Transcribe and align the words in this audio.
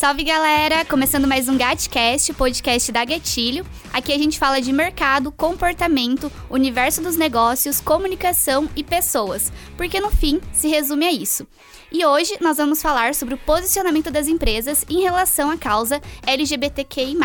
Salve 0.00 0.24
galera! 0.24 0.82
Começando 0.86 1.28
mais 1.28 1.46
um 1.46 1.58
Gatcast, 1.58 2.32
podcast 2.32 2.90
da 2.90 3.04
Gatilho. 3.04 3.66
Aqui 3.92 4.14
a 4.14 4.16
gente 4.16 4.38
fala 4.38 4.58
de 4.58 4.72
mercado, 4.72 5.30
comportamento, 5.30 6.32
universo 6.48 7.02
dos 7.02 7.18
negócios, 7.18 7.82
comunicação 7.82 8.66
e 8.74 8.82
pessoas, 8.82 9.52
porque 9.76 10.00
no 10.00 10.10
fim 10.10 10.40
se 10.54 10.68
resume 10.68 11.04
a 11.04 11.12
isso. 11.12 11.46
E 11.92 12.02
hoje 12.02 12.34
nós 12.40 12.56
vamos 12.56 12.80
falar 12.80 13.14
sobre 13.14 13.34
o 13.34 13.38
posicionamento 13.44 14.10
das 14.10 14.26
empresas 14.26 14.86
em 14.88 15.02
relação 15.02 15.50
à 15.50 15.58
causa 15.58 16.00
LGBTQI. 16.26 17.18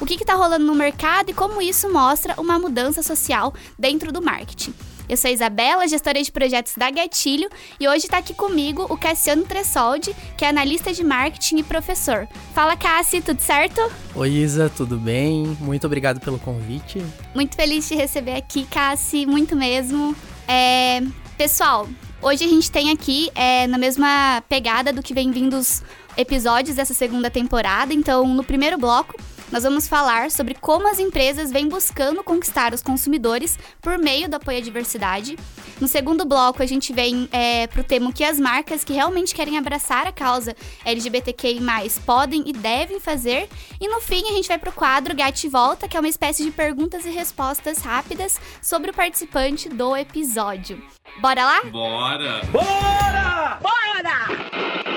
O 0.00 0.04
que 0.04 0.14
está 0.14 0.34
rolando 0.34 0.66
no 0.66 0.74
mercado 0.74 1.30
e 1.30 1.34
como 1.34 1.62
isso 1.62 1.88
mostra 1.88 2.34
uma 2.36 2.58
mudança 2.58 3.00
social 3.00 3.54
dentro 3.78 4.10
do 4.10 4.20
marketing. 4.20 4.74
Eu 5.08 5.16
sou 5.16 5.30
a 5.30 5.32
Isabela, 5.32 5.88
gestora 5.88 6.22
de 6.22 6.30
projetos 6.30 6.74
da 6.76 6.90
Gatilho, 6.90 7.48
e 7.80 7.88
hoje 7.88 8.04
está 8.04 8.18
aqui 8.18 8.34
comigo 8.34 8.86
o 8.90 8.96
Cassiano 8.96 9.42
Tressoldi, 9.42 10.14
que 10.36 10.44
é 10.44 10.48
analista 10.48 10.92
de 10.92 11.02
marketing 11.02 11.56
e 11.56 11.62
professor. 11.62 12.28
Fala, 12.52 12.76
Cassi, 12.76 13.22
tudo 13.22 13.40
certo? 13.40 13.80
Oi, 14.14 14.28
Isa, 14.28 14.70
tudo 14.76 14.98
bem? 14.98 15.56
Muito 15.60 15.86
obrigado 15.86 16.20
pelo 16.20 16.38
convite. 16.38 17.02
Muito 17.34 17.56
feliz 17.56 17.88
de 17.88 17.94
receber 17.94 18.34
aqui, 18.36 18.66
Cassi, 18.66 19.24
muito 19.24 19.56
mesmo. 19.56 20.14
É... 20.46 21.00
Pessoal, 21.38 21.88
hoje 22.20 22.44
a 22.44 22.48
gente 22.48 22.70
tem 22.70 22.90
aqui, 22.90 23.30
é, 23.34 23.66
na 23.66 23.78
mesma 23.78 24.42
pegada 24.46 24.92
do 24.92 25.02
que 25.02 25.14
vem 25.14 25.30
vindo 25.30 25.56
os 25.56 25.82
episódios 26.18 26.76
dessa 26.76 26.92
segunda 26.92 27.30
temporada, 27.30 27.94
então 27.94 28.26
no 28.26 28.44
primeiro 28.44 28.76
bloco 28.76 29.14
nós 29.50 29.62
vamos 29.62 29.88
falar 29.88 30.30
sobre 30.30 30.54
como 30.54 30.88
as 30.88 30.98
empresas 30.98 31.50
vêm 31.50 31.68
buscando 31.68 32.22
conquistar 32.22 32.74
os 32.74 32.82
consumidores 32.82 33.58
por 33.80 33.98
meio 33.98 34.28
do 34.28 34.36
apoio 34.36 34.58
à 34.58 34.60
diversidade. 34.60 35.36
No 35.80 35.88
segundo 35.88 36.24
bloco, 36.24 36.62
a 36.62 36.66
gente 36.66 36.92
vem 36.92 37.28
é, 37.32 37.66
para 37.66 37.80
o 37.80 37.84
tema 37.84 38.12
que 38.12 38.24
as 38.24 38.38
marcas 38.38 38.84
que 38.84 38.92
realmente 38.92 39.34
querem 39.34 39.56
abraçar 39.56 40.06
a 40.06 40.12
causa 40.12 40.56
LGBTQI+, 40.84 41.60
podem 42.04 42.42
e 42.46 42.52
devem 42.52 43.00
fazer. 43.00 43.48
E 43.80 43.88
no 43.88 44.00
fim, 44.00 44.28
a 44.28 44.32
gente 44.32 44.48
vai 44.48 44.58
para 44.58 44.70
o 44.70 44.72
quadro 44.72 45.14
Gate 45.14 45.46
Volta, 45.46 45.88
que 45.88 45.96
é 45.96 46.00
uma 46.00 46.08
espécie 46.08 46.44
de 46.44 46.50
perguntas 46.50 47.06
e 47.06 47.10
respostas 47.10 47.78
rápidas 47.78 48.40
sobre 48.60 48.90
o 48.90 48.94
participante 48.94 49.68
do 49.68 49.96
episódio. 49.96 50.82
Bora 51.20 51.44
lá? 51.44 51.62
Bora! 51.64 52.42
Bora! 52.52 53.58
Bora! 53.62 54.87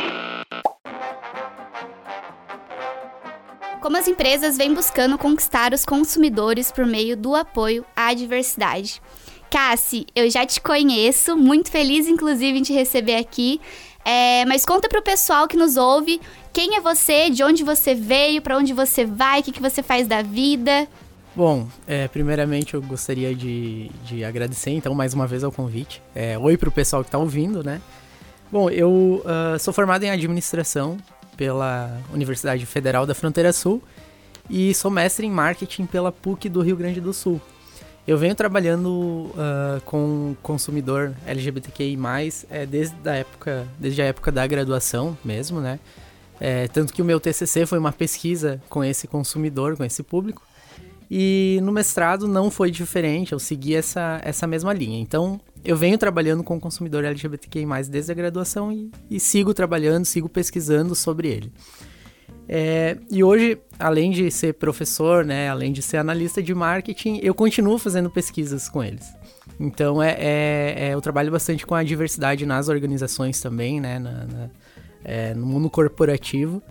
Como 3.82 3.98
as 3.98 4.08
empresas 4.08 4.58
vêm 4.58 4.74
buscando 4.74 5.18
conquistar 5.18 5.74
os 5.74 5.84
consumidores 5.84 6.72
por 6.72 6.86
meio 6.86 7.18
do 7.18 7.36
apoio 7.36 7.84
à 7.96 8.14
diversidade. 8.14 9.02
Cassi, 9.50 10.06
eu 10.16 10.30
já 10.30 10.46
te 10.46 10.62
conheço, 10.62 11.36
muito 11.36 11.70
feliz 11.70 12.08
inclusive 12.08 12.60
em 12.60 12.62
te 12.62 12.72
receber 12.72 13.16
aqui. 13.16 13.60
É, 14.06 14.46
mas 14.46 14.66
conta 14.66 14.88
para 14.88 15.00
o 15.00 15.04
pessoal 15.04 15.48
que 15.48 15.58
nos 15.58 15.78
ouve 15.78 16.22
quem 16.54 16.76
é 16.76 16.82
você, 16.82 17.30
de 17.30 17.44
onde 17.44 17.64
você 17.64 17.94
veio, 17.94 18.42
para 18.42 18.58
onde 18.58 18.74
você 18.74 19.06
vai, 19.06 19.42
o 19.42 19.44
que, 19.44 19.52
que 19.52 19.62
você 19.62 19.84
faz 19.84 20.08
da 20.08 20.22
vida. 20.22 20.88
Bom, 21.36 21.68
é, 21.88 22.08
primeiramente 22.08 22.74
eu 22.74 22.82
gostaria 22.82 23.34
de, 23.34 23.90
de 24.06 24.24
agradecer 24.24 24.72
então 24.72 24.94
mais 24.94 25.14
uma 25.14 25.28
vez 25.28 25.44
ao 25.44 25.52
convite. 25.52 26.02
É, 26.16 26.38
oi 26.38 26.58
para 26.58 26.70
o 26.70 26.72
pessoal 26.72 27.04
que 27.04 27.08
está 27.08 27.18
ouvindo, 27.18 27.64
né? 27.64 27.82
Bom, 28.52 28.70
eu 28.70 29.24
uh, 29.24 29.58
sou 29.60 29.74
formado 29.74 30.04
em 30.04 30.10
administração 30.10 30.98
pela 31.42 32.00
Universidade 32.14 32.64
Federal 32.68 33.04
da 33.04 33.16
Fronteira 33.16 33.52
Sul 33.52 33.82
e 34.48 34.76
sou 34.76 34.92
mestre 34.92 35.26
em 35.26 35.32
marketing 35.32 35.88
pela 35.88 36.12
PUC 36.12 36.48
do 36.48 36.62
Rio 36.62 36.78
Grande 36.78 37.02
do 37.02 37.12
Sul. 37.12 37.42
Eu 38.08 38.16
venho 38.16 38.36
trabalhando 38.36 39.32
uh, 39.34 39.82
com 39.84 40.36
consumidor 40.44 41.16
LGBTQI+, 41.26 41.98
é, 42.48 42.68
desde, 42.68 42.96
a 43.10 43.16
época, 43.16 43.68
desde 43.80 44.04
a 44.04 44.06
época 44.06 44.32
da 44.32 44.46
graduação 44.46 45.18
mesmo, 45.26 45.60
né? 45.60 45.80
É, 46.40 46.68
tanto 46.68 46.94
que 46.94 47.02
o 47.02 47.06
meu 47.06 47.20
TCC 47.20 47.66
foi 47.66 47.80
uma 47.80 47.92
pesquisa 47.92 48.62
com 48.70 48.84
esse 48.84 49.08
consumidor, 49.08 49.76
com 49.76 49.84
esse 49.84 50.04
público. 50.04 50.44
E 51.10 51.60
no 51.64 51.72
mestrado 51.72 52.28
não 52.28 52.52
foi 52.52 52.70
diferente, 52.70 53.34
eu 53.34 53.40
segui 53.40 53.74
essa, 53.74 54.22
essa 54.24 54.46
mesma 54.46 54.74
linha. 54.74 55.00
Então, 55.00 55.42
eu 55.64 55.76
venho 55.76 55.98
trabalhando 55.98 56.44
com 56.44 56.58
o 56.58 56.60
consumidor 56.60 57.04
LGBTQI+, 57.04 57.66
desde 57.90 58.12
a 58.12 58.16
graduação 58.16 58.72
e, 58.72 58.92
e 59.10 59.20
sigo 59.20 59.54
trabalhando, 59.54 60.06
sigo 60.06 60.28
pesquisando 60.28 60.96
sobre 60.96 61.28
ele. 61.28 61.52
É, 62.48 62.98
e 63.10 63.24
hoje, 63.24 63.58
além 63.80 64.12
de 64.12 64.30
ser 64.30 64.56
professor, 64.56 65.24
né, 65.24 65.50
além 65.50 65.72
de 65.72 65.82
ser 65.82 65.98
analista 65.98 66.42
de 66.42 66.54
marketing, 66.54 67.20
eu 67.24 67.34
continuo 67.34 67.78
fazendo 67.78 68.10
pesquisas 68.10 68.68
com 68.68 68.84
eles. 68.84 69.06
Então, 69.60 70.02
é, 70.02 70.16
é, 70.18 70.76
é 70.78 70.94
eu 70.94 71.02
trabalho 71.02 71.32
bastante 71.32 71.66
com 71.66 71.76
a 71.76 71.84
diversidade 71.84 72.46
nas 72.46 72.68
organizações 72.68 73.40
também, 73.40 73.80
né, 73.80 74.00
na, 74.00 74.26
na, 74.26 74.50
é, 75.04 75.34
no 75.34 75.46
mundo 75.46 75.70
corporativo. 75.70 76.62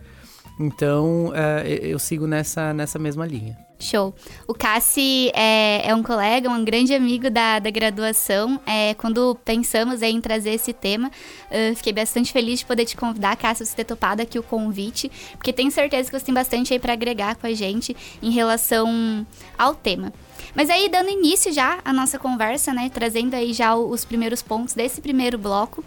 Então, 0.61 1.33
é, 1.35 1.67
eu 1.83 1.99
sigo 1.99 2.27
nessa, 2.27 2.75
nessa 2.75 2.99
mesma 2.99 3.27
linha. 3.27 3.57
Show. 3.79 4.15
O 4.47 4.53
Cassi 4.53 5.31
é, 5.35 5.89
é, 5.89 5.95
um 5.95 6.03
colega, 6.03 6.51
um 6.51 6.63
grande 6.63 6.95
amigo 6.95 7.31
da, 7.31 7.59
da 7.59 7.71
graduação. 7.71 8.61
É, 8.67 8.93
quando 8.93 9.35
pensamos 9.43 10.03
em 10.03 10.21
trazer 10.21 10.51
esse 10.51 10.75
tema, 10.75 11.09
uh, 11.09 11.75
fiquei 11.75 11.95
bastante 11.95 12.31
feliz 12.31 12.59
de 12.59 12.67
poder 12.67 12.85
te 12.85 12.95
convidar, 12.95 13.37
Cassi, 13.37 13.65
você 13.65 13.75
ter 13.75 13.85
topado 13.85 14.21
aqui 14.21 14.39
o 14.39 14.43
convite, 14.43 15.11
porque 15.33 15.51
tenho 15.51 15.71
certeza 15.71 16.11
que 16.11 16.19
você 16.19 16.27
tem 16.27 16.35
bastante 16.35 16.75
aí 16.75 16.79
para 16.79 16.93
agregar 16.93 17.37
com 17.37 17.47
a 17.47 17.55
gente 17.55 17.97
em 18.23 18.31
relação 18.31 19.27
ao 19.57 19.75
tema. 19.75 20.13
Mas 20.55 20.69
aí, 20.69 20.89
dando 20.89 21.09
início 21.09 21.53
já 21.53 21.79
à 21.85 21.93
nossa 21.93 22.19
conversa, 22.19 22.73
né, 22.75 22.91
trazendo 22.93 23.35
aí 23.35 23.53
já 23.53 23.75
os 23.75 24.05
primeiros 24.05 24.43
pontos 24.43 24.75
desse 24.75 25.01
primeiro 25.01 25.39
bloco, 25.39 25.83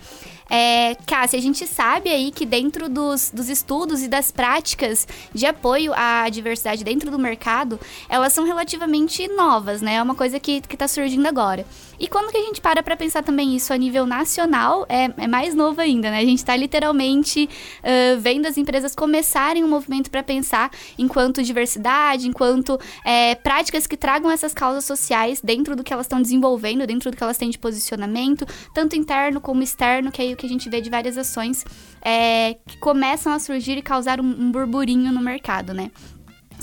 é, 0.49 0.95
Cássia, 1.07 1.39
a 1.39 1.41
gente 1.41 1.65
sabe 1.65 2.09
aí 2.09 2.31
que 2.31 2.45
dentro 2.45 2.89
dos, 2.89 3.31
dos 3.31 3.49
estudos 3.49 4.01
e 4.01 4.07
das 4.07 4.31
práticas 4.31 5.07
de 5.33 5.45
apoio 5.45 5.91
à 5.95 6.27
diversidade 6.29 6.83
dentro 6.83 7.09
do 7.09 7.19
mercado, 7.19 7.79
elas 8.09 8.33
são 8.33 8.45
relativamente 8.45 9.27
novas, 9.29 9.81
né? 9.81 9.95
É 9.95 10.01
uma 10.01 10.15
coisa 10.15 10.39
que, 10.39 10.61
que 10.61 10.77
tá 10.77 10.87
surgindo 10.87 11.27
agora. 11.27 11.65
E 11.99 12.07
quando 12.07 12.31
que 12.31 12.37
a 12.37 12.41
gente 12.41 12.59
para 12.59 12.83
para 12.83 12.97
pensar 12.97 13.23
também 13.23 13.55
isso 13.55 13.71
a 13.71 13.77
nível 13.77 14.05
nacional, 14.05 14.85
é, 14.89 15.09
é 15.17 15.27
mais 15.27 15.55
novo 15.55 15.79
ainda, 15.79 16.09
né? 16.11 16.19
A 16.19 16.25
gente 16.25 16.39
está 16.39 16.55
literalmente 16.55 17.47
uh, 17.79 18.19
vendo 18.19 18.45
as 18.45 18.57
empresas 18.57 18.93
começarem 18.93 19.63
um 19.63 19.69
movimento 19.69 20.09
para 20.09 20.23
pensar 20.23 20.71
enquanto 20.97 21.41
diversidade, 21.43 22.27
enquanto 22.27 22.79
é, 23.05 23.35
práticas 23.35 23.87
que 23.87 23.95
tragam 23.95 24.29
essas 24.29 24.53
causas 24.53 24.85
sociais 24.85 25.39
dentro 25.41 25.75
do 25.75 25.83
que 25.83 25.93
elas 25.93 26.05
estão 26.05 26.21
desenvolvendo, 26.21 26.85
dentro 26.85 27.09
do 27.09 27.15
que 27.15 27.23
elas 27.23 27.37
têm 27.37 27.49
de 27.49 27.57
posicionamento, 27.57 28.45
tanto 28.73 28.95
interno 28.95 29.39
como 29.39 29.63
externo, 29.63 30.11
que 30.11 30.21
é 30.21 30.32
o 30.33 30.37
que 30.37 30.45
a 30.45 30.49
gente 30.49 30.69
vê 30.69 30.81
de 30.81 30.89
várias 30.89 31.17
ações 31.17 31.65
é, 32.01 32.55
que 32.65 32.77
começam 32.77 33.31
a 33.31 33.39
surgir 33.39 33.77
e 33.77 33.81
causar 33.81 34.19
um, 34.19 34.25
um 34.25 34.51
burburinho 34.51 35.11
no 35.11 35.21
mercado, 35.21 35.73
né? 35.73 35.91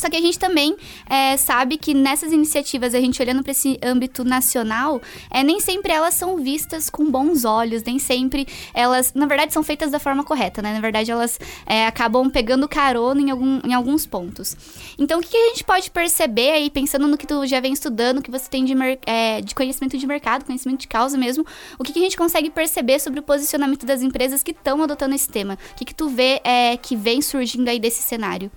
Só 0.01 0.09
que 0.09 0.17
a 0.17 0.21
gente 0.21 0.39
também 0.39 0.75
é, 1.09 1.37
sabe 1.37 1.77
que 1.77 1.93
nessas 1.93 2.33
iniciativas, 2.33 2.95
a 2.95 3.01
gente 3.01 3.21
olhando 3.21 3.43
para 3.43 3.53
esse 3.53 3.79
âmbito 3.83 4.25
nacional, 4.25 5.01
é, 5.31 5.43
nem 5.43 5.61
sempre 5.61 5.93
elas 5.93 6.15
são 6.15 6.39
vistas 6.39 6.89
com 6.89 7.11
bons 7.11 7.45
olhos, 7.45 7.83
nem 7.83 7.99
sempre 7.99 8.47
elas, 8.73 9.13
na 9.15 9.27
verdade, 9.27 9.53
são 9.53 9.63
feitas 9.63 9.91
da 9.91 9.99
forma 9.99 10.25
correta, 10.25 10.63
né? 10.63 10.73
Na 10.73 10.81
verdade, 10.81 11.11
elas 11.11 11.39
é, 11.67 11.87
acabam 11.87 12.31
pegando 12.31 12.67
carona 12.67 13.21
em, 13.21 13.31
algum, 13.31 13.61
em 13.65 13.75
alguns 13.75 14.07
pontos. 14.07 14.57
Então, 14.99 15.19
o 15.19 15.23
que, 15.23 15.29
que, 15.29 15.37
a 15.37 15.49
gente 15.49 15.65
pode 15.65 15.91
perceber 15.91 16.53
aí, 16.53 16.71
pensando 16.71 17.07
no 17.07 17.19
que 17.19 17.27
tu 17.27 17.47
já 17.47 17.61
vem 17.61 17.73
estudando, 17.73 18.23
que 18.23 18.31
você 18.31 18.49
tem 18.49 18.65
de, 18.65 18.75
é, 19.07 19.41
de 19.41 19.55
conhecimento 19.55 19.99
de 19.99 20.07
mercado, 20.07 20.45
conhecimento 20.45 20.81
de 20.81 20.89
causa 20.89 21.19
mesmo, 21.19 21.45
o 21.79 21.85
que, 21.85 21.93
que 21.93 21.99
a 21.99 22.03
gente 22.03 22.17
consegue 22.17 22.51
perceber 22.51 22.99
sobre 22.99 23.21
o 23.21 23.23
posicionamento 23.23 23.85
das 23.85 24.03
empresas 24.03 24.43
que 24.43 24.53
estão 24.53 24.83
adotando 24.83 25.15
esse 25.15 25.29
tema? 25.29 25.59
O 25.73 25.75
que, 25.77 25.85
que 25.85 25.95
tu 25.95 26.09
vê 26.09 26.41
é, 26.43 26.77
que 26.77 26.97
vem 26.97 27.21
surgindo 27.21 27.69
aí 27.69 27.79
desse 27.79 28.03
cenário? 28.03 28.51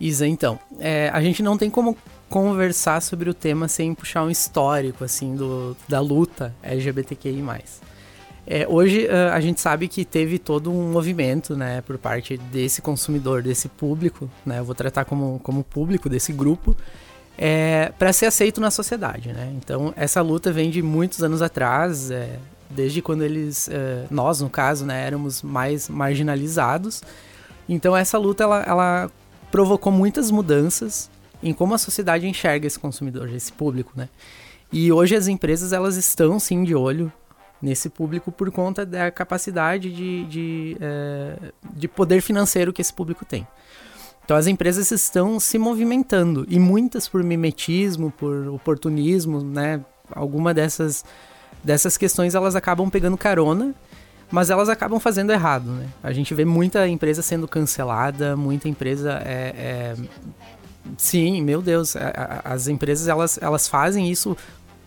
Isa, 0.00 0.26
então, 0.26 0.58
é, 0.78 1.10
a 1.12 1.20
gente 1.20 1.42
não 1.42 1.58
tem 1.58 1.68
como 1.68 1.96
conversar 2.28 3.00
sobre 3.02 3.28
o 3.28 3.34
tema 3.34 3.66
sem 3.68 3.94
puxar 3.94 4.22
um 4.22 4.30
histórico, 4.30 5.02
assim, 5.02 5.34
do, 5.34 5.76
da 5.88 6.00
luta 6.00 6.54
LGBTQI+. 6.62 7.42
É, 8.50 8.66
hoje 8.66 9.06
a 9.08 9.38
gente 9.40 9.60
sabe 9.60 9.88
que 9.88 10.06
teve 10.06 10.38
todo 10.38 10.72
um 10.72 10.90
movimento, 10.90 11.54
né, 11.54 11.82
por 11.82 11.98
parte 11.98 12.38
desse 12.38 12.80
consumidor, 12.80 13.42
desse 13.42 13.68
público, 13.68 14.30
né, 14.44 14.60
eu 14.60 14.64
vou 14.64 14.74
tratar 14.74 15.04
como, 15.04 15.38
como 15.42 15.62
público 15.62 16.08
desse 16.08 16.32
grupo, 16.32 16.74
é, 17.36 17.92
para 17.98 18.10
ser 18.10 18.24
aceito 18.24 18.58
na 18.58 18.70
sociedade, 18.70 19.34
né. 19.34 19.52
Então 19.56 19.92
essa 19.96 20.22
luta 20.22 20.50
vem 20.50 20.70
de 20.70 20.80
muitos 20.80 21.22
anos 21.22 21.42
atrás, 21.42 22.10
é, 22.10 22.38
desde 22.70 23.02
quando 23.02 23.22
eles, 23.22 23.68
nós 24.10 24.40
no 24.40 24.48
caso, 24.48 24.86
né, 24.86 25.06
éramos 25.06 25.42
mais 25.42 25.88
marginalizados. 25.88 27.02
Então 27.68 27.94
essa 27.94 28.16
luta 28.16 28.44
ela, 28.44 28.62
ela 28.62 29.10
provocou 29.50 29.92
muitas 29.92 30.30
mudanças 30.30 31.10
em 31.42 31.52
como 31.52 31.74
a 31.74 31.78
sociedade 31.78 32.26
enxerga 32.26 32.66
esse 32.66 32.78
consumidor, 32.78 33.28
esse 33.32 33.52
público, 33.52 33.92
né? 33.96 34.08
E 34.72 34.92
hoje 34.92 35.16
as 35.16 35.28
empresas 35.28 35.72
elas 35.72 35.96
estão 35.96 36.38
sim 36.38 36.64
de 36.64 36.74
olho 36.74 37.12
nesse 37.60 37.88
público 37.88 38.30
por 38.30 38.50
conta 38.50 38.84
da 38.84 39.10
capacidade 39.10 39.90
de, 39.90 40.24
de, 40.26 40.76
é, 40.80 41.52
de 41.74 41.88
poder 41.88 42.20
financeiro 42.20 42.72
que 42.72 42.82
esse 42.82 42.92
público 42.92 43.24
tem. 43.24 43.46
Então 44.24 44.36
as 44.36 44.46
empresas 44.46 44.90
estão 44.90 45.40
se 45.40 45.58
movimentando 45.58 46.44
e 46.48 46.58
muitas 46.58 47.08
por 47.08 47.22
mimetismo, 47.24 48.10
por 48.10 48.48
oportunismo, 48.48 49.40
né? 49.42 49.80
Alguma 50.10 50.52
dessas 50.52 51.04
dessas 51.64 51.96
questões 51.96 52.34
elas 52.34 52.54
acabam 52.54 52.88
pegando 52.88 53.16
carona 53.16 53.74
mas 54.30 54.50
elas 54.50 54.68
acabam 54.68 55.00
fazendo 55.00 55.32
errado, 55.32 55.70
né? 55.70 55.86
A 56.02 56.12
gente 56.12 56.34
vê 56.34 56.44
muita 56.44 56.86
empresa 56.86 57.22
sendo 57.22 57.48
cancelada, 57.48 58.36
muita 58.36 58.68
empresa 58.68 59.22
é, 59.24 59.54
é... 59.56 59.96
Sim, 60.96 61.42
meu 61.42 61.60
Deus, 61.60 61.94
as 62.44 62.68
empresas 62.68 63.08
elas, 63.08 63.38
elas 63.40 63.68
fazem 63.68 64.10
isso 64.10 64.36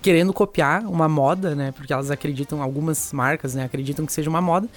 querendo 0.02 0.34
copiar 0.34 0.84
uma 0.86 1.08
moda, 1.08 1.56
né? 1.56 1.72
Porque 1.72 1.94
elas 1.94 2.10
acreditam, 2.10 2.62
algumas 2.62 3.14
marcas, 3.14 3.54
né, 3.54 3.64
acreditam 3.66 4.06
que 4.06 4.12
seja 4.12 4.30
uma 4.30 4.42
moda 4.42 4.68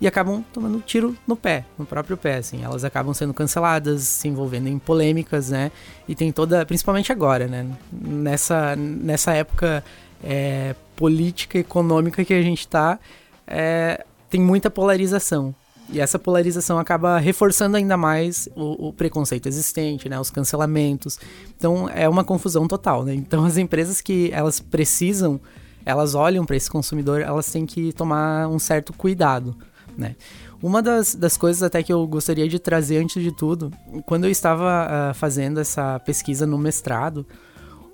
e 0.00 0.06
acabam 0.06 0.44
tomando 0.52 0.80
tiro 0.80 1.16
no 1.26 1.34
pé, 1.34 1.64
no 1.78 1.86
próprio 1.86 2.16
pé, 2.16 2.36
assim. 2.36 2.62
Elas 2.62 2.84
acabam 2.84 3.14
sendo 3.14 3.32
canceladas, 3.32 4.02
se 4.02 4.28
envolvendo 4.28 4.68
em 4.68 4.78
polêmicas, 4.78 5.50
né? 5.50 5.72
E 6.06 6.14
tem 6.14 6.30
toda, 6.30 6.66
principalmente 6.66 7.10
agora, 7.10 7.46
né? 7.46 7.66
Nessa, 7.90 8.76
nessa 8.76 9.32
época 9.32 9.82
é, 10.22 10.74
política, 10.94 11.58
econômica 11.58 12.24
que 12.24 12.34
a 12.34 12.42
gente 12.42 12.60
está, 12.60 12.98
é, 13.46 14.04
tem 14.28 14.40
muita 14.40 14.70
polarização. 14.70 15.54
E 15.88 16.00
essa 16.00 16.18
polarização 16.18 16.78
acaba 16.78 17.18
reforçando 17.18 17.76
ainda 17.76 17.96
mais 17.96 18.48
o, 18.56 18.88
o, 18.88 18.92
preconceito 18.92 19.46
existente, 19.46 20.08
né? 20.08 20.18
Os 20.18 20.30
cancelamentos. 20.30 21.18
Então 21.56 21.88
é 21.88 22.08
uma 22.08 22.24
confusão 22.24 22.66
total, 22.66 23.04
né? 23.04 23.14
Então 23.14 23.44
as 23.44 23.56
empresas 23.56 24.00
que 24.00 24.30
elas 24.32 24.58
precisam, 24.58 25.40
elas 25.84 26.14
olham 26.14 26.44
para 26.44 26.56
esse 26.56 26.68
consumidor, 26.68 27.20
elas 27.20 27.50
têm 27.50 27.64
que 27.64 27.92
tomar 27.92 28.48
um 28.48 28.58
certo 28.58 28.92
cuidado, 28.92 29.56
né? 29.96 30.16
Uma 30.60 30.82
das, 30.82 31.14
das 31.14 31.36
coisas 31.36 31.62
até 31.62 31.82
que 31.82 31.92
eu 31.92 32.04
gostaria 32.06 32.48
de 32.48 32.58
trazer 32.58 32.96
antes 32.96 33.22
de 33.22 33.30
tudo, 33.30 33.70
quando 34.06 34.24
eu 34.24 34.30
estava 34.30 34.88
uh, 35.10 35.14
fazendo 35.14 35.60
essa 35.60 36.00
pesquisa 36.00 36.46
no 36.46 36.58
mestrado, 36.58 37.24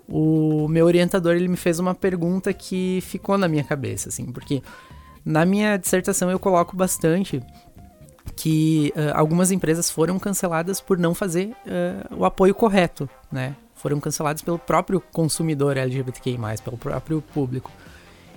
o 0.08 0.66
meu 0.68 0.86
orientador 0.86 1.34
ele 1.34 1.48
me 1.48 1.56
fez 1.56 1.78
uma 1.78 1.94
pergunta 1.94 2.52
que 2.52 3.00
ficou 3.02 3.36
na 3.36 3.48
minha 3.48 3.64
cabeça, 3.64 4.08
assim, 4.08 4.26
porque 4.26 4.62
na 5.24 5.44
minha 5.44 5.76
dissertação 5.76 6.30
eu 6.30 6.38
coloco 6.38 6.76
bastante 6.76 7.42
que 8.36 8.92
uh, 8.96 9.16
algumas 9.16 9.50
empresas 9.50 9.90
foram 9.90 10.18
canceladas 10.18 10.80
por 10.80 10.98
não 10.98 11.14
fazer 11.14 11.48
uh, 11.66 12.16
o 12.16 12.24
apoio 12.24 12.54
correto, 12.54 13.08
né? 13.30 13.54
Foram 13.74 13.98
canceladas 14.00 14.42
pelo 14.42 14.58
próprio 14.58 15.00
consumidor 15.00 15.76
LGBTQI+, 15.76 16.38
pelo 16.62 16.76
próprio 16.76 17.20
público. 17.20 17.70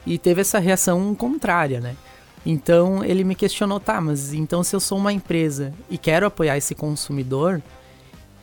E 0.06 0.18
teve 0.18 0.42
essa 0.42 0.60
reação 0.60 1.14
contrária, 1.14 1.80
né? 1.80 1.96
Então 2.46 3.04
ele 3.04 3.24
me 3.24 3.36
questionou, 3.36 3.80
tá, 3.80 4.00
mas 4.00 4.34
então 4.34 4.64
se 4.64 4.76
eu 4.76 4.80
sou 4.80 4.98
uma 4.98 5.14
empresa 5.14 5.74
e 5.90 5.98
quero 5.98 6.26
apoiar 6.26 6.58
esse 6.58 6.76
consumidor, 6.76 7.62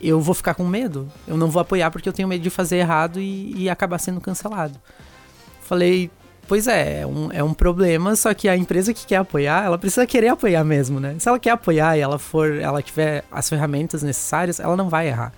eu 0.01 0.19
vou 0.19 0.35
ficar 0.35 0.53
com 0.55 0.65
medo. 0.65 1.09
Eu 1.25 1.37
não 1.37 1.49
vou 1.49 1.61
apoiar 1.61 1.89
porque 1.91 2.07
eu 2.07 2.13
tenho 2.13 2.27
medo 2.27 2.41
de 2.41 2.49
fazer 2.49 2.77
errado 2.77 3.19
e, 3.19 3.53
e 3.63 3.69
acabar 3.69 3.97
sendo 3.99 4.19
cancelado. 4.19 4.77
Falei, 5.61 6.11
Pois 6.47 6.67
é, 6.67 7.01
é 7.01 7.07
um, 7.07 7.31
é 7.31 7.43
um 7.43 7.53
problema, 7.53 8.15
só 8.15 8.33
que 8.33 8.49
a 8.49 8.57
empresa 8.57 8.93
que 8.93 9.05
quer 9.05 9.15
apoiar, 9.17 9.63
ela 9.63 9.77
precisa 9.77 10.05
querer 10.05 10.27
apoiar 10.27 10.63
mesmo, 10.63 10.99
né? 10.99 11.15
Se 11.17 11.29
ela 11.29 11.39
quer 11.39 11.51
apoiar 11.51 11.97
e 11.97 12.01
ela 12.01 12.19
for, 12.19 12.53
ela 12.55 12.81
tiver 12.81 13.23
as 13.31 13.47
ferramentas 13.47 14.03
necessárias, 14.03 14.59
ela 14.59 14.75
não 14.75 14.89
vai 14.89 15.07
errar. 15.07 15.33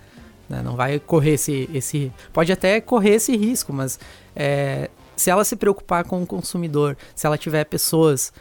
Né? 0.50 0.62
Não 0.63 0.75
vai 0.75 1.00
correr 1.00 1.34
esse, 1.34 1.69
esse. 1.74 2.12
Pode 2.34 2.52
até 2.52 2.81
correr 2.81 3.16
esse 3.16 3.36
risco, 3.36 3.72
mas 3.72 4.00
é, 4.36 4.90
se 5.16 5.30
ela 5.30 5.44
se 5.44 5.56
preocupar 5.56 6.04
com 6.04 6.22
o 6.22 6.25
consumidor, 6.25 6.98
se 7.16 7.25
ela 7.25 7.38
tiver 7.38 7.63
pessoas 7.66 8.34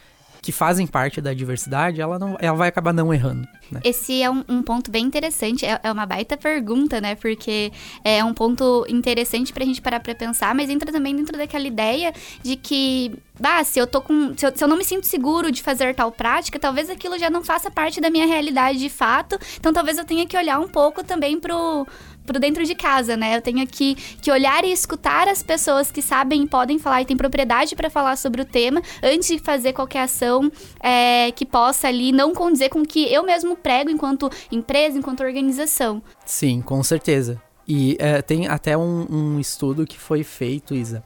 que 0.44 0.52
fazem 0.52 0.87
parte 0.87 1.23
da 1.23 1.32
diversidade, 1.32 2.02
ela, 2.02 2.19
não, 2.19 2.37
ela 2.38 2.55
vai 2.55 2.69
acabar 2.69 2.93
não 2.93 3.14
errando. 3.14 3.49
Né? 3.73 3.81
Esse 3.82 4.23
é 4.23 4.31
um, 4.31 4.44
um, 4.46 4.62
ponto 4.62 4.91
bem 4.91 5.06
interessante, 5.06 5.64
é, 5.64 5.81
é, 5.82 5.91
uma 5.91 6.05
baita 6.05 6.37
pergunta, 6.37 7.00
né? 7.00 7.14
Porque 7.14 7.73
é 8.05 8.23
um 8.23 8.35
ponto 8.35 8.85
interessante 8.87 9.55
pra 9.55 9.64
gente 9.64 9.81
parar 9.81 10.00
pra 10.00 10.14
pensar, 10.14 10.55
mas 10.55 10.69
entra 10.69 10.93
também 10.93 11.17
dentro 11.17 11.38
daquela 11.38 11.67
ideia 11.67 12.12
de 12.43 12.56
que 12.56 13.14
bah, 13.41 13.64
se 13.64 13.79
eu 13.79 13.87
tô 13.87 14.02
com. 14.02 14.35
Se 14.37 14.46
eu, 14.46 14.52
se 14.55 14.62
eu, 14.62 14.69
não 14.69 14.76
me 14.76 14.85
sinto 14.85 15.06
seguro 15.06 15.50
de 15.50 15.62
fazer 15.62 15.94
tal 15.94 16.12
prática, 16.12 16.58
talvez 16.58 16.91
aquilo 16.91 17.19
já 17.19 17.31
não 17.31 17.43
faça 17.43 17.70
parte 17.70 17.99
da 17.99 18.11
minha 18.11 18.26
realidade 18.26 18.79
de 18.79 18.91
fato. 18.91 19.38
Então 19.58 19.73
talvez 19.73 19.96
eu 19.96 20.05
tenha 20.05 20.26
que 20.26 20.37
olhar 20.37 20.61
um 20.61 20.69
pouco 20.69 21.02
também 21.02 21.41
pro, 21.41 21.87
pro 22.25 22.38
dentro 22.38 22.65
de 22.65 22.75
casa, 22.75 23.17
né? 23.17 23.37
Eu 23.37 23.43
tenho 23.43 23.67
que, 23.67 23.94
que 23.94 24.31
olhar 24.31 24.65
e 24.65 24.73
escutar 24.73 25.29
as 25.29 25.43
pessoas 25.43 25.91
que 25.91 26.03
sabem 26.03 26.43
e 26.43 26.47
podem 26.47 26.79
falar 26.79 27.03
e 27.03 27.05
têm 27.05 27.17
propriedade 27.17 27.76
para 27.76 27.91
falar 27.91 28.17
sobre 28.17 28.43
o 28.43 28.44
tema 28.44 28.82
antes 29.03 29.29
de 29.29 29.38
fazer 29.38 29.73
qualquer 29.73 30.03
ação 30.03 30.50
é, 30.81 31.31
que 31.32 31.44
possa 31.44 31.88
ali 31.88 32.12
não 32.12 32.35
condizer 32.35 32.69
com 32.69 32.81
o 32.81 32.87
que 32.87 33.12
eu 33.12 33.25
mesmo 33.25 33.56
prego 33.56 33.91
enquanto 33.91 34.31
empresa, 34.50 34.99
enquanto 34.99 35.23
organização. 35.23 36.03
Sim, 36.25 36.62
com 36.62 36.82
certeza. 36.82 37.41
E 37.67 37.97
é, 37.99 38.21
tem 38.21 38.47
até 38.47 38.77
um, 38.77 39.06
um, 39.11 39.41
estudo 39.41 39.87
que 39.87 39.99
foi 39.99 40.23
feito, 40.23 40.75
Isa. 40.75 41.03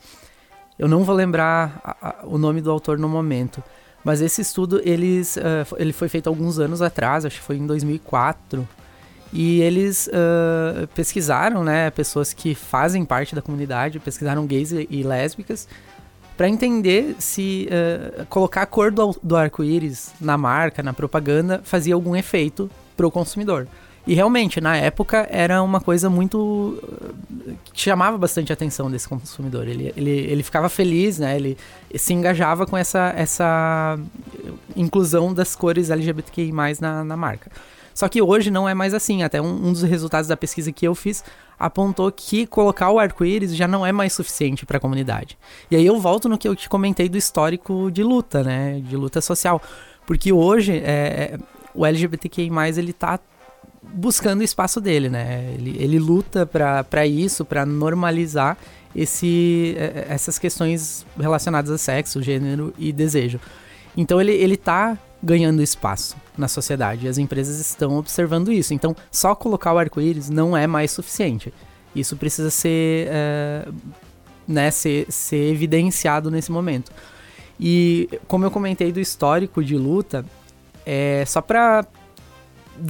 Eu 0.79 0.89
não 0.89 1.05
vou 1.05 1.15
lembrar 1.15 1.81
a, 1.85 2.09
a, 2.09 2.27
o 2.27 2.39
nome 2.39 2.61
do 2.61 2.71
autor 2.71 2.99
no 2.99 3.09
momento, 3.09 3.63
mas 4.05 4.21
esse 4.21 4.43
estudo 4.43 4.81
eles, 4.85 5.37
uh, 5.37 5.77
ele 5.77 5.93
foi 5.93 6.09
feito 6.09 6.29
alguns 6.29 6.59
anos 6.59 6.83
atrás, 6.83 7.25
acho 7.25 7.37
que 7.37 7.45
foi 7.45 7.57
em 7.57 7.67
2004 7.67 8.67
e 9.33 9.61
eles 9.61 10.09
uh, 10.09 10.87
pesquisaram, 10.89 11.63
né, 11.63 11.91
pessoas 11.91 12.33
que 12.33 12.55
fazem 12.55 13.05
parte 13.05 13.35
da 13.35 13.43
comunidade, 13.43 13.99
pesquisaram 13.99 14.47
gays 14.47 14.73
e, 14.73 15.03
lésbicas, 15.03 15.69
para 16.37 16.49
entender 16.49 17.17
se 17.19 17.69
uh, 17.69 18.25
colocar 18.27 18.63
a 18.63 18.67
cor 18.67 18.91
do, 18.91 19.15
do 19.23 19.37
arco-íris 19.37 20.13
na 20.21 20.39
marca, 20.39 20.83
na 20.83 20.93
propaganda, 20.93 21.61
fazia 21.65 21.95
algum 21.95 22.17
efeito 22.17 22.71
para 22.97 23.07
o 23.07 23.11
consumidor. 23.11 23.67
E 24.07 24.15
realmente, 24.15 24.59
na 24.59 24.75
época, 24.75 25.29
era 25.31 25.63
uma 25.63 25.83
coisa 25.83 26.09
muito. 26.09 26.83
que 27.75 27.83
chamava 27.83 28.17
bastante 28.17 28.51
a 28.51 28.55
atenção 28.55 28.91
desse 28.91 29.07
consumidor. 29.07 29.69
Ele, 29.69 29.93
ele, 29.95 30.11
ele 30.11 30.43
ficava 30.43 30.71
feliz, 30.71 31.19
né? 31.19 31.37
Ele 31.37 31.59
se 31.95 32.15
engajava 32.15 32.65
com 32.65 32.75
essa, 32.75 33.13
essa 33.15 33.99
inclusão 34.75 35.35
das 35.35 35.55
cores 35.55 35.91
LGBTQI 35.91 36.51
na, 36.81 37.05
na 37.05 37.17
marca. 37.19 37.51
Só 37.99 38.09
que 38.09 38.23
hoje 38.23 38.49
não 38.49 38.69
é 38.69 38.75
mais 38.75 38.95
assim. 38.95 39.25
Até 39.25 39.43
um, 39.43 39.67
um 39.67 39.73
dos 39.73 39.83
resultados 39.83 40.29
da 40.29 40.37
pesquisa 40.37 40.71
que 40.71 40.87
eu 40.87 40.95
fiz 40.95 41.25
apontou 41.59 42.13
que 42.13 42.47
colocar 42.47 42.93
o 42.93 42.99
arco-íris 43.01 43.57
já 43.57 43.67
não 43.67 43.85
é 43.85 43.91
mais 43.91 44.13
suficiente 44.13 44.65
para 44.65 44.77
a 44.77 44.81
comunidade. 44.81 45.37
E 45.69 45.75
aí 45.75 45.85
eu 45.85 45.99
volto 45.99 46.29
no 46.29 46.39
que 46.39 46.47
eu 46.47 46.55
te 46.55 46.69
comentei 46.69 47.09
do 47.09 47.19
histórico 47.19 47.91
de 47.91 48.05
luta, 48.05 48.45
né? 48.45 48.81
De 48.85 48.97
luta 48.97 49.21
social. 49.21 49.61
Porque 50.07 50.33
hoje 50.33 50.77
é, 50.77 51.33
é 51.35 51.39
o 51.75 51.85
LGBTQI, 51.85 52.49
ele 52.77 52.93
tá 52.93 53.19
buscando 53.83 54.43
o 54.43 54.45
espaço 54.45 54.81
dele, 54.81 55.09
né? 55.09 55.53
Ele, 55.55 55.77
ele 55.83 55.99
luta 55.99 56.47
para 56.47 57.05
isso, 57.05 57.45
para 57.45 57.67
normalizar 57.67 58.57
esse, 58.95 59.75
é, 59.77 60.07
essas 60.09 60.39
questões 60.39 61.05
relacionadas 61.19 61.73
a 61.73 61.77
sexo, 61.77 62.23
gênero 62.23 62.73
e 62.79 62.93
desejo. 62.93 63.41
Então 63.97 64.21
ele, 64.21 64.35
ele 64.35 64.57
tá 64.57 64.97
ganhando 65.23 65.63
espaço 65.63 66.17
na 66.37 66.49
sociedade. 66.49 67.09
As 67.09 67.19
empresas 67.19 67.59
estão 67.59 67.97
observando 67.97 68.53
isso. 68.53 68.73
Então, 68.73 68.95
só 69.11 69.35
colocar 69.35 69.73
o 69.73 69.79
arco-íris 69.79 70.31
não 70.31 70.57
é 70.57 70.67
mais 70.67 70.91
suficiente. 70.91 71.53
Isso 71.95 72.17
precisa 72.17 72.51
ser, 72.51 73.09
é, 73.11 73.69
né, 74.47 74.71
ser, 74.71 75.11
ser 75.11 75.53
evidenciado 75.53 76.31
nesse 76.31 76.53
momento. 76.53 76.93
E 77.59 78.09
como 78.29 78.45
eu 78.45 78.51
comentei 78.51 78.93
do 78.93 79.01
histórico 79.01 79.65
de 79.65 79.77
luta, 79.77 80.25
é 80.87 81.25
só 81.27 81.41
para 81.41 81.85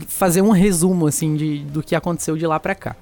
fazer 0.07 0.43
um 0.43 0.51
resumo 0.51 1.07
assim 1.07 1.35
de, 1.35 1.61
do 1.65 1.83
que 1.83 1.95
aconteceu 1.95 2.37
de 2.37 2.47
lá 2.47 2.61
para 2.61 2.75
cá. 2.75 2.97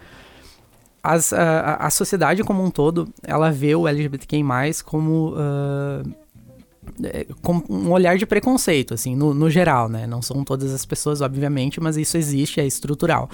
As, 1.03 1.33
a, 1.33 1.75
a 1.75 1.91
sociedade 1.91 2.43
como 2.43 2.65
um 2.65 2.71
todo, 2.71 3.09
ela 3.23 3.51
vê 3.51 3.75
o 3.75 3.87
LGBTQI+, 3.87 4.43
como 4.85 5.35
uh, 5.35 6.15
com 7.43 7.63
um 7.69 7.91
olhar 7.91 8.17
de 8.17 8.27
preconceito, 8.27 8.95
assim, 8.95 9.15
no, 9.15 9.35
no, 9.35 9.51
geral, 9.51 9.89
né? 9.89 10.07
Não 10.07 10.23
são 10.23 10.45
todas 10.45 10.73
as 10.73 10.85
pessoas, 10.85 11.21
obviamente, 11.21 11.81
mas 11.81 11.97
isso 11.97 12.17
existe, 12.17 12.61
é 12.61 12.67
estrutural. 12.67 13.29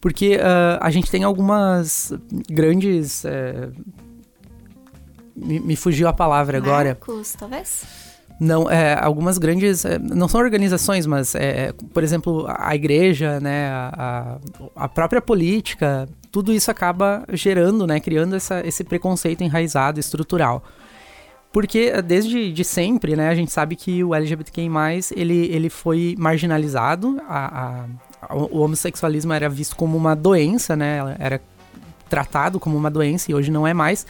Porque 0.00 0.36
uh, 0.36 0.78
a 0.80 0.90
gente 0.90 1.10
tem 1.10 1.24
algumas 1.24 2.12
grandes. 2.48 3.24
Uh, 3.24 3.72
me, 5.34 5.60
me, 5.60 5.76
fugiu 5.76 6.08
a 6.08 6.12
palavra 6.12 6.58
agora. 6.58 6.90
Marcos, 6.90 7.34
talvez? 7.38 7.84
Não, 8.40 8.70
é, 8.70 8.96
algumas 9.00 9.38
grandes. 9.38 9.84
É, 9.84 9.98
não 9.98 10.28
são 10.28 10.40
organizações, 10.40 11.06
mas, 11.06 11.34
é, 11.34 11.72
por 11.92 12.04
exemplo, 12.04 12.46
a 12.48 12.74
igreja, 12.74 13.40
né? 13.40 13.68
A, 13.70 14.38
a, 14.76 14.88
própria 14.88 15.20
política, 15.20 16.08
tudo 16.30 16.52
isso 16.52 16.70
acaba 16.70 17.24
gerando, 17.32 17.86
né? 17.86 17.98
Criando 17.98 18.36
essa, 18.36 18.64
esse 18.64 18.84
preconceito 18.84 19.42
enraizado, 19.42 19.98
estrutural. 19.98 20.62
Porque 21.52 21.90
eh, 21.92 22.02
desde 22.02 22.52
de 22.52 22.64
sempre, 22.64 23.16
né, 23.16 23.28
a 23.28 23.34
gente 23.34 23.50
sabe 23.50 23.76
que 23.76 24.04
o 24.04 24.14
LGBTQI+, 24.14 24.68
ele, 25.16 25.46
ele 25.46 25.70
foi 25.70 26.14
marginalizado, 26.18 27.20
a, 27.28 27.84
a, 28.22 28.34
o 28.34 28.58
homossexualismo 28.58 29.32
era 29.32 29.48
visto 29.48 29.74
como 29.76 29.96
uma 29.96 30.14
doença, 30.14 30.76
né, 30.76 31.16
era 31.18 31.40
tratado 32.08 32.58
como 32.58 32.76
uma 32.76 32.90
doença 32.90 33.30
e 33.30 33.34
hoje 33.34 33.50
não 33.50 33.66
é 33.66 33.74
mais. 33.74 34.06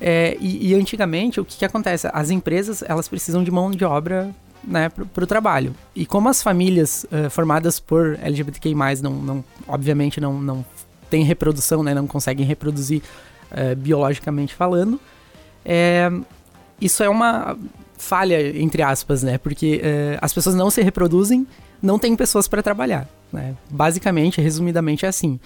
É, 0.00 0.36
e, 0.40 0.68
e, 0.68 0.74
antigamente, 0.74 1.40
o 1.40 1.44
que, 1.44 1.56
que 1.56 1.64
acontece? 1.64 2.08
As 2.12 2.30
empresas, 2.30 2.82
elas 2.86 3.08
precisam 3.08 3.42
de 3.42 3.50
mão 3.50 3.70
de 3.70 3.84
obra 3.84 4.30
né, 4.62 4.90
para 4.90 5.24
o 5.24 5.26
trabalho. 5.26 5.74
E 5.94 6.04
como 6.04 6.28
as 6.28 6.42
famílias 6.42 7.04
uh, 7.04 7.30
formadas 7.30 7.80
por 7.80 8.18
LGBTQI+, 8.20 8.74
não, 9.02 9.12
não, 9.12 9.44
obviamente 9.66 10.20
não, 10.20 10.40
não 10.40 10.64
têm 11.08 11.24
reprodução, 11.24 11.82
né, 11.82 11.94
não 11.94 12.06
conseguem 12.06 12.44
reproduzir 12.44 13.00
uh, 13.52 13.74
biologicamente 13.76 14.54
falando, 14.54 15.00
é, 15.64 16.10
isso 16.80 17.02
é 17.02 17.08
uma 17.08 17.56
falha, 17.98 18.56
entre 18.58 18.82
aspas, 18.82 19.22
né? 19.22 19.38
Porque 19.38 19.80
uh, 19.82 20.18
as 20.20 20.32
pessoas 20.32 20.54
não 20.54 20.70
se 20.70 20.82
reproduzem, 20.82 21.46
não 21.82 21.98
tem 21.98 22.14
pessoas 22.14 22.46
para 22.48 22.62
trabalhar, 22.62 23.08
né? 23.32 23.54
Basicamente, 23.70 24.40
resumidamente 24.40 25.04
é 25.04 25.08
assim. 25.08 25.40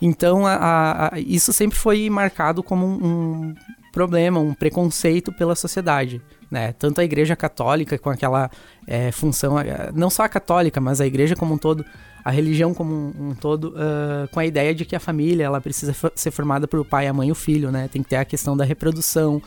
Então, 0.00 0.46
a, 0.46 1.10
a, 1.12 1.20
isso 1.20 1.52
sempre 1.52 1.78
foi 1.78 2.08
marcado 2.08 2.62
como 2.62 2.86
um, 2.86 3.04
um 3.04 3.54
problema, 3.92 4.40
um 4.40 4.54
preconceito 4.54 5.32
pela 5.32 5.54
sociedade. 5.54 6.22
Né? 6.50 6.72
Tanto 6.72 7.00
a 7.00 7.04
Igreja 7.04 7.36
Católica 7.36 7.98
com 7.98 8.10
aquela 8.10 8.50
é, 8.86 9.12
função, 9.12 9.56
não 9.94 10.10
só 10.10 10.24
a 10.24 10.28
católica, 10.28 10.80
mas 10.80 11.00
a 11.00 11.06
Igreja 11.06 11.36
como 11.36 11.54
um 11.54 11.58
todo, 11.58 11.84
a 12.24 12.30
religião 12.30 12.74
como 12.74 12.92
um, 12.92 13.28
um 13.28 13.34
todo, 13.34 13.68
uh, 13.68 14.28
com 14.32 14.40
a 14.40 14.46
ideia 14.46 14.74
de 14.74 14.84
que 14.84 14.96
a 14.96 15.00
família 15.00 15.44
ela 15.44 15.60
precisa 15.60 15.94
ser 16.14 16.30
formada 16.30 16.66
por 16.66 16.84
pai, 16.84 17.06
a 17.06 17.12
mãe 17.12 17.28
e 17.28 17.32
o 17.32 17.36
filho, 17.36 17.70
né? 17.70 17.88
Tem 17.88 18.02
que 18.02 18.08
ter 18.08 18.16
a 18.16 18.24
questão 18.24 18.56
da 18.56 18.64
reprodução 18.64 19.40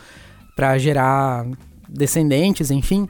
para 0.54 0.78
gerar 0.78 1.46
descendentes, 1.88 2.70
enfim. 2.70 3.08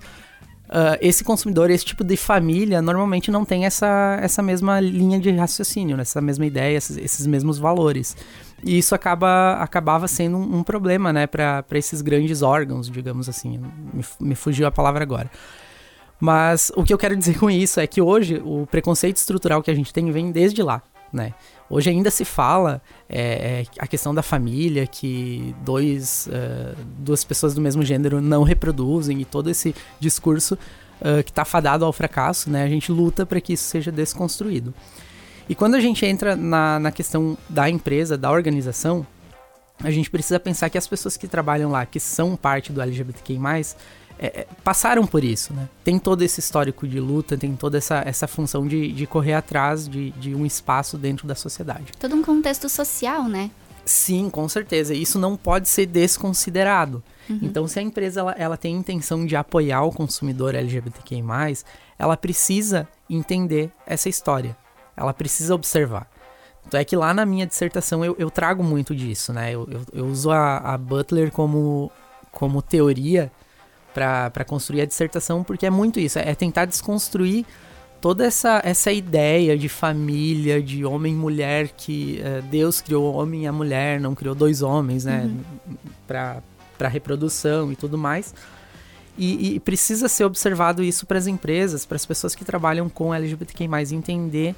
Uh, 0.64 0.96
esse 1.00 1.22
consumidor, 1.22 1.70
esse 1.70 1.84
tipo 1.84 2.02
de 2.02 2.16
família, 2.16 2.80
normalmente 2.80 3.30
não 3.30 3.44
tem 3.44 3.66
essa, 3.66 4.18
essa 4.20 4.42
mesma 4.42 4.80
linha 4.80 5.20
de 5.20 5.30
raciocínio, 5.30 5.96
né? 5.96 6.02
essa 6.02 6.20
mesma 6.20 6.46
ideia, 6.46 6.76
esses, 6.76 6.96
esses 6.96 7.26
mesmos 7.26 7.58
valores. 7.58 8.16
E 8.62 8.78
isso 8.78 8.94
acaba, 8.94 9.58
acabava 9.60 10.08
sendo 10.08 10.38
um, 10.38 10.58
um 10.58 10.62
problema 10.62 11.12
né, 11.12 11.26
para 11.26 11.64
esses 11.72 12.00
grandes 12.00 12.40
órgãos, 12.40 12.90
digamos 12.90 13.28
assim. 13.28 13.60
Me, 13.92 14.04
me 14.18 14.34
fugiu 14.34 14.66
a 14.66 14.72
palavra 14.72 15.02
agora. 15.02 15.30
Mas 16.18 16.72
o 16.74 16.82
que 16.82 16.92
eu 16.92 16.98
quero 16.98 17.14
dizer 17.14 17.38
com 17.38 17.50
isso 17.50 17.78
é 17.78 17.86
que 17.86 18.00
hoje 18.00 18.40
o 18.42 18.66
preconceito 18.66 19.18
estrutural 19.18 19.62
que 19.62 19.70
a 19.70 19.74
gente 19.74 19.92
tem 19.92 20.10
vem 20.10 20.32
desde 20.32 20.62
lá. 20.62 20.82
Né? 21.12 21.34
Hoje 21.68 21.90
ainda 21.90 22.10
se 22.10 22.24
fala 22.24 22.82
é, 23.08 23.62
é, 23.62 23.66
a 23.78 23.86
questão 23.86 24.14
da 24.14 24.22
família, 24.22 24.86
que 24.86 25.54
dois, 25.64 26.28
uh, 26.28 26.76
duas 26.98 27.24
pessoas 27.24 27.54
do 27.54 27.60
mesmo 27.60 27.82
gênero 27.82 28.20
não 28.20 28.42
reproduzem 28.42 29.20
e 29.20 29.24
todo 29.24 29.48
esse 29.48 29.74
discurso 29.98 30.58
uh, 31.00 31.22
que 31.24 31.30
está 31.30 31.44
fadado 31.44 31.84
ao 31.84 31.92
fracasso, 31.92 32.50
né? 32.50 32.64
A 32.64 32.68
gente 32.68 32.92
luta 32.92 33.24
para 33.24 33.40
que 33.40 33.54
isso 33.54 33.64
seja 33.64 33.90
desconstruído. 33.90 34.74
E 35.48 35.54
quando 35.54 35.74
a 35.74 35.80
gente 35.80 36.04
entra 36.04 36.36
na, 36.36 36.78
na 36.78 36.90
questão 36.90 37.36
da 37.48 37.68
empresa, 37.68 38.16
da 38.16 38.30
organização, 38.30 39.06
a 39.82 39.90
gente 39.90 40.10
precisa 40.10 40.38
pensar 40.38 40.70
que 40.70 40.78
as 40.78 40.86
pessoas 40.86 41.16
que 41.16 41.26
trabalham 41.26 41.70
lá, 41.70 41.84
que 41.84 41.98
são 41.98 42.36
parte 42.36 42.72
do 42.72 42.80
LGBTQI+, 42.80 43.38
é, 44.18 44.26
é, 44.40 44.46
passaram 44.62 45.06
por 45.06 45.24
isso, 45.24 45.52
né? 45.52 45.68
Tem 45.82 45.98
todo 45.98 46.22
esse 46.22 46.40
histórico 46.40 46.86
de 46.86 47.00
luta, 47.00 47.36
tem 47.36 47.54
toda 47.56 47.78
essa, 47.78 48.02
essa 48.06 48.26
função 48.26 48.66
de, 48.66 48.92
de 48.92 49.06
correr 49.06 49.34
atrás 49.34 49.88
de, 49.88 50.10
de 50.12 50.34
um 50.34 50.46
espaço 50.46 50.96
dentro 50.96 51.26
da 51.26 51.34
sociedade. 51.34 51.92
Todo 51.98 52.14
um 52.14 52.22
contexto 52.22 52.68
social, 52.68 53.24
né? 53.24 53.50
Sim, 53.84 54.30
com 54.30 54.48
certeza. 54.48 54.94
Isso 54.94 55.18
não 55.18 55.36
pode 55.36 55.68
ser 55.68 55.86
desconsiderado. 55.86 57.02
Uhum. 57.28 57.40
Então, 57.42 57.68
se 57.68 57.78
a 57.78 57.82
empresa 57.82 58.20
ela, 58.20 58.32
ela 58.32 58.56
tem 58.56 58.74
intenção 58.74 59.26
de 59.26 59.36
apoiar 59.36 59.82
o 59.82 59.92
consumidor 59.92 60.54
LGBTQI+, 60.54 61.22
ela 61.98 62.16
precisa 62.16 62.88
entender 63.10 63.70
essa 63.86 64.08
história. 64.08 64.56
Ela 64.96 65.12
precisa 65.12 65.54
observar. 65.54 66.08
Então 66.66 66.80
é 66.80 66.84
que 66.84 66.96
lá 66.96 67.12
na 67.12 67.26
minha 67.26 67.46
dissertação 67.46 68.04
eu, 68.04 68.16
eu 68.18 68.30
trago 68.30 68.62
muito 68.62 68.94
disso, 68.94 69.32
né? 69.32 69.54
Eu, 69.54 69.68
eu, 69.70 69.82
eu 69.92 70.06
uso 70.06 70.30
a, 70.30 70.58
a 70.58 70.78
Butler 70.78 71.30
como, 71.30 71.92
como 72.32 72.62
teoria 72.62 73.30
para 73.94 74.44
construir 74.44 74.82
a 74.82 74.84
dissertação, 74.84 75.44
porque 75.44 75.64
é 75.64 75.70
muito 75.70 76.00
isso, 76.00 76.18
é 76.18 76.34
tentar 76.34 76.64
desconstruir 76.64 77.46
toda 78.00 78.26
essa, 78.26 78.60
essa 78.62 78.92
ideia 78.92 79.56
de 79.56 79.66
família, 79.66 80.62
de 80.62 80.84
homem 80.84 81.14
e 81.14 81.16
mulher, 81.16 81.68
que 81.68 82.20
uh, 82.20 82.42
Deus 82.50 82.82
criou 82.82 83.04
o 83.04 83.16
homem 83.16 83.44
e 83.44 83.46
a 83.46 83.52
mulher, 83.52 83.98
não 83.98 84.14
criou 84.14 84.34
dois 84.34 84.60
homens, 84.60 85.06
né? 85.06 85.22
Uhum. 85.24 85.76
Para 86.06 86.88
reprodução 86.88 87.72
e 87.72 87.76
tudo 87.76 87.96
mais. 87.96 88.34
E, 89.16 89.54
e, 89.54 89.60
precisa 89.60 90.06
ser 90.06 90.24
observado 90.24 90.82
isso 90.82 91.06
para 91.06 91.16
as 91.16 91.26
empresas, 91.26 91.86
para 91.86 91.96
as 91.96 92.04
pessoas 92.04 92.34
que 92.34 92.44
trabalham 92.44 92.90
com 92.90 93.14
LGBTQI, 93.14 93.94
entender 93.94 94.54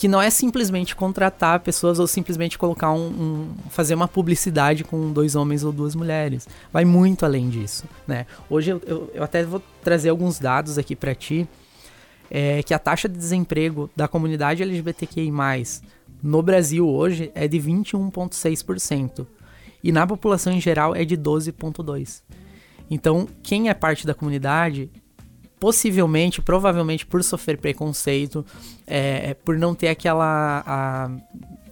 que 0.00 0.08
não 0.08 0.22
é 0.22 0.30
simplesmente 0.30 0.96
contratar 0.96 1.60
pessoas 1.60 1.98
ou 1.98 2.06
simplesmente 2.06 2.56
colocar 2.56 2.90
um, 2.90 3.08
um, 3.08 3.54
fazer 3.68 3.94
uma 3.94 4.08
publicidade 4.08 4.82
com 4.82 5.12
dois 5.12 5.36
homens 5.36 5.62
ou 5.62 5.70
duas 5.70 5.94
mulheres. 5.94 6.48
Vai 6.72 6.86
muito 6.86 7.26
além 7.26 7.50
disso, 7.50 7.84
né? 8.08 8.24
Hoje 8.48 8.70
eu, 8.70 8.82
eu, 8.86 9.10
eu 9.12 9.22
até 9.22 9.44
vou 9.44 9.62
trazer 9.84 10.08
alguns 10.08 10.38
dados 10.38 10.78
aqui 10.78 10.96
para 10.96 11.14
ti, 11.14 11.46
é, 12.30 12.62
que 12.62 12.72
a 12.72 12.78
taxa 12.78 13.10
de 13.10 13.18
desemprego 13.18 13.90
da 13.94 14.08
comunidade 14.08 14.62
LGBTQI+, 14.62 15.30
no 16.22 16.40
Brasil 16.40 16.88
hoje 16.88 17.30
é 17.34 17.46
de 17.46 17.58
21,6%. 17.58 19.26
E 19.84 19.92
na 19.92 20.06
população 20.06 20.50
em 20.50 20.62
geral 20.62 20.96
é 20.96 21.04
de 21.04 21.14
12,2%. 21.14 22.22
Então, 22.90 23.28
quem 23.42 23.68
é 23.68 23.74
parte 23.74 24.06
da 24.06 24.14
comunidade 24.14 24.90
possivelmente, 25.60 26.40
provavelmente 26.40 27.04
por 27.04 27.22
sofrer 27.22 27.58
preconceito, 27.58 28.44
é, 28.86 29.30
é, 29.30 29.34
por 29.34 29.58
não 29.58 29.74
ter 29.74 29.88
aquela. 29.88 30.64
A... 30.66 31.10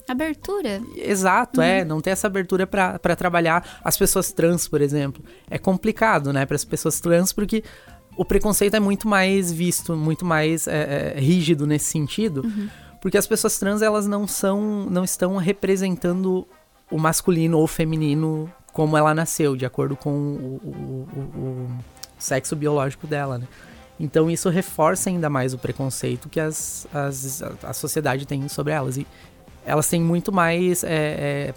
Abertura. 0.07 0.81
Exato, 0.95 1.61
é, 1.61 1.65
uhum. 1.65 1.81
é, 1.81 1.85
não 1.85 2.01
ter 2.01 2.11
essa 2.11 2.27
abertura 2.27 2.65
para 2.65 3.15
trabalhar 3.15 3.79
as 3.83 3.97
pessoas 3.97 4.31
trans, 4.31 4.67
por 4.67 4.81
exemplo. 4.81 5.23
É 5.49 5.57
complicado, 5.57 6.31
né, 6.31 6.45
para 6.45 6.55
as 6.55 6.63
pessoas 6.63 6.99
trans, 6.99 7.33
porque 7.33 7.63
o 8.15 8.23
preconceito 8.23 8.75
é 8.75 8.79
muito 8.79 9.07
mais 9.07 9.51
visto, 9.51 9.95
muito 9.95 10.25
mais 10.25 10.67
é, 10.67 11.13
é, 11.15 11.19
rígido 11.19 11.65
nesse 11.67 11.85
sentido, 11.85 12.41
uhum. 12.43 12.69
porque 13.01 13.17
as 13.17 13.27
pessoas 13.27 13.57
trans 13.57 13.81
elas 13.81 14.07
não 14.07 14.27
são, 14.27 14.87
não 14.89 15.03
estão 15.03 15.37
representando 15.37 16.47
o 16.91 16.97
masculino 16.97 17.57
ou 17.57 17.63
o 17.63 17.67
feminino 17.67 18.51
como 18.73 18.97
ela 18.97 19.13
nasceu, 19.13 19.55
de 19.55 19.65
acordo 19.65 19.95
com 19.95 20.09
o, 20.11 20.61
o, 20.63 21.07
o, 21.15 21.41
o 21.41 21.69
sexo 22.17 22.55
biológico 22.55 23.05
dela, 23.07 23.37
né? 23.37 23.47
Então 23.99 24.29
isso 24.29 24.49
reforça 24.49 25.09
ainda 25.09 25.29
mais 25.29 25.53
o 25.53 25.57
preconceito 25.57 26.29
que 26.29 26.39
as, 26.39 26.87
as, 26.93 27.41
a 27.63 27.73
sociedade 27.73 28.25
tem 28.25 28.47
sobre 28.47 28.73
elas. 28.73 28.97
E 28.97 29.05
elas 29.65 29.87
têm 29.87 30.01
muito 30.01 30.31
mais. 30.31 30.83
É, 30.83 30.87
é, 30.87 31.53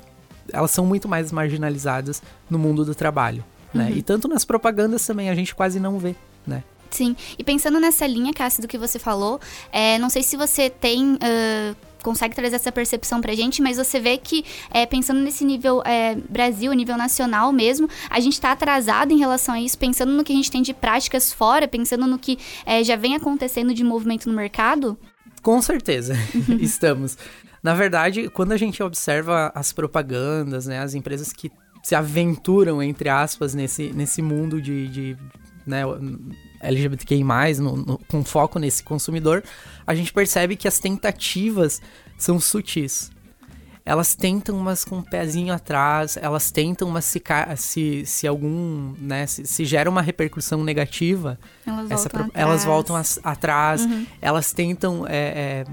elas 0.52 0.70
são 0.70 0.84
muito 0.84 1.08
mais 1.08 1.30
marginalizadas 1.30 2.22
no 2.50 2.58
mundo 2.58 2.84
do 2.84 2.94
trabalho. 2.94 3.44
Né? 3.72 3.90
Uhum. 3.90 3.96
E 3.96 4.02
tanto 4.02 4.26
nas 4.26 4.44
propagandas 4.44 5.06
também 5.06 5.30
a 5.30 5.34
gente 5.34 5.54
quase 5.54 5.78
não 5.78 5.98
vê, 5.98 6.16
né? 6.46 6.64
Sim. 6.90 7.16
E 7.38 7.44
pensando 7.44 7.80
nessa 7.80 8.06
linha, 8.06 8.34
Cassi, 8.34 8.60
do 8.60 8.68
que 8.68 8.76
você 8.76 8.98
falou, 8.98 9.40
é, 9.72 9.98
não 9.98 10.10
sei 10.10 10.22
se 10.22 10.36
você 10.36 10.68
tem. 10.68 11.14
Uh 11.14 11.91
consegue 12.02 12.34
trazer 12.34 12.56
essa 12.56 12.72
percepção 12.72 13.20
pra 13.20 13.34
gente, 13.34 13.62
mas 13.62 13.76
você 13.76 14.00
vê 14.00 14.16
que, 14.16 14.44
é, 14.70 14.84
pensando 14.86 15.20
nesse 15.20 15.44
nível 15.44 15.82
é, 15.84 16.14
Brasil, 16.14 16.72
nível 16.72 16.96
nacional 16.96 17.52
mesmo, 17.52 17.88
a 18.10 18.20
gente 18.20 18.40
tá 18.40 18.52
atrasado 18.52 19.12
em 19.12 19.18
relação 19.18 19.54
a 19.54 19.60
isso, 19.60 19.78
pensando 19.78 20.12
no 20.12 20.24
que 20.24 20.32
a 20.32 20.36
gente 20.36 20.50
tem 20.50 20.62
de 20.62 20.74
práticas 20.74 21.32
fora, 21.32 21.66
pensando 21.68 22.06
no 22.06 22.18
que 22.18 22.38
é, 22.66 22.82
já 22.82 22.96
vem 22.96 23.14
acontecendo 23.14 23.72
de 23.74 23.84
movimento 23.84 24.28
no 24.28 24.34
mercado? 24.34 24.98
Com 25.42 25.60
certeza, 25.60 26.14
estamos. 26.60 27.16
Na 27.62 27.74
verdade, 27.74 28.28
quando 28.28 28.52
a 28.52 28.56
gente 28.56 28.82
observa 28.82 29.52
as 29.54 29.72
propagandas, 29.72 30.66
né, 30.66 30.80
as 30.80 30.94
empresas 30.94 31.32
que 31.32 31.50
se 31.82 31.94
aventuram, 31.94 32.82
entre 32.82 33.08
aspas, 33.08 33.54
nesse, 33.54 33.92
nesse 33.92 34.22
mundo 34.22 34.60
de, 34.60 34.88
de 34.88 35.16
né, 35.66 35.82
LGBTQI+, 36.62 37.24
no, 37.58 37.76
no, 37.76 37.98
com 38.08 38.24
foco 38.24 38.58
nesse 38.58 38.82
consumidor, 38.82 39.42
a 39.86 39.94
gente 39.94 40.12
percebe 40.12 40.56
que 40.56 40.68
as 40.68 40.78
tentativas 40.78 41.82
são 42.16 42.38
sutis. 42.38 43.10
Elas 43.84 44.14
tentam, 44.14 44.56
mas 44.58 44.84
com 44.84 44.98
um 44.98 45.02
pezinho 45.02 45.52
atrás, 45.52 46.16
elas 46.16 46.52
tentam, 46.52 46.88
mas 46.88 47.04
se, 47.04 47.20
se, 47.56 48.06
se 48.06 48.26
algum, 48.28 48.94
né, 48.96 49.26
se, 49.26 49.44
se 49.44 49.64
gera 49.64 49.90
uma 49.90 50.00
repercussão 50.00 50.62
negativa, 50.62 51.36
elas 51.66 51.90
essa, 51.90 52.08
voltam 52.08 52.26
atrás, 52.26 52.30
elas 52.34 52.64
voltam 52.64 52.96
as, 52.96 53.20
atrás 53.24 53.84
uhum. 53.84 54.06
elas 54.20 54.52
tentam 54.52 55.04
é, 55.08 55.16
é, 55.16 55.64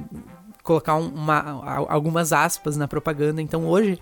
colocar 0.64 0.96
uma, 0.96 1.86
algumas 1.88 2.34
aspas 2.34 2.76
na 2.76 2.88
propaganda. 2.88 3.44
Então 3.44 3.68
hoje 3.68 4.00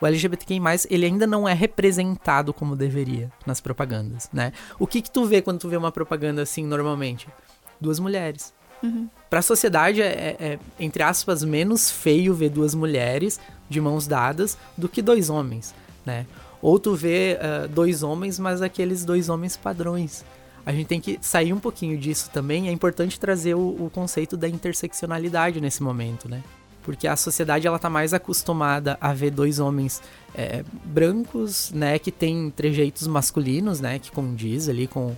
o 0.00 0.06
LGBTQI+, 0.06 0.60
ele 0.90 1.06
ainda 1.06 1.26
não 1.26 1.48
é 1.48 1.54
representado 1.54 2.52
como 2.52 2.76
deveria 2.76 3.30
nas 3.46 3.60
propagandas, 3.60 4.28
né? 4.32 4.52
O 4.78 4.86
que 4.86 5.00
que 5.00 5.10
tu 5.10 5.24
vê 5.24 5.40
quando 5.40 5.58
tu 5.58 5.68
vê 5.68 5.76
uma 5.76 5.92
propaganda 5.92 6.42
assim, 6.42 6.64
normalmente? 6.64 7.28
Duas 7.80 7.98
mulheres. 7.98 8.52
Uhum. 8.82 9.08
Pra 9.30 9.40
sociedade 9.40 10.02
é, 10.02 10.06
é, 10.06 10.36
é, 10.38 10.58
entre 10.78 11.02
aspas, 11.02 11.42
menos 11.42 11.90
feio 11.90 12.34
ver 12.34 12.50
duas 12.50 12.74
mulheres 12.74 13.40
de 13.68 13.80
mãos 13.80 14.06
dadas 14.06 14.58
do 14.76 14.88
que 14.88 15.00
dois 15.00 15.30
homens, 15.30 15.74
né? 16.04 16.26
Ou 16.60 16.78
tu 16.78 16.94
vê 16.94 17.38
uh, 17.38 17.68
dois 17.68 18.02
homens, 18.02 18.38
mas 18.38 18.62
aqueles 18.62 19.04
dois 19.04 19.28
homens 19.28 19.56
padrões. 19.56 20.24
A 20.64 20.72
gente 20.72 20.86
tem 20.86 21.00
que 21.00 21.18
sair 21.20 21.52
um 21.52 21.60
pouquinho 21.60 21.96
disso 21.96 22.28
também. 22.32 22.68
É 22.68 22.72
importante 22.72 23.20
trazer 23.20 23.54
o, 23.54 23.86
o 23.86 23.90
conceito 23.90 24.36
da 24.36 24.48
interseccionalidade 24.48 25.60
nesse 25.60 25.82
momento, 25.82 26.28
né? 26.28 26.42
Porque 26.86 27.08
a 27.08 27.16
sociedade 27.16 27.66
ela 27.66 27.80
tá 27.80 27.90
mais 27.90 28.14
acostumada 28.14 28.96
a 29.00 29.12
ver 29.12 29.32
dois 29.32 29.58
homens 29.58 30.00
é, 30.32 30.64
brancos, 30.84 31.72
né, 31.72 31.98
que 31.98 32.12
tem 32.12 32.48
trejeitos 32.48 33.08
masculinos, 33.08 33.80
né, 33.80 33.98
que 33.98 34.12
condiz 34.12 34.68
ali 34.68 34.86
com, 34.86 35.16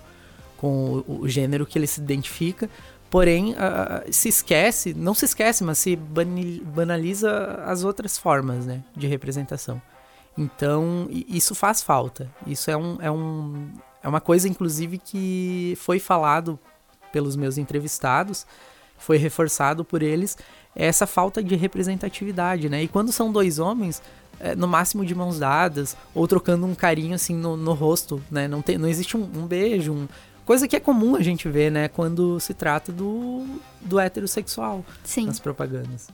com 0.57 1.05
o, 1.07 1.21
o 1.21 1.29
gênero 1.29 1.67
que 1.67 1.79
ele 1.79 1.87
se 1.87 2.01
identifica, 2.01 2.71
porém 3.11 3.53
uh, 3.53 4.11
se 4.11 4.31
esquece, 4.31 4.95
não 4.95 5.13
se 5.13 5.27
esquece, 5.27 5.63
mas 5.63 5.77
se 5.77 5.95
banaliza 5.95 7.63
as 7.67 7.85
outras 7.85 8.17
formas, 8.17 8.65
né, 8.65 8.83
de 8.97 9.07
representação. 9.07 9.81
Então, 10.39 11.07
isso 11.11 11.55
faz 11.55 11.83
falta. 11.83 12.31
Isso 12.47 12.71
é 12.71 12.77
um, 12.77 12.97
é 13.03 13.11
um, 13.11 13.69
é 14.03 14.09
uma 14.09 14.23
coisa, 14.23 14.49
inclusive, 14.49 14.97
que 14.97 15.77
foi 15.79 15.99
falado 15.99 16.59
pelos 17.13 17.37
meus 17.37 17.59
entrevistados, 17.59 18.47
foi 18.97 19.19
reforçado 19.19 19.85
por 19.85 20.03
eles, 20.03 20.37
é 20.79 20.87
essa 20.87 21.07
falta 21.07 21.43
de 21.43 21.57
representatividade, 21.57 22.69
né? 22.69 22.85
E 22.85 22.89
quando 22.89 23.11
são 23.11 23.33
dois 23.33 23.59
homens, 23.59 24.01
é, 24.39 24.55
no 24.55 24.69
máximo 24.69 25.05
de 25.05 25.15
mãos 25.15 25.39
dadas, 25.39 25.97
ou 26.15 26.27
trocando 26.29 26.65
um 26.65 26.75
carinho 26.75 27.17
assim 27.17 27.35
no, 27.35 27.57
no 27.57 27.75
rosto, 27.75 28.23
né? 28.31 28.47
Não, 28.47 28.63
tem, 28.63 28.79
não 28.79 28.89
existe 28.89 29.17
um, 29.17 29.23
um 29.23 29.47
beijo, 29.47 29.93
um, 29.93 30.09
coisa 30.47 30.69
que 30.69 30.77
é 30.77 30.81
comum 30.81 31.17
a 31.17 31.21
gente 31.21 31.49
ver, 31.49 31.71
né? 31.71 31.89
Quando 31.89 32.39
se 32.39 32.55
trata 32.55 32.93
do, 32.93 33.45
do 33.81 33.99
heterossexual 33.99 34.85
Sim. 35.03 35.27
nas 35.27 35.41
propagandas. 35.41 36.09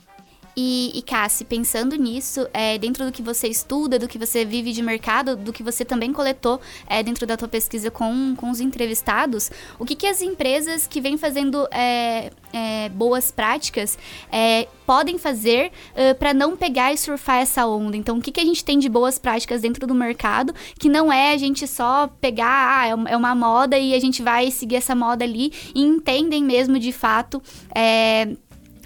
E, 0.57 0.93
e 0.95 1.03
Cassi, 1.03 1.45
pensando 1.45 1.97
nisso, 1.97 2.47
é, 2.53 2.79
dentro 2.79 3.05
do 3.05 3.13
que 3.13 3.23
você 3.23 3.49
estuda, 3.49 3.99
do 3.99 4.07
que 4.07 4.19
você 4.19 4.45
vive 4.45 4.73
de 4.73 4.83
mercado, 4.83 5.37
do 5.37 5.53
que 5.53 5.63
você 5.63 5.85
também 5.85 6.13
coletou 6.13 6.61
é, 6.87 7.03
dentro 7.03 7.27
da 7.27 7.37
tua 7.37 7.49
pesquisa 7.49 7.91
com, 7.91 8.35
com 8.37 8.51
os 8.51 8.61
entrevistados, 8.61 9.51
o 9.79 9.85
que, 9.85 9.95
que 9.95 10.07
as 10.07 10.23
empresas 10.23 10.87
que 10.87 11.01
vêm 11.01 11.17
fazendo 11.17 11.67
é, 11.71 12.31
é 12.53 12.89
boas 12.91 13.31
práticas 13.31 13.99
é, 14.31 14.69
podem 14.87 15.19
fazer 15.19 15.73
uh, 15.93 16.15
para 16.17 16.35
não 16.35 16.57
pegar 16.57 16.93
e 16.93 16.97
surfar 16.97 17.39
essa 17.39 17.67
onda? 17.67 17.97
Então, 17.97 18.19
o 18.19 18.21
que, 18.21 18.31
que 18.31 18.41
a 18.41 18.45
gente 18.45 18.65
tem 18.65 18.79
de 18.79 18.89
boas 18.89 19.19
práticas 19.19 19.63
dentro 19.63 19.87
do 19.87 19.95
mercado 19.95 20.55
que 20.79 20.89
não 20.89 21.13
é 21.13 21.33
a 21.33 21.37
gente 21.37 21.67
só 21.67 22.09
pegar, 22.21 22.81
ah, 22.81 22.89
é 23.09 23.17
uma 23.17 23.35
moda 23.35 23.79
e 23.79 23.95
a 23.95 24.01
gente 24.01 24.23
vai 24.23 24.51
seguir 24.51 24.77
essa 24.77 24.95
moda 24.95 25.25
ali 25.25 25.53
e 25.75 25.83
entendem 25.83 26.45
mesmo 26.45 26.79
de 26.79 26.93
fato 26.93 27.43
é, 27.75 28.37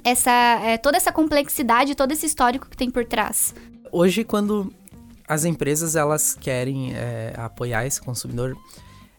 essa 0.04 0.30
é, 0.30 0.78
toda 0.78 0.96
essa 0.96 1.12
complexidade, 1.12 1.94
todo 1.94 2.12
esse 2.12 2.26
histórico 2.26 2.68
que 2.68 2.76
tem 2.76 2.90
por 2.90 3.04
trás. 3.04 3.54
Hoje, 3.90 4.24
quando 4.24 4.72
as 5.26 5.44
empresas 5.44 5.96
elas 5.96 6.34
querem 6.34 6.94
é, 6.94 7.34
apoiar 7.36 7.86
esse 7.86 8.00
consumidor, 8.00 8.56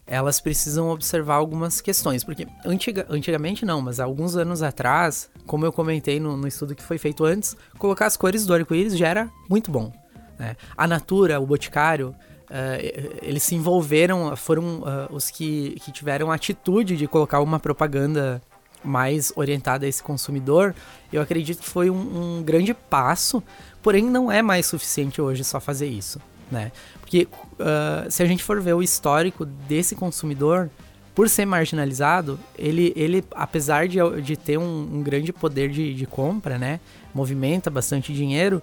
elas 0.06 0.40
precisam 0.40 0.90
observar 0.90 1.36
algumas 1.36 1.80
questões, 1.80 2.24
porque 2.24 2.46
antiga, 2.66 3.06
antigamente 3.08 3.64
não, 3.64 3.80
mas 3.80 4.00
alguns 4.00 4.34
anos 4.34 4.60
atrás, 4.60 5.30
como 5.46 5.64
eu 5.64 5.72
comentei 5.72 6.18
no, 6.18 6.36
no 6.36 6.48
estudo 6.48 6.74
que 6.74 6.82
foi 6.82 6.98
feito 6.98 7.24
antes, 7.24 7.56
colocar 7.78 8.06
as 8.06 8.16
cores 8.16 8.44
do 8.44 8.52
arco-íris 8.52 8.98
já 8.98 9.06
era 9.06 9.30
muito 9.48 9.70
bom. 9.70 9.92
Né? 10.36 10.56
A 10.76 10.86
Natura, 10.86 11.40
o 11.40 11.46
Boticário, 11.46 12.14
Uh, 12.50 13.22
eles 13.22 13.44
se 13.44 13.54
envolveram, 13.54 14.34
foram 14.34 14.80
uh, 14.80 15.06
os 15.14 15.30
que, 15.30 15.78
que 15.84 15.92
tiveram 15.92 16.32
a 16.32 16.34
atitude 16.34 16.96
de 16.96 17.06
colocar 17.06 17.40
uma 17.40 17.60
propaganda 17.60 18.42
mais 18.82 19.32
orientada 19.36 19.86
a 19.86 19.88
esse 19.88 20.02
consumidor, 20.02 20.74
eu 21.12 21.20
acredito 21.20 21.60
que 21.60 21.68
foi 21.68 21.90
um, 21.90 22.38
um, 22.38 22.42
grande 22.42 22.74
passo, 22.74 23.42
porém 23.82 24.04
não 24.04 24.30
é 24.30 24.42
mais 24.42 24.66
suficiente 24.66 25.20
hoje 25.20 25.44
só 25.44 25.60
fazer 25.60 25.86
isso, 25.86 26.20
né? 26.50 26.72
Porque 27.00 27.28
uh, 27.58 28.10
se 28.10 28.22
a 28.22 28.26
gente 28.26 28.42
for 28.42 28.60
ver 28.60 28.74
o 28.74 28.82
histórico 28.82 29.44
desse 29.44 29.94
consumidor, 29.94 30.70
por 31.14 31.28
ser 31.28 31.44
marginalizado, 31.44 32.38
ele, 32.56 32.92
ele 32.96 33.24
apesar 33.32 33.88
de, 33.88 33.98
de 34.22 34.36
ter 34.36 34.58
um, 34.58 34.88
um 34.94 35.02
grande 35.02 35.32
poder 35.32 35.68
de, 35.68 35.92
de 35.94 36.06
compra, 36.06 36.56
né? 36.58 36.80
Movimenta 37.12 37.68
bastante 37.68 38.12
dinheiro, 38.12 38.62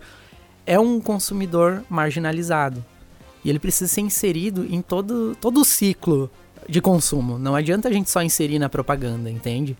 é 0.66 0.80
um 0.80 1.00
consumidor 1.00 1.84
marginalizado. 1.90 2.84
E 3.44 3.50
ele 3.50 3.60
precisa 3.60 3.88
ser 3.88 4.02
inserido 4.02 4.66
em 4.70 4.82
todo, 4.82 5.36
todo 5.40 5.62
o 5.62 5.66
ciclo 5.66 6.30
de 6.68 6.82
consumo. 6.82 7.38
Não 7.38 7.56
adianta 7.56 7.88
a 7.88 7.92
gente 7.92 8.10
só 8.10 8.22
inserir 8.22 8.60
na 8.60 8.70
propaganda, 8.70 9.30
entende? 9.30 9.78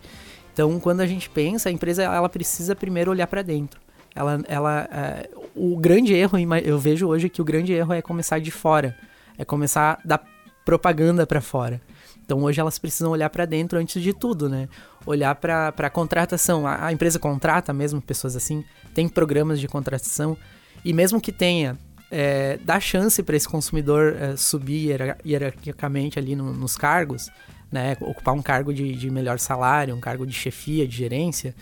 Então, 0.58 0.80
quando 0.80 1.02
a 1.02 1.06
gente 1.06 1.30
pensa, 1.30 1.68
a 1.68 1.72
empresa 1.72 2.02
ela 2.02 2.28
precisa 2.28 2.74
primeiro 2.74 3.12
olhar 3.12 3.28
para 3.28 3.42
dentro. 3.42 3.80
Ela, 4.12 4.40
ela, 4.48 4.88
é, 4.90 5.30
o 5.54 5.76
grande 5.76 6.12
erro, 6.12 6.36
eu 6.64 6.76
vejo 6.80 7.06
hoje 7.06 7.28
que 7.28 7.40
o 7.40 7.44
grande 7.44 7.72
erro 7.72 7.92
é 7.92 8.02
começar 8.02 8.40
de 8.40 8.50
fora, 8.50 8.96
é 9.38 9.44
começar 9.44 10.00
da 10.04 10.18
propaganda 10.64 11.24
para 11.24 11.40
fora. 11.40 11.80
Então, 12.24 12.42
hoje 12.42 12.60
elas 12.60 12.76
precisam 12.76 13.12
olhar 13.12 13.30
para 13.30 13.44
dentro 13.44 13.78
antes 13.78 14.02
de 14.02 14.12
tudo, 14.12 14.48
né? 14.48 14.68
Olhar 15.06 15.32
para 15.36 15.68
a 15.68 15.90
contratação. 15.90 16.66
A, 16.66 16.92
empresa 16.92 17.20
contrata 17.20 17.72
mesmo 17.72 18.02
pessoas 18.02 18.34
assim, 18.34 18.64
tem 18.92 19.08
programas 19.08 19.60
de 19.60 19.68
contratação 19.68 20.36
e 20.84 20.92
mesmo 20.92 21.20
que 21.20 21.30
tenha 21.30 21.78
é, 22.10 22.58
dá 22.64 22.80
chance 22.80 23.22
para 23.22 23.36
esse 23.36 23.48
consumidor 23.48 24.16
é, 24.18 24.36
subir 24.36 25.16
hierarquicamente 25.24 26.18
ali 26.18 26.34
no, 26.34 26.52
nos 26.52 26.76
cargos, 26.76 27.30
né, 27.70 27.96
ocupar 28.00 28.34
um 28.34 28.42
cargo 28.42 28.72
de, 28.72 28.94
de 28.94 29.10
melhor 29.10 29.38
salário, 29.38 29.94
um 29.94 30.00
cargo 30.00 30.26
de 30.26 30.32
chefia, 30.32 30.86
de 30.86 30.96
gerência. 30.96 31.54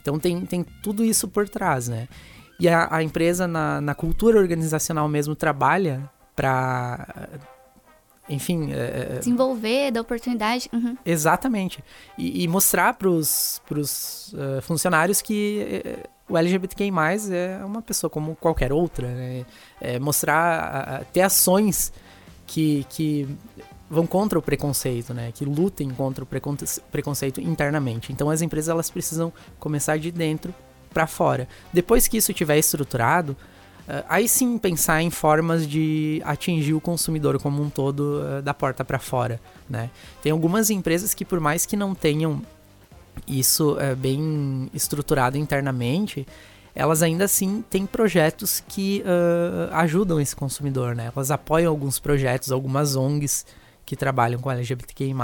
Então 0.00 0.18
tem, 0.18 0.40
tem 0.46 0.64
tudo 0.82 1.04
isso 1.04 1.28
por 1.28 1.48
trás, 1.48 1.88
né? 1.88 2.08
E 2.60 2.68
a, 2.68 2.88
a 2.90 3.02
empresa 3.02 3.46
na, 3.46 3.80
na 3.80 3.94
cultura 3.94 4.38
organizacional 4.38 5.08
mesmo 5.08 5.36
trabalha 5.36 6.08
para 6.34 7.28
enfim. 8.28 8.72
É, 8.72 9.14
é, 9.14 9.18
Desenvolver, 9.18 9.90
dar 9.90 10.02
oportunidade. 10.02 10.68
Uhum. 10.72 10.96
Exatamente. 11.04 11.82
E, 12.16 12.44
e 12.44 12.48
mostrar 12.48 12.94
para 12.94 13.08
os 13.08 13.60
uh, 13.68 14.60
funcionários 14.62 15.22
que 15.22 15.82
uh, 16.28 16.32
o 16.32 16.36
LGBTQI 16.36 16.90
é 17.32 17.64
uma 17.64 17.80
pessoa 17.80 18.10
como 18.10 18.36
qualquer 18.36 18.72
outra. 18.72 19.08
Né? 19.08 19.46
É 19.80 19.98
mostrar, 19.98 21.02
uh, 21.02 21.06
ter 21.12 21.22
ações 21.22 21.92
que, 22.46 22.84
que 22.90 23.28
vão 23.90 24.06
contra 24.06 24.38
o 24.38 24.42
preconceito, 24.42 25.14
né? 25.14 25.32
Que 25.32 25.44
lutem 25.44 25.90
contra 25.90 26.24
o 26.24 26.26
preconceito 26.90 27.40
internamente. 27.40 28.12
Então 28.12 28.28
as 28.28 28.42
empresas 28.42 28.68
elas 28.68 28.90
precisam 28.90 29.32
começar 29.58 29.98
de 29.98 30.10
dentro 30.10 30.54
para 30.92 31.06
fora. 31.06 31.48
Depois 31.72 32.06
que 32.06 32.16
isso 32.16 32.30
estiver 32.30 32.58
estruturado, 32.58 33.32
uh, 33.32 34.04
aí 34.08 34.28
sim 34.28 34.58
pensar 34.58 35.02
em 35.02 35.10
formas 35.10 35.66
de 35.66 36.20
atingir 36.24 36.74
o 36.74 36.80
consumidor 36.80 37.40
como 37.40 37.62
um 37.62 37.70
todo 37.70 38.20
uh, 38.20 38.42
da 38.42 38.52
porta 38.52 38.84
para 38.84 38.98
fora, 38.98 39.40
né? 39.68 39.90
Tem 40.22 40.32
algumas 40.32 40.70
empresas 40.70 41.14
que 41.14 41.24
por 41.24 41.40
mais 41.40 41.64
que 41.64 41.76
não 41.76 41.94
tenham 41.94 42.42
isso 43.26 43.72
uh, 43.72 43.96
bem 43.96 44.70
estruturado 44.74 45.38
internamente, 45.38 46.26
elas 46.74 47.02
ainda 47.02 47.24
assim 47.24 47.64
têm 47.68 47.86
projetos 47.86 48.62
que 48.68 49.02
ajudam 49.72 50.20
esse 50.20 50.36
consumidor, 50.36 50.94
né? 50.94 51.10
Elas 51.12 51.32
apoiam 51.32 51.72
alguns 51.72 51.98
projetos, 51.98 52.52
algumas 52.52 52.94
ONGs 52.94 53.44
que 53.88 53.96
trabalham 53.96 54.38
com 54.38 54.50
LGBTQI+. 54.50 55.14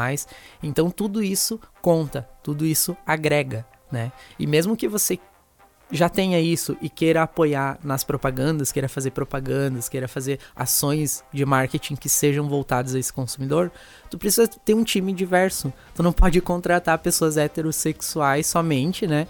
Então 0.63 0.91
tudo 0.91 1.23
isso 1.23 1.61
conta, 1.83 2.27
tudo 2.43 2.65
isso 2.65 2.97
agrega, 3.05 3.67
né? 3.93 4.11
E 4.39 4.47
mesmo 4.47 4.75
que 4.75 4.89
você 4.89 5.21
já 5.93 6.09
tenha 6.09 6.41
isso 6.41 6.75
e 6.81 6.89
queira 6.89 7.23
apoiar 7.23 7.79
nas 7.85 8.03
propagandas, 8.03 8.73
queira 8.73 8.89
fazer 8.89 9.11
propagandas, 9.11 9.87
queira 9.87 10.09
fazer 10.09 10.41
ações 10.57 11.23
de 11.31 11.45
marketing 11.45 11.95
que 11.95 12.09
sejam 12.09 12.49
voltadas 12.49 12.95
a 12.95 12.99
esse 12.99 13.13
consumidor, 13.13 13.71
tu 14.11 14.17
precisa 14.17 14.49
ter 14.49 14.73
um 14.73 14.83
time 14.83 15.13
diverso. 15.13 15.71
Tu 15.95 16.03
não 16.03 16.11
pode 16.11 16.41
contratar 16.41 16.99
pessoas 17.01 17.37
heterossexuais 17.37 18.47
somente, 18.47 19.07
né, 19.07 19.29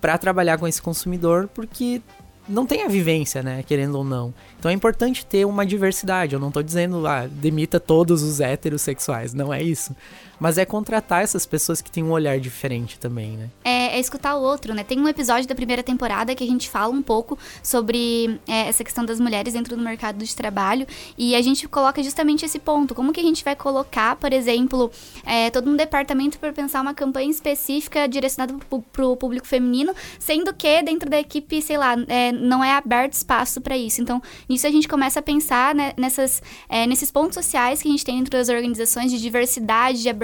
para 0.00 0.16
trabalhar 0.16 0.56
com 0.56 0.66
esse 0.66 0.80
consumidor, 0.80 1.48
porque 1.48 2.00
não 2.48 2.66
tem 2.66 2.82
a 2.82 2.88
vivência, 2.88 3.42
né? 3.42 3.62
Querendo 3.62 3.96
ou 3.96 4.04
não. 4.04 4.32
Então 4.58 4.70
é 4.70 4.74
importante 4.74 5.24
ter 5.24 5.44
uma 5.44 5.64
diversidade. 5.64 6.34
Eu 6.34 6.40
não 6.40 6.50
tô 6.50 6.62
dizendo, 6.62 7.06
ah, 7.06 7.26
demita 7.26 7.80
todos 7.80 8.22
os 8.22 8.40
heterossexuais. 8.40 9.32
Não 9.34 9.52
é 9.52 9.62
isso. 9.62 9.94
Mas 10.38 10.58
é 10.58 10.64
contratar 10.64 11.22
essas 11.22 11.46
pessoas 11.46 11.80
que 11.80 11.90
têm 11.90 12.02
um 12.02 12.10
olhar 12.10 12.38
diferente 12.38 12.98
também, 12.98 13.36
né? 13.36 13.50
É, 13.62 13.96
é 13.96 14.00
escutar 14.00 14.36
o 14.36 14.42
outro, 14.42 14.74
né? 14.74 14.82
Tem 14.82 14.98
um 14.98 15.08
episódio 15.08 15.48
da 15.48 15.54
primeira 15.54 15.82
temporada 15.82 16.34
que 16.34 16.42
a 16.42 16.46
gente 16.46 16.68
fala 16.68 16.92
um 16.92 17.02
pouco 17.02 17.38
sobre 17.62 18.40
é, 18.46 18.68
essa 18.68 18.82
questão 18.82 19.04
das 19.04 19.20
mulheres 19.20 19.52
dentro 19.52 19.76
do 19.76 19.82
mercado 19.82 20.24
de 20.24 20.34
trabalho. 20.34 20.86
E 21.16 21.34
a 21.34 21.42
gente 21.42 21.68
coloca 21.68 22.02
justamente 22.02 22.44
esse 22.44 22.58
ponto. 22.58 22.94
Como 22.94 23.12
que 23.12 23.20
a 23.20 23.22
gente 23.22 23.44
vai 23.44 23.54
colocar, 23.54 24.16
por 24.16 24.32
exemplo, 24.32 24.90
é, 25.24 25.50
todo 25.50 25.70
um 25.70 25.76
departamento 25.76 26.38
para 26.38 26.52
pensar 26.52 26.80
uma 26.80 26.94
campanha 26.94 27.30
específica 27.30 28.08
direcionada 28.08 28.54
para 28.92 29.06
o 29.06 29.16
público 29.16 29.46
feminino, 29.46 29.94
sendo 30.18 30.52
que 30.52 30.82
dentro 30.82 31.08
da 31.08 31.18
equipe, 31.18 31.62
sei 31.62 31.78
lá, 31.78 31.94
é, 32.08 32.32
não 32.32 32.62
é 32.62 32.72
aberto 32.72 33.12
espaço 33.12 33.60
para 33.60 33.76
isso. 33.76 34.02
Então, 34.02 34.20
nisso 34.48 34.66
a 34.66 34.70
gente 34.70 34.88
começa 34.88 35.20
a 35.20 35.22
pensar 35.22 35.74
né, 35.74 35.92
nessas, 35.96 36.42
é, 36.68 36.86
nesses 36.86 37.10
pontos 37.10 37.34
sociais 37.34 37.80
que 37.80 37.88
a 37.88 37.90
gente 37.90 38.04
tem 38.04 38.18
dentro 38.18 38.32
das 38.32 38.48
organizações 38.48 39.10
de 39.10 39.20
diversidade, 39.20 40.02
de 40.02 40.08
abertura, 40.08 40.23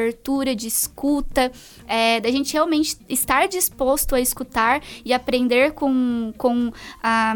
de 0.57 0.67
escuta, 0.67 1.51
é, 1.87 2.21
da 2.21 2.31
gente 2.31 2.53
realmente 2.53 2.97
estar 3.09 3.47
disposto 3.49 4.15
a 4.15 4.21
escutar 4.21 4.83
e 5.05 5.13
aprender 5.13 5.73
com, 5.73 6.33
com 6.37 6.73
a 7.03 7.35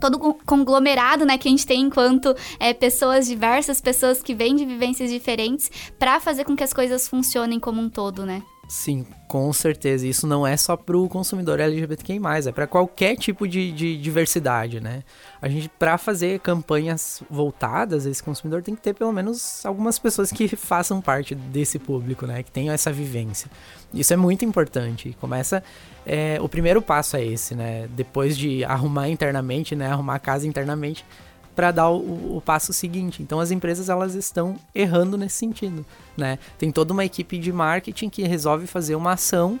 todo 0.00 0.18
conglomerado 0.44 1.24
né, 1.24 1.38
que 1.38 1.48
a 1.48 1.50
gente 1.50 1.66
tem 1.66 1.80
enquanto 1.80 2.34
é, 2.60 2.72
pessoas 2.74 3.26
diversas, 3.26 3.80
pessoas 3.80 4.22
que 4.22 4.34
vêm 4.34 4.54
de 4.54 4.64
vivências 4.64 5.10
diferentes, 5.10 5.70
para 5.98 6.20
fazer 6.20 6.44
com 6.44 6.54
que 6.54 6.64
as 6.64 6.72
coisas 6.72 7.08
funcionem 7.08 7.58
como 7.58 7.80
um 7.80 7.88
todo, 7.88 8.24
né? 8.24 8.42
Sim, 8.68 9.06
com 9.28 9.52
certeza. 9.52 10.06
Isso 10.06 10.26
não 10.26 10.44
é 10.44 10.56
só 10.56 10.76
para 10.76 10.96
o 10.96 11.08
consumidor 11.08 11.60
LGBTQI+, 11.60 12.18
é 12.48 12.52
para 12.52 12.66
qualquer 12.66 13.16
tipo 13.16 13.46
de, 13.46 13.70
de, 13.70 13.96
diversidade, 13.96 14.80
né? 14.80 15.04
A 15.40 15.48
gente, 15.48 15.68
para 15.68 15.96
fazer 15.96 16.40
campanhas 16.40 17.22
voltadas 17.30 18.06
a 18.06 18.10
esse 18.10 18.22
consumidor, 18.22 18.62
tem 18.62 18.74
que 18.74 18.82
ter 18.82 18.92
pelo 18.92 19.12
menos 19.12 19.64
algumas 19.64 20.00
pessoas 20.00 20.32
que 20.32 20.48
façam 20.56 21.00
parte 21.00 21.34
desse 21.34 21.78
público, 21.78 22.26
né? 22.26 22.42
Que 22.42 22.50
tenham 22.50 22.74
essa 22.74 22.92
vivência. 22.92 23.48
Isso 23.94 24.12
é 24.12 24.16
muito 24.16 24.44
importante. 24.44 25.16
Começa... 25.20 25.62
É, 26.08 26.38
o 26.40 26.48
primeiro 26.48 26.80
passo 26.80 27.16
é 27.16 27.24
esse, 27.24 27.54
né? 27.54 27.88
Depois 27.90 28.36
de 28.36 28.64
arrumar 28.64 29.08
internamente, 29.08 29.74
né? 29.74 29.90
Arrumar 29.90 30.14
a 30.14 30.20
casa 30.20 30.46
internamente, 30.46 31.04
para 31.56 31.72
dar 31.72 31.88
o, 31.88 32.36
o, 32.36 32.42
passo 32.44 32.72
seguinte. 32.72 33.22
Então 33.22 33.40
as 33.40 33.50
empresas 33.50 33.88
elas 33.88 34.14
estão 34.14 34.56
errando 34.74 35.16
nesse 35.16 35.36
sentido, 35.36 35.84
né? 36.14 36.38
Tem 36.58 36.70
toda 36.70 36.92
uma 36.92 37.04
equipe 37.04 37.38
de 37.38 37.50
marketing 37.50 38.10
que 38.10 38.22
resolve 38.22 38.66
fazer 38.66 38.94
uma 38.94 39.12
ação 39.12 39.58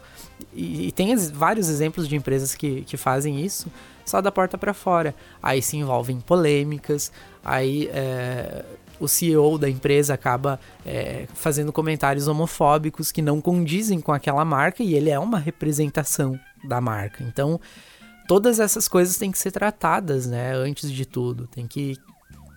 e, 0.54 0.88
e 0.88 0.92
tem 0.92 1.16
vários 1.16 1.70
exemplos 1.70 2.06
de 2.06 2.14
empresas 2.14 2.54
que, 2.54 2.82
que 2.82 2.98
fazem 2.98 3.40
isso 3.40 3.72
só 4.04 4.20
da 4.20 4.30
porta 4.30 4.58
para 4.58 4.74
fora. 4.74 5.14
Aí 5.42 5.62
se 5.62 5.78
envolvem 5.78 6.20
polêmicas, 6.20 7.10
aí 7.42 7.88
é, 7.90 8.62
o 9.00 9.08
CEO 9.08 9.56
da 9.56 9.68
empresa 9.68 10.12
acaba 10.12 10.60
é, 10.84 11.26
fazendo 11.34 11.72
comentários 11.72 12.28
homofóbicos 12.28 13.10
que 13.10 13.22
não 13.22 13.40
condizem 13.40 14.00
com 14.00 14.12
aquela 14.12 14.44
marca 14.44 14.82
e 14.82 14.94
ele 14.94 15.08
é 15.08 15.18
uma 15.18 15.38
representação 15.38 16.38
da 16.62 16.78
marca. 16.78 17.24
Então 17.24 17.58
todas 18.26 18.60
essas 18.60 18.88
coisas 18.88 19.16
têm 19.16 19.30
que 19.30 19.38
ser 19.38 19.50
tratadas, 19.50 20.26
né? 20.26 20.54
Antes 20.54 20.90
de 20.90 21.06
tudo, 21.06 21.46
tem 21.46 21.66
que 21.66 21.96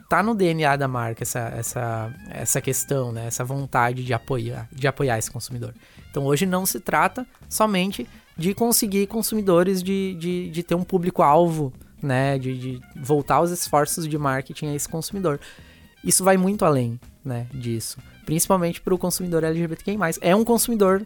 tá 0.10 0.24
no 0.24 0.34
DNA 0.34 0.76
da 0.76 0.88
marca 0.88 1.22
essa, 1.22 1.40
essa, 1.56 2.14
essa 2.30 2.60
questão, 2.60 3.12
né? 3.12 3.28
Essa 3.28 3.44
vontade 3.44 4.04
de 4.04 4.14
apoiar, 4.14 4.68
de 4.72 4.88
apoiar 4.88 5.20
esse 5.20 5.30
consumidor. 5.30 5.74
Então 6.10 6.26
hoje 6.26 6.48
não 6.48 6.66
se 6.66 6.80
trata 6.80 7.28
somente 7.48 8.08
de 8.36 8.54
conseguir 8.56 9.06
consumidores, 9.06 9.84
de, 9.84 10.16
de, 10.16 10.50
de 10.50 10.64
ter 10.64 10.74
um 10.74 10.84
público-alvo, 10.84 11.72
né? 12.02 12.40
De, 12.40 12.58
de 12.58 12.82
voltar 12.96 13.40
os 13.42 13.52
esforços 13.52 14.08
de 14.08 14.18
marketing 14.18 14.68
a 14.68 14.76
esse 14.76 14.90
consumidor. 14.90 15.40
Isso 16.04 16.24
vai 16.24 16.38
muito 16.38 16.66
além, 16.66 17.00
né? 17.24 17.46
Disso. 17.54 18.00
Principalmente 18.26 18.82
para 18.82 18.94
o 18.94 18.98
consumidor 18.98 19.44
LGBTQI+. 19.44 19.98
É 20.22 20.36
um 20.36 20.44
consumidor 20.44 21.06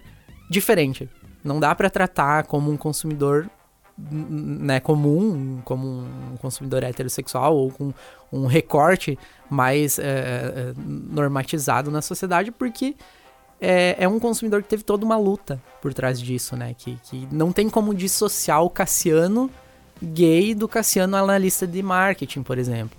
diferente. 0.49 1.09
Não 1.43 1.59
dá 1.59 1.75
para 1.75 1.89
tratar 1.89 2.45
como 2.45 2.71
um 2.71 2.77
consumidor 2.77 3.49
né, 3.97 4.79
comum, 4.79 5.61
como 5.63 5.87
um 6.31 6.37
consumidor 6.37 6.83
heterossexual 6.83 7.55
ou 7.55 7.71
com 7.71 7.93
um 8.31 8.45
recorte 8.45 9.17
mais 9.49 9.99
é, 9.99 10.73
normatizado 10.77 11.91
na 11.91 12.01
sociedade, 12.01 12.51
porque 12.51 12.95
é, 13.61 13.95
é, 13.99 14.07
um 14.07 14.19
consumidor 14.19 14.61
que 14.61 14.67
teve 14.67 14.83
toda 14.83 15.05
uma 15.05 15.15
luta 15.15 15.61
por 15.81 15.93
trás 15.93 16.19
disso, 16.19 16.55
né? 16.57 16.75
Que, 16.77 16.97
que 17.03 17.27
não 17.31 17.51
tem 17.53 17.69
como 17.69 17.93
dissociar 17.93 18.61
o 18.61 18.69
Cassiano 18.69 19.49
gay 20.01 20.53
do 20.53 20.67
Cassiano 20.67 21.15
analista 21.15 21.65
de 21.65 21.81
marketing, 21.81 22.43
por 22.43 22.57
exemplo. 22.57 22.97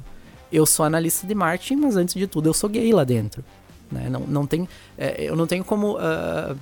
Eu 0.51 0.65
sou 0.65 0.87
analista 0.87 1.27
de 1.27 1.35
marketing, 1.35 1.77
mas 1.77 1.97
antes 1.97 2.15
de 2.15 2.27
tudo 2.27 2.49
eu 2.49 2.55
sou 2.55 2.71
gay 2.71 2.93
lá 2.93 3.05
dentro. 3.05 3.45
Né? 3.93 4.09
Não, 4.09 4.21
não 4.21 4.47
tem, 4.47 4.67
é, 4.97 5.23
eu 5.23 5.37
não 5.37 5.47
tenho 5.47 5.65
como 5.65 5.99
uh, 5.99 6.57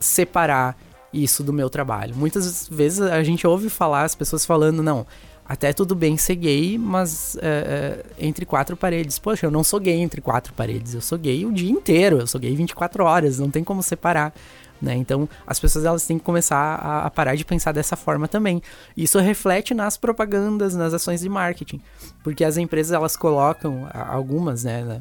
separar 0.00 0.76
isso 1.14 1.42
do 1.44 1.52
meu 1.52 1.70
trabalho. 1.70 2.14
Muitas 2.16 2.68
vezes 2.68 3.00
a 3.00 3.22
gente 3.22 3.46
ouve 3.46 3.68
falar 3.68 4.02
as 4.02 4.14
pessoas 4.14 4.44
falando, 4.44 4.82
não, 4.82 5.06
até 5.46 5.72
tudo 5.72 5.94
bem 5.94 6.16
ser 6.16 6.36
gay, 6.36 6.78
mas 6.78 7.36
é, 7.40 8.04
entre 8.18 8.46
quatro 8.46 8.76
paredes. 8.76 9.18
Poxa, 9.18 9.46
eu 9.46 9.50
não 9.50 9.62
sou 9.62 9.78
gay 9.78 10.00
entre 10.00 10.20
quatro 10.20 10.52
paredes, 10.54 10.94
eu 10.94 11.00
sou 11.00 11.18
gay 11.18 11.44
o 11.44 11.52
dia 11.52 11.70
inteiro, 11.70 12.18
eu 12.18 12.26
sou 12.26 12.40
gay 12.40 12.54
24 12.54 13.04
horas, 13.04 13.38
não 13.38 13.50
tem 13.50 13.62
como 13.62 13.82
separar. 13.82 14.34
Né? 14.80 14.94
Então, 14.96 15.28
as 15.46 15.60
pessoas 15.60 15.84
elas 15.84 16.06
têm 16.06 16.18
que 16.18 16.24
começar 16.24 16.56
a, 16.56 17.06
a, 17.06 17.10
parar 17.10 17.36
de 17.36 17.44
pensar 17.44 17.72
dessa 17.72 17.96
forma 17.96 18.26
também. 18.26 18.60
Isso 18.96 19.18
reflete 19.18 19.72
nas 19.72 19.96
propagandas, 19.96 20.74
nas 20.74 20.92
ações 20.92 21.20
de 21.20 21.28
marketing, 21.28 21.80
porque 22.22 22.44
as 22.44 22.56
empresas 22.56 22.92
elas 22.92 23.16
colocam 23.16 23.88
algumas, 23.92 24.64
né, 24.64 25.00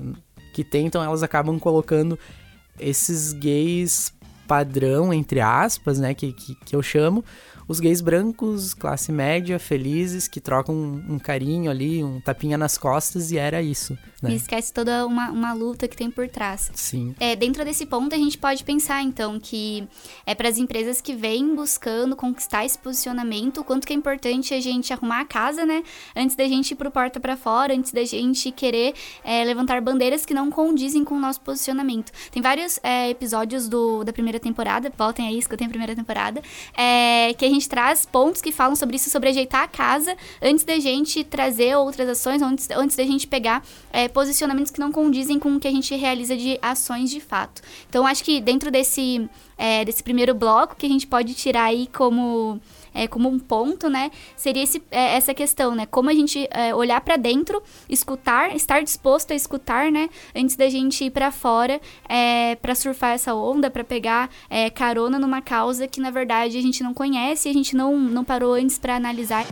que 0.54 0.63
tentam, 0.63 1.04
elas 1.04 1.23
acabam 1.23 1.60
colocando 1.60 2.17
esses 2.80 3.34
gays 3.34 4.13
padrão, 4.47 5.13
entre 5.13 5.39
aspas, 5.39 5.99
né, 5.99 6.13
que, 6.13 6.34
que, 6.34 6.56
que 6.56 6.75
eu 6.75 6.82
chamo, 6.82 7.23
os 7.67 7.80
gays 7.80 8.02
brancos, 8.02 8.73
classe 8.73 9.12
média, 9.12 9.60
felizes, 9.60 10.28
que 10.28 10.39
trocam 10.39 10.76
um, 10.76 11.15
um 11.15 11.19
carinho 11.19 11.69
ali, 11.69 12.04
um 12.04 12.19
tapinha 12.19 12.58
nas 12.58 12.78
costas, 12.78 13.32
e 13.32 13.38
era 13.38 13.62
isso. 13.62 13.97
Né? 14.21 14.32
E 14.32 14.36
esquece 14.36 14.71
toda 14.71 15.06
uma, 15.06 15.30
uma 15.30 15.54
luta 15.54 15.88
que 15.88 15.95
tem 15.95 16.10
por 16.10 16.28
trás. 16.30 16.71
Sim. 16.73 17.13
É, 17.19 17.36
dentro 17.36 17.65
desse 17.65 17.86
ponto, 17.86 18.15
a 18.15 18.17
gente 18.17 18.38
pode 18.38 18.63
pensar, 18.63 19.02
então, 19.02 19.39
que 19.39 19.88
é 20.26 20.34
para 20.34 20.47
as 20.47 20.58
empresas 20.58 21.02
que 21.02 21.13
vêm 21.13 21.54
buscando 21.56 22.15
conquistar 22.15 22.65
esse 22.65 22.78
posicionamento, 22.78 23.62
o 23.62 23.63
quanto 23.63 23.86
que 23.86 23.93
é 23.93 23.95
importante 23.95 24.54
a 24.54 24.60
gente 24.62 24.93
arrumar 24.93 25.21
a 25.21 25.26
casa, 25.26 25.65
né? 25.65 25.84
Antes 26.15 26.36
da 26.36 26.47
gente 26.47 26.71
ir 26.71 26.76
pro 26.76 26.89
porta 26.91 27.19
para 27.19 27.36
fora, 27.36 27.73
antes 27.73 27.91
da 27.91 28.04
gente 28.06 28.52
querer 28.52 28.93
é, 29.23 29.43
levantar 29.43 29.82
bandeiras 29.82 30.26
que 30.26 30.34
não 30.34 30.49
condizem 30.49 31.04
com 31.04 31.15
o 31.15 31.19
nosso 31.19 31.41
posicionamento. 31.41 32.12
Tem 32.32 32.41
vários 32.41 32.80
é, 32.82 33.10
episódios 33.10 33.67
do, 33.67 34.04
da 34.04 34.13
primeira 34.13 34.39
temporada, 34.39 34.91
voltem 34.97 35.28
aí, 35.28 35.38
escutem 35.38 35.67
a 35.67 35.69
primeira 35.69 35.95
temporada, 35.95 36.41
é, 36.78 37.34
que 37.34 37.45
a 37.45 37.49
gente 37.49 37.62
traz 37.67 38.06
pontos 38.06 38.41
que 38.41 38.52
falam 38.52 38.76
sobre 38.76 38.95
isso, 38.95 39.10
sobre 39.10 39.30
ajeitar 39.30 39.63
a 39.63 39.67
casa, 39.67 40.15
antes 40.41 40.63
da 40.63 40.80
gente 40.80 41.23
trazer 41.23 41.76
outras 41.76 42.08
ações, 42.10 42.41
antes, 42.41 42.69
antes 42.71 42.95
da 42.95 43.04
gente 43.04 43.28
pegar 43.28 43.63
é, 43.91 44.08
posicionamentos 44.08 44.71
que 44.71 44.80
não 44.80 44.91
condizem 44.91 45.39
com 45.39 45.56
o 45.56 45.60
que 45.60 45.67
a 45.67 45.71
gente 45.71 45.95
realiza 45.95 46.36
de 46.36 46.58
ações 46.62 47.10
de 47.10 47.19
fato. 47.19 47.62
Então, 47.89 48.06
acho 48.06 48.23
que 48.23 48.39
dentro 48.41 48.71
desse, 48.71 49.30
é, 49.58 49.84
desse 49.86 50.04
primeiro 50.04 50.34
bloco, 50.34 50.76
que 50.76 50.86
a 50.86 50.89
gente 50.89 51.08
pode 51.08 51.34
tirar 51.34 51.65
aí 51.65 51.88
como 51.88 52.60
é, 52.93 53.08
como 53.08 53.29
um 53.29 53.39
ponto, 53.39 53.89
né? 53.89 54.12
Seria 54.36 54.63
esse, 54.63 54.82
é, 54.91 55.15
essa 55.15 55.34
questão, 55.34 55.75
né? 55.75 55.86
Como 55.86 56.10
a 56.10 56.13
gente 56.13 56.47
é, 56.51 56.73
olhar 56.73 57.01
para 57.01 57.17
dentro, 57.17 57.62
escutar, 57.89 58.56
estar 58.56 58.82
disposto 58.84 59.32
a 59.32 59.36
escutar, 59.36 59.91
né? 59.91 60.10
Antes 60.36 60.56
da 60.56 60.69
gente 60.69 61.06
ir 61.06 61.12
para 61.12 61.32
fora 61.32 61.79
é, 62.08 62.56
para 62.56 62.75
surfar 62.75 63.13
essa 63.13 63.34
onda, 63.34 63.69
para 63.69 63.84
pegar 63.84 64.29
é, 64.49 64.69
carona 64.69 65.19
numa 65.19 65.41
causa 65.41 65.88
que 65.88 65.99
na 65.99 66.12
verdade 66.12 66.58
a 66.58 66.62
gente 66.62 66.84
não 66.84 66.93
conhece, 66.93 67.49
a 67.49 67.53
gente 67.53 67.75
não, 67.75 67.97
não 67.97 68.23
parou 68.23 68.53
antes 68.53 68.77
para 68.77 68.95
analisar. 68.95 69.45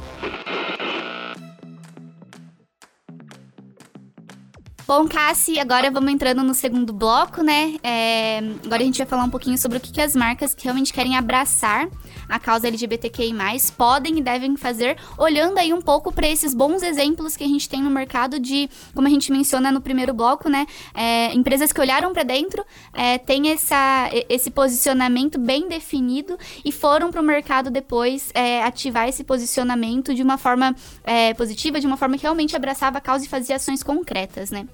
Bom, 4.93 5.07
Cassi, 5.07 5.57
agora 5.57 5.89
vamos 5.89 6.11
entrando 6.11 6.43
no 6.43 6.53
segundo 6.53 6.91
bloco, 6.91 7.41
né? 7.41 7.75
É, 7.81 8.39
agora 8.65 8.81
a 8.81 8.85
gente 8.85 8.97
vai 8.97 9.07
falar 9.07 9.23
um 9.23 9.29
pouquinho 9.29 9.57
sobre 9.57 9.77
o 9.77 9.79
que, 9.79 9.89
que 9.89 10.01
as 10.01 10.13
marcas 10.13 10.53
que 10.53 10.65
realmente 10.65 10.91
querem 10.91 11.15
abraçar 11.15 11.87
a 12.27 12.37
causa 12.37 12.67
LGBTQI+, 12.67 13.33
podem 13.77 14.17
e 14.17 14.21
devem 14.21 14.57
fazer, 14.57 14.97
olhando 15.17 15.57
aí 15.59 15.71
um 15.71 15.81
pouco 15.81 16.11
para 16.11 16.27
esses 16.27 16.53
bons 16.53 16.83
exemplos 16.83 17.37
que 17.37 17.43
a 17.45 17.47
gente 17.47 17.69
tem 17.69 17.81
no 17.81 17.89
mercado 17.89 18.37
de, 18.37 18.69
como 18.93 19.07
a 19.07 19.09
gente 19.09 19.31
menciona 19.31 19.71
no 19.71 19.79
primeiro 19.79 20.13
bloco, 20.13 20.49
né? 20.49 20.67
É, 20.93 21.33
empresas 21.33 21.71
que 21.71 21.79
olharam 21.79 22.11
para 22.11 22.23
dentro, 22.23 22.61
é, 22.91 23.17
têm 23.17 23.49
essa, 23.49 24.09
esse 24.27 24.51
posicionamento 24.51 25.39
bem 25.39 25.69
definido 25.69 26.37
e 26.65 26.71
foram 26.71 27.11
para 27.11 27.21
o 27.21 27.23
mercado 27.23 27.71
depois 27.71 28.29
é, 28.33 28.61
ativar 28.61 29.07
esse 29.07 29.23
posicionamento 29.23 30.13
de 30.13 30.21
uma 30.21 30.37
forma 30.37 30.75
é, 31.05 31.33
positiva, 31.33 31.79
de 31.79 31.87
uma 31.87 31.95
forma 31.95 32.17
que 32.17 32.23
realmente 32.23 32.57
abraçava 32.57 32.97
a 32.97 33.01
causa 33.01 33.23
e 33.23 33.29
fazia 33.29 33.55
ações 33.55 33.83
concretas, 33.83 34.51
né? 34.51 34.67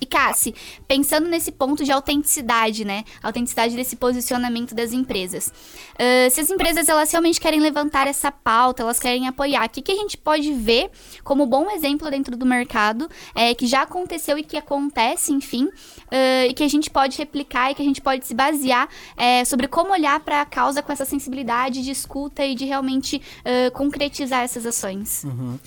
E 0.00 0.06
Cassi, 0.06 0.54
pensando 0.86 1.28
nesse 1.28 1.50
ponto 1.50 1.84
de 1.84 1.92
autenticidade, 1.92 2.84
né? 2.84 3.04
Autenticidade 3.22 3.74
desse 3.74 3.96
posicionamento 3.96 4.74
das 4.74 4.92
empresas. 4.92 5.52
Uh, 5.94 6.30
se 6.30 6.40
as 6.40 6.50
empresas 6.50 6.88
elas 6.88 7.10
realmente 7.10 7.40
querem 7.40 7.60
levantar 7.60 8.06
essa 8.06 8.30
pauta, 8.30 8.82
elas 8.82 8.98
querem 8.98 9.26
apoiar, 9.26 9.64
o 9.66 9.68
que, 9.68 9.82
que 9.82 9.92
a 9.92 9.96
gente 9.96 10.16
pode 10.16 10.52
ver 10.52 10.90
como 11.24 11.46
bom 11.46 11.70
exemplo 11.70 12.10
dentro 12.10 12.36
do 12.36 12.44
mercado, 12.44 13.08
é, 13.34 13.54
que 13.54 13.66
já 13.66 13.82
aconteceu 13.82 14.38
e 14.38 14.42
que 14.42 14.56
acontece, 14.56 15.32
enfim, 15.32 15.64
uh, 15.64 16.46
e 16.48 16.54
que 16.54 16.62
a 16.62 16.68
gente 16.68 16.90
pode 16.90 17.16
replicar 17.16 17.70
e 17.70 17.74
que 17.74 17.82
a 17.82 17.84
gente 17.84 18.00
pode 18.00 18.26
se 18.26 18.34
basear 18.34 18.88
é, 19.16 19.44
sobre 19.44 19.68
como 19.68 19.92
olhar 19.92 20.20
para 20.20 20.42
a 20.42 20.46
causa 20.46 20.82
com 20.82 20.92
essa 20.92 21.04
sensibilidade 21.04 21.82
de 21.82 21.90
escuta 21.90 22.44
e 22.44 22.54
de 22.54 22.64
realmente 22.64 23.16
uh, 23.16 23.70
concretizar 23.72 24.42
essas 24.42 24.66
ações. 24.66 25.24
Uhum. 25.24 25.58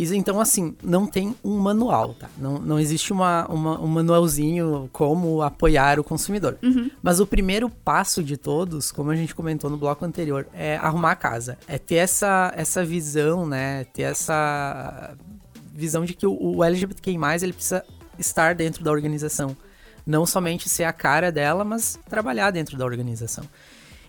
Então, 0.00 0.40
assim, 0.40 0.76
não 0.82 1.06
tem 1.06 1.34
um 1.42 1.58
manual, 1.58 2.14
tá? 2.14 2.28
Não, 2.38 2.58
não 2.58 2.78
existe 2.78 3.12
uma, 3.12 3.46
uma 3.46 3.80
um 3.80 3.88
manualzinho 3.88 4.88
como 4.92 5.42
apoiar 5.42 5.98
o 5.98 6.04
consumidor. 6.04 6.56
Uhum. 6.62 6.88
Mas 7.02 7.18
o 7.18 7.26
primeiro 7.26 7.68
passo 7.68 8.22
de 8.22 8.36
todos, 8.36 8.92
como 8.92 9.10
a 9.10 9.16
gente 9.16 9.34
comentou 9.34 9.68
no 9.68 9.76
bloco 9.76 10.04
anterior, 10.04 10.46
é 10.54 10.76
arrumar 10.76 11.12
a 11.12 11.16
casa. 11.16 11.58
É 11.66 11.78
ter 11.78 11.96
essa, 11.96 12.52
essa 12.56 12.84
visão, 12.84 13.44
né? 13.44 13.84
Ter 13.92 14.02
essa 14.02 15.16
visão 15.74 16.04
de 16.04 16.14
que 16.14 16.26
o, 16.26 16.56
o 16.56 16.62
LGBTQI+, 16.62 17.16
ele 17.42 17.52
precisa 17.52 17.84
estar 18.18 18.54
dentro 18.54 18.84
da 18.84 18.92
organização. 18.92 19.56
Não 20.06 20.24
somente 20.24 20.68
ser 20.68 20.84
a 20.84 20.92
cara 20.92 21.32
dela, 21.32 21.64
mas 21.64 21.98
trabalhar 22.08 22.50
dentro 22.50 22.78
da 22.78 22.84
organização. 22.84 23.44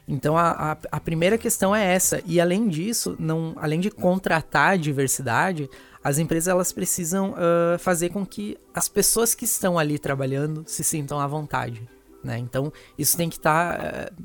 Então 0.10 0.36
a, 0.36 0.72
a, 0.72 0.78
a, 0.94 1.00
primeira 1.00 1.38
questão 1.38 1.74
é 1.76 1.94
essa. 1.94 2.20
E 2.26 2.42
além 2.42 2.68
disso, 2.68 3.16
não, 3.20 3.54
além 3.58 3.80
de 3.80 3.92
contratar 3.92 4.72
a 4.72 4.76
diversidade, 4.76 5.70
as 6.04 6.18
empresas 6.18 6.48
elas 6.48 6.72
precisam 6.72 7.34
uh, 7.34 7.78
fazer 7.78 8.10
com 8.10 8.26
que 8.26 8.58
as 8.74 8.90
pessoas 8.90 9.36
que 9.36 9.46
estão 9.46 9.78
ali 9.78 10.00
trabalhando 10.00 10.64
se 10.66 10.84
sintam 10.84 11.20
à 11.20 11.28
vontade. 11.28 11.88
Né? 12.24 12.40
Então 12.40 12.74
isso 12.98 13.16
tem 13.16 13.30
que 13.30 13.38
estar 13.38 13.78
tá, 13.78 14.10
uh, 14.12 14.24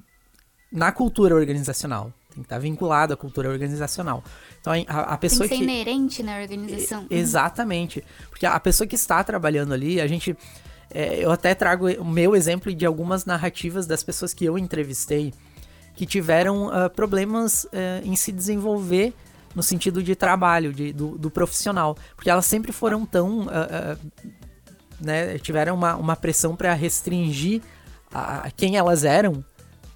na 0.73 0.90
cultura 0.90 1.35
organizacional. 1.35 2.11
Tem 2.31 2.42
que 2.42 2.47
estar 2.47 2.57
tá 2.57 2.61
vinculado 2.61 3.12
à 3.12 3.16
cultura 3.16 3.51
organizacional. 3.51 4.25
Então 4.59 4.73
a, 4.88 5.01
a 5.01 5.18
pessoa 5.18 5.47
tem 5.47 5.59
que 5.59 5.66
ser 5.66 5.70
inerente 5.70 6.23
na 6.23 6.40
organização. 6.40 7.07
exatamente. 7.11 8.03
Porque 8.31 8.47
a 8.47 8.59
pessoa 8.59 8.87
que 8.87 8.97
está 8.97 9.23
trabalhando 9.23 9.75
ali, 9.75 10.01
a 10.01 10.07
gente. 10.07 10.35
É, 10.90 11.25
eu 11.25 11.31
até 11.31 11.55
trago 11.55 11.88
o 12.01 12.05
meu 12.05 12.37
exemplo 12.37 12.73
de 12.73 12.87
algumas 12.87 13.25
narrativas 13.25 13.87
das 13.87 14.03
pessoas 14.03 14.33
que 14.33 14.44
eu 14.44 14.57
entrevistei 14.57 15.33
que 15.95 16.07
tiveram 16.07 16.67
uh, 16.67 16.91
problemas 16.91 17.65
uh, 17.65 17.69
em 18.05 18.17
se 18.17 18.33
desenvolver 18.33 19.15
no 19.55 19.63
sentido 19.63 20.03
de 20.03 20.15
trabalho, 20.17 20.73
de, 20.73 20.93
do, 20.93 21.17
do 21.17 21.31
profissional. 21.31 21.97
Porque 22.17 22.29
elas 22.29 22.47
sempre 22.47 22.73
foram 22.73 23.07
tão. 23.07 23.43
Uh, 23.43 23.99
né, 25.01 25.39
tiveram 25.39 25.75
uma, 25.75 25.97
uma 25.97 26.17
pressão 26.17 26.57
para 26.57 26.73
restringir 26.73 27.61
a, 28.13 28.47
a 28.47 28.51
quem 28.51 28.77
elas 28.77 29.05
eram 29.05 29.45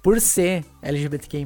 por 0.03 0.19
ser 0.21 0.65
LGBTQI, 0.81 1.45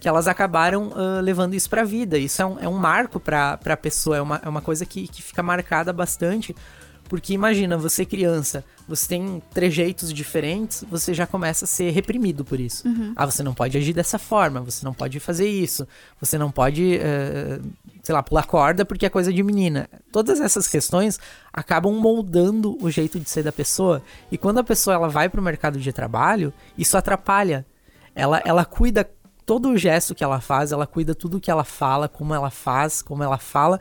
que 0.00 0.08
elas 0.08 0.26
acabaram 0.26 0.88
uh, 0.88 1.20
levando 1.20 1.54
isso 1.54 1.70
para 1.70 1.82
a 1.82 1.84
vida. 1.84 2.18
Isso 2.18 2.42
é 2.42 2.46
um, 2.46 2.58
é 2.60 2.68
um 2.68 2.76
marco 2.76 3.20
para 3.20 3.58
a 3.64 3.76
pessoa, 3.76 4.16
é 4.16 4.20
uma, 4.20 4.40
é 4.44 4.48
uma 4.48 4.60
coisa 4.60 4.84
que, 4.84 5.06
que 5.08 5.22
fica 5.22 5.42
marcada 5.42 5.92
bastante. 5.92 6.54
Porque 7.12 7.34
imagina, 7.34 7.76
você 7.76 8.06
criança, 8.06 8.64
você 8.88 9.06
tem 9.06 9.42
trejeitos 9.52 10.14
diferentes, 10.14 10.82
você 10.90 11.12
já 11.12 11.26
começa 11.26 11.66
a 11.66 11.68
ser 11.68 11.90
reprimido 11.90 12.42
por 12.42 12.58
isso. 12.58 12.88
Uhum. 12.88 13.12
Ah, 13.14 13.26
você 13.26 13.42
não 13.42 13.52
pode 13.52 13.76
agir 13.76 13.92
dessa 13.92 14.18
forma, 14.18 14.62
você 14.62 14.82
não 14.82 14.94
pode 14.94 15.20
fazer 15.20 15.46
isso, 15.46 15.86
você 16.18 16.38
não 16.38 16.50
pode, 16.50 16.96
uh, 16.96 17.62
sei 18.02 18.14
lá, 18.14 18.22
pular 18.22 18.46
corda 18.46 18.82
porque 18.86 19.04
é 19.04 19.10
coisa 19.10 19.30
de 19.30 19.42
menina. 19.42 19.90
Todas 20.10 20.40
essas 20.40 20.66
questões 20.66 21.20
acabam 21.52 21.92
moldando 21.92 22.82
o 22.82 22.90
jeito 22.90 23.20
de 23.20 23.28
ser 23.28 23.42
da 23.42 23.52
pessoa. 23.52 24.02
E 24.30 24.38
quando 24.38 24.60
a 24.60 24.64
pessoa 24.64 24.94
ela 24.94 25.08
vai 25.10 25.28
para 25.28 25.38
o 25.38 25.44
mercado 25.44 25.78
de 25.78 25.92
trabalho, 25.92 26.50
isso 26.78 26.96
atrapalha. 26.96 27.66
Ela, 28.14 28.40
ela 28.42 28.64
cuida 28.64 29.06
todo 29.44 29.68
o 29.68 29.76
gesto 29.76 30.14
que 30.14 30.24
ela 30.24 30.40
faz, 30.40 30.72
ela 30.72 30.86
cuida 30.86 31.14
tudo 31.14 31.38
que 31.38 31.50
ela 31.50 31.62
fala, 31.62 32.08
como 32.08 32.32
ela 32.32 32.48
faz, 32.48 33.02
como 33.02 33.22
ela 33.22 33.36
fala, 33.36 33.78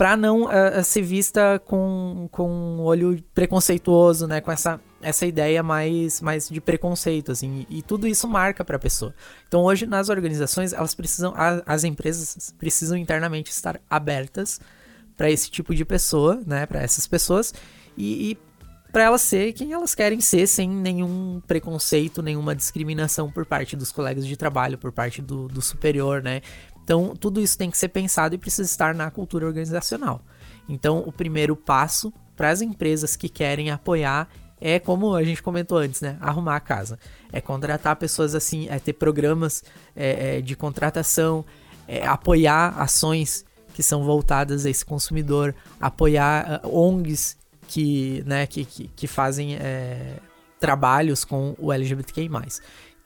para 0.00 0.16
não 0.16 0.44
uh, 0.44 0.82
ser 0.82 1.02
vista 1.02 1.60
com, 1.66 2.26
com 2.32 2.50
um 2.50 2.80
olho 2.80 3.22
preconceituoso, 3.34 4.26
né? 4.26 4.40
Com 4.40 4.50
essa, 4.50 4.80
essa 5.02 5.26
ideia 5.26 5.62
mais, 5.62 6.22
mais 6.22 6.48
de 6.48 6.58
preconceito, 6.58 7.30
assim. 7.30 7.66
E, 7.68 7.82
tudo 7.82 8.08
isso 8.08 8.26
marca 8.26 8.64
para 8.64 8.76
a 8.76 8.78
pessoa. 8.78 9.14
Então, 9.46 9.62
hoje, 9.62 9.84
nas 9.84 10.08
organizações, 10.08 10.72
elas 10.72 10.94
precisam, 10.94 11.34
a, 11.36 11.62
as 11.66 11.84
empresas 11.84 12.50
precisam 12.58 12.96
internamente 12.96 13.50
estar 13.50 13.78
abertas 13.90 14.58
para 15.18 15.30
esse 15.30 15.50
tipo 15.50 15.74
de 15.74 15.84
pessoa, 15.84 16.40
né? 16.46 16.64
Para 16.64 16.80
essas 16.80 17.06
pessoas. 17.06 17.52
E, 17.94 18.30
e 18.30 18.38
para 18.90 19.04
elas 19.04 19.20
ser 19.20 19.52
quem 19.52 19.72
elas 19.72 19.94
querem 19.94 20.20
ser, 20.20 20.46
sem 20.46 20.68
nenhum 20.68 21.40
preconceito, 21.46 22.22
nenhuma 22.22 22.54
discriminação 22.56 23.30
por 23.30 23.46
parte 23.46 23.76
dos 23.76 23.92
colegas 23.92 24.26
de 24.26 24.36
trabalho, 24.36 24.78
por 24.78 24.92
parte 24.92 25.22
do, 25.22 25.46
do 25.46 25.60
superior, 25.62 26.22
né? 26.22 26.40
Então, 26.82 27.14
tudo 27.14 27.40
isso 27.40 27.56
tem 27.56 27.70
que 27.70 27.78
ser 27.78 27.88
pensado 27.88 28.34
e 28.34 28.38
precisa 28.38 28.68
estar 28.68 28.94
na 28.94 29.10
cultura 29.10 29.46
organizacional. 29.46 30.22
Então, 30.68 31.02
o 31.06 31.12
primeiro 31.12 31.54
passo 31.54 32.12
para 32.36 32.50
as 32.50 32.60
empresas 32.60 33.16
que 33.16 33.28
querem 33.28 33.70
apoiar 33.70 34.28
é 34.60 34.78
como 34.78 35.14
a 35.14 35.22
gente 35.22 35.42
comentou 35.42 35.78
antes, 35.78 36.00
né? 36.00 36.16
Arrumar 36.20 36.56
a 36.56 36.60
casa. 36.60 36.98
É 37.32 37.40
contratar 37.40 37.96
pessoas 37.96 38.34
assim, 38.34 38.68
é 38.68 38.78
ter 38.78 38.92
programas 38.92 39.64
é, 39.96 40.36
é, 40.36 40.40
de 40.40 40.54
contratação, 40.54 41.44
é, 41.88 42.06
apoiar 42.06 42.74
ações 42.78 43.44
que 43.72 43.82
são 43.82 44.04
voltadas 44.04 44.66
a 44.66 44.70
esse 44.70 44.84
consumidor, 44.84 45.54
apoiar 45.80 46.60
uh, 46.64 46.78
ONGs 46.78 47.36
que, 47.66 48.22
né, 48.26 48.46
que, 48.46 48.64
que, 48.64 48.88
que 48.88 49.06
fazem 49.06 49.56
é, 49.56 50.16
trabalhos 50.58 51.24
com 51.24 51.54
o 51.58 51.72
LGBTQI+. 51.72 52.28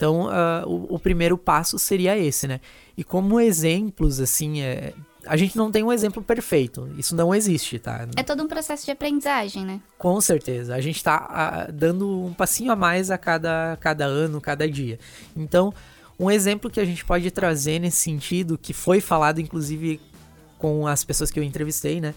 Então, 0.04 0.26
uh, 0.26 0.68
o, 0.68 0.96
o, 0.96 0.98
primeiro 0.98 1.38
passo 1.38 1.78
seria 1.78 2.18
esse, 2.18 2.46
né? 2.46 2.60
E 2.94 3.02
como 3.02 3.40
exemplos, 3.40 4.20
assim, 4.20 4.60
é, 4.60 4.92
a 5.24 5.34
gente 5.34 5.56
não 5.56 5.70
tem 5.70 5.82
um 5.82 5.90
exemplo 5.90 6.22
perfeito. 6.22 6.86
Isso 6.98 7.16
não 7.16 7.34
existe, 7.34 7.78
tá? 7.78 8.06
É 8.14 8.22
todo 8.22 8.42
um 8.42 8.46
processo 8.46 8.84
de 8.84 8.90
aprendizagem, 8.90 9.64
né? 9.64 9.80
Com 9.96 10.20
certeza. 10.20 10.74
A 10.74 10.80
gente 10.82 10.96
está 10.96 11.66
uh, 11.70 11.72
dando 11.72 12.26
um 12.26 12.34
passinho 12.34 12.70
a 12.70 12.76
mais 12.76 13.10
a 13.10 13.16
cada, 13.16 13.78
cada 13.80 14.04
ano, 14.04 14.42
cada 14.42 14.68
dia. 14.68 14.98
Então, 15.34 15.72
um 16.20 16.30
exemplo 16.30 16.68
que 16.68 16.80
a 16.80 16.84
gente 16.84 17.02
pode 17.02 17.30
trazer 17.30 17.78
nesse 17.78 18.02
sentido, 18.02 18.58
que 18.58 18.74
foi 18.74 19.00
falado, 19.00 19.40
inclusive, 19.40 19.98
com 20.58 20.86
as 20.86 21.02
pessoas 21.02 21.30
que 21.30 21.40
eu 21.40 21.42
entrevistei, 21.42 21.98
né? 21.98 22.14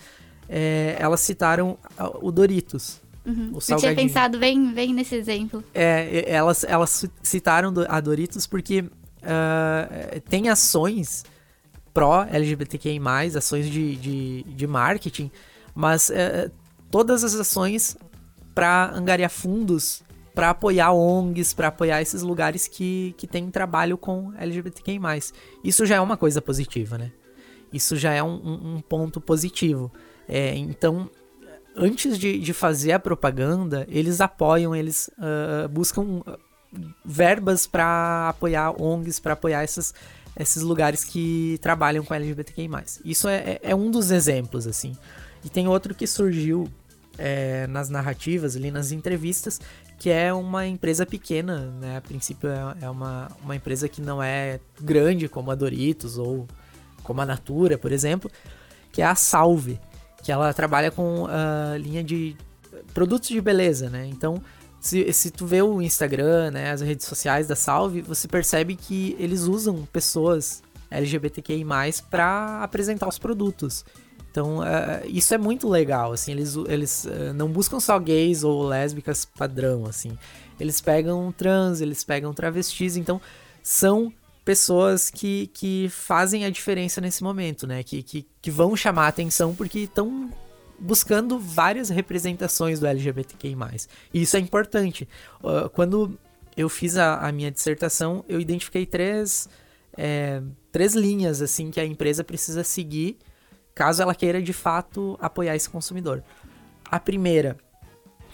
é, 0.50 0.96
elas 1.00 1.22
citaram 1.22 1.78
o 2.22 2.32
Doritos. 2.32 3.02
Uhum. 3.28 3.52
O 3.54 3.60
eu 3.72 3.78
tinha 3.78 3.94
pensado 3.94 4.40
bem, 4.40 4.74
bem 4.74 4.94
nesse 4.94 5.14
exemplo. 5.14 5.62
É, 5.74 6.24
elas, 6.32 6.64
elas 6.64 7.06
citaram 7.22 7.74
a 7.90 8.00
Doritos 8.00 8.48
porque 8.48 8.80
uh, 8.82 10.22
tem 10.30 10.48
ações 10.48 11.26
pró-LGBTQI+, 11.94 13.02
ações 13.36 13.70
de, 13.70 13.98
de, 13.98 14.44
de 14.44 14.68
marketing, 14.68 15.30
mas 15.76 16.10
uh, 16.10 16.50
todas 16.90 17.26
as 17.26 17.36
ações 17.36 17.98
para 18.56 18.92
angariar 18.96 19.30
fundos, 19.30 20.04
para 20.34 20.52
apoiar 20.52 20.94
ONGs, 20.94 21.54
para 21.54 21.68
apoiar 21.68 22.02
esses 22.02 22.22
lugares 22.22 22.66
que, 22.66 23.14
que 23.18 23.28
têm 23.28 23.52
trabalho 23.52 23.98
com 23.98 24.32
LGBTQI+. 24.38 25.00
Isso 25.64 25.86
já 25.86 25.96
é 25.96 26.00
uma 26.00 26.16
coisa 26.16 26.42
positiva, 26.42 26.98
né? 26.98 27.12
Isso 27.74 27.98
já 27.98 28.14
é 28.14 28.24
um, 28.24 28.36
um, 28.36 28.76
um 28.76 28.82
ponto 28.82 29.20
positivo. 29.20 29.92
É, 30.30 30.56
então, 30.56 31.10
antes 31.78 32.18
de, 32.18 32.40
de 32.40 32.54
fazer 32.54 32.92
a 32.92 33.00
propaganda, 33.00 33.86
eles 33.90 34.20
apoiam, 34.20 34.76
eles 34.76 35.10
uh, 35.18 35.70
buscam 35.70 36.22
verbas 37.06 37.68
para 37.68 38.30
apoiar 38.30 38.72
ONGs, 38.82 39.20
para 39.20 39.34
apoiar 39.34 39.64
essas, 39.64 39.94
esses 40.38 40.64
lugares 40.64 41.04
que 41.04 41.58
trabalham 41.62 42.04
com 42.04 42.14
LGBTQI+. 42.14 42.70
Isso 43.06 43.28
é, 43.28 43.36
é, 43.36 43.60
é 43.64 43.76
um 43.76 43.90
dos 43.92 44.12
exemplos, 44.12 44.68
assim. 44.68 44.98
E 45.46 45.50
tem 45.50 45.68
outro 45.68 45.94
que 45.94 46.08
surgiu 46.08 46.68
é, 47.18 47.68
nas 47.68 47.90
narrativas, 47.90 48.56
ali 48.56 48.72
nas 48.72 48.92
entrevistas, 48.92 49.62
que 50.00 50.10
é 50.10 50.34
uma 50.34 50.68
empresa 50.68 51.06
pequena, 51.06 51.72
né? 51.80 51.98
A 51.98 52.02
princípio 52.02 52.50
é, 52.50 52.76
é 52.82 52.90
uma, 52.90 53.32
uma 53.44 53.56
empresa 53.56 53.88
que 53.88 54.02
não 54.02 54.22
é 54.22 54.60
grande 54.82 55.28
como 55.28 55.52
a 55.52 55.56
Doritos 55.56 56.18
ou 56.18 56.48
como 57.04 57.22
a 57.22 57.26
Natura, 57.26 57.78
por 57.78 57.92
exemplo, 57.92 58.30
que 58.92 59.02
é 59.02 59.06
a 59.06 59.16
Salve 59.16 59.80
que 60.28 60.32
ela 60.34 60.54
trabalha 60.54 60.92
com 60.92 61.24
uh, 61.24 61.78
linha 61.80 62.04
de 62.04 62.36
produtos 62.94 63.30
de 63.30 63.40
beleza, 63.40 63.90
né? 63.90 64.06
Então, 64.08 64.42
se, 64.78 65.14
se 65.14 65.32
tu 65.32 65.46
vê 65.46 65.62
o 65.62 65.82
Instagram, 65.82 66.52
né, 66.52 66.70
as 66.70 66.82
redes 66.82 67.08
sociais 67.08 67.48
da 67.48 67.56
Salve, 67.56 68.02
você 68.02 68.28
percebe 68.28 68.76
que 68.76 69.16
eles 69.18 69.44
usam 69.44 69.86
pessoas 69.86 70.62
LGBTQI+, 70.92 71.66
para 72.10 72.62
apresentar 72.62 73.08
os 73.08 73.18
produtos. 73.18 73.86
Então, 74.30 74.60
uh, 74.60 75.08
isso 75.08 75.34
é 75.34 75.38
muito 75.38 75.70
legal, 75.70 76.12
assim, 76.12 76.34
eles, 76.34 76.58
eles 76.68 77.06
uh, 77.06 77.34
não 77.34 77.48
buscam 77.48 77.80
só 77.80 77.98
gays 77.98 78.44
ou 78.44 78.68
lésbicas 78.68 79.24
padrão, 79.24 79.86
assim. 79.86 80.12
Eles 80.60 80.82
pegam 80.82 81.32
trans, 81.32 81.80
eles 81.80 82.04
pegam 82.04 82.34
travestis, 82.34 82.98
então 82.98 83.22
são 83.64 84.12
pessoas 84.48 85.10
que, 85.10 85.48
que 85.48 85.90
fazem 85.90 86.46
a 86.46 86.50
diferença 86.50 87.02
nesse 87.02 87.22
momento, 87.22 87.68
né? 87.68 87.84
Que, 87.84 88.02
que, 88.02 88.26
que 88.42 88.50
vão 88.50 88.78
chamar 88.78 89.04
a 89.04 89.08
atenção 89.10 89.54
porque 89.54 89.80
estão 89.80 90.32
buscando 90.80 91.38
várias 91.38 91.90
representações 91.90 92.80
do 92.80 92.88
LGBTQI+. 92.88 93.58
E 94.14 94.22
isso 94.22 94.38
é 94.38 94.40
importante. 94.40 95.06
Quando 95.74 96.18
eu 96.56 96.70
fiz 96.70 96.96
a, 96.96 97.28
a, 97.28 97.30
minha 97.30 97.52
dissertação, 97.52 98.24
eu 98.30 98.40
identifiquei 98.40 98.86
três, 98.86 99.50
é, 99.98 100.42
três 100.72 100.96
linhas 100.96 101.42
assim 101.42 101.70
que 101.70 101.82
a 101.82 101.86
empresa 101.86 102.24
precisa 102.24 102.64
seguir 102.64 103.18
caso 103.76 104.02
ela 104.02 104.16
queira 104.16 104.42
de 104.42 104.54
fato 104.54 105.18
apoiar 105.22 105.58
esse 105.58 105.70
consumidor. 105.70 106.24
A 106.86 107.02
primeira 107.02 107.58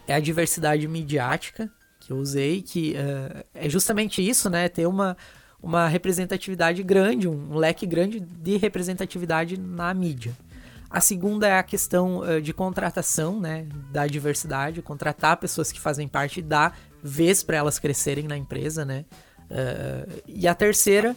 é 0.08 0.14
a 0.14 0.20
diversidade 0.20 0.88
midiática 0.88 1.72
que 2.00 2.14
eu 2.14 2.18
usei, 2.18 2.62
que 2.62 2.94
uh, 2.94 3.44
é 3.56 3.68
justamente 3.68 4.22
isso, 4.22 4.48
né? 4.48 4.70
Ter 4.70 4.86
uma 4.86 5.18
uma 5.64 5.88
representatividade 5.88 6.84
grande, 6.84 7.30
um 7.30 7.56
leque 7.56 7.86
grande 7.86 8.20
de 8.20 8.58
representatividade 8.58 9.58
na 9.58 9.94
mídia. 9.94 10.38
A 10.90 11.00
segunda 11.00 11.48
é 11.48 11.58
a 11.58 11.64
questão 11.64 12.20
uh, 12.20 12.42
de 12.42 12.54
contratação, 12.54 13.40
né, 13.40 13.66
da 13.90 14.06
diversidade, 14.06 14.82
contratar 14.82 15.38
pessoas 15.38 15.72
que 15.72 15.80
fazem 15.80 16.08
parte 16.08 16.42
dar 16.42 16.78
vez 17.02 17.42
para 17.42 17.58
elas 17.58 17.80
crescerem 17.80 18.28
na 18.28 18.38
empresa, 18.38 18.84
né. 18.84 19.06
Uh, 19.50 20.22
e 20.28 20.48
a 20.48 20.54
terceira 20.54 21.16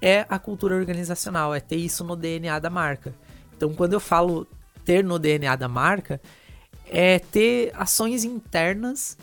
é 0.00 0.24
a 0.28 0.38
cultura 0.38 0.76
organizacional, 0.76 1.52
é 1.52 1.60
ter 1.60 1.76
isso 1.76 2.04
no 2.04 2.14
DNA 2.14 2.60
da 2.60 2.70
marca. 2.70 3.12
Então, 3.56 3.74
quando 3.74 3.92
eu 3.92 4.00
falo 4.00 4.46
ter 4.84 5.04
no 5.04 5.18
DNA 5.18 5.54
da 5.56 5.68
marca, 5.68 6.20
é 6.86 7.18
ter 7.18 7.72
ações 7.74 8.24
internas 8.24 9.18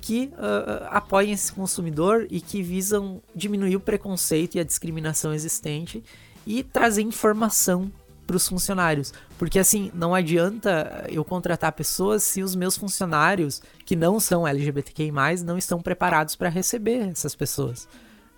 que 0.00 0.32
uh, 0.34 0.86
apoiem 0.90 1.32
esse 1.32 1.52
consumidor 1.52 2.26
e 2.30 2.40
que 2.40 2.62
visam 2.62 3.20
diminuir 3.34 3.76
o 3.76 3.80
preconceito 3.80 4.54
e 4.54 4.60
a 4.60 4.64
discriminação 4.64 5.32
existente 5.32 6.02
e 6.46 6.62
trazer 6.62 7.02
informação 7.02 7.92
para 8.26 8.36
os 8.36 8.46
funcionários. 8.46 9.12
Porque 9.38 9.58
assim, 9.58 9.90
não 9.94 10.14
adianta 10.14 11.06
eu 11.08 11.24
contratar 11.24 11.72
pessoas 11.72 12.22
se 12.22 12.42
os 12.42 12.54
meus 12.54 12.76
funcionários, 12.76 13.62
que 13.86 13.96
não 13.96 14.20
são 14.20 14.46
LGBTQI, 14.46 15.10
não 15.44 15.56
estão 15.56 15.80
preparados 15.80 16.36
para 16.36 16.50
receber 16.50 17.08
essas 17.08 17.34
pessoas. 17.34 17.88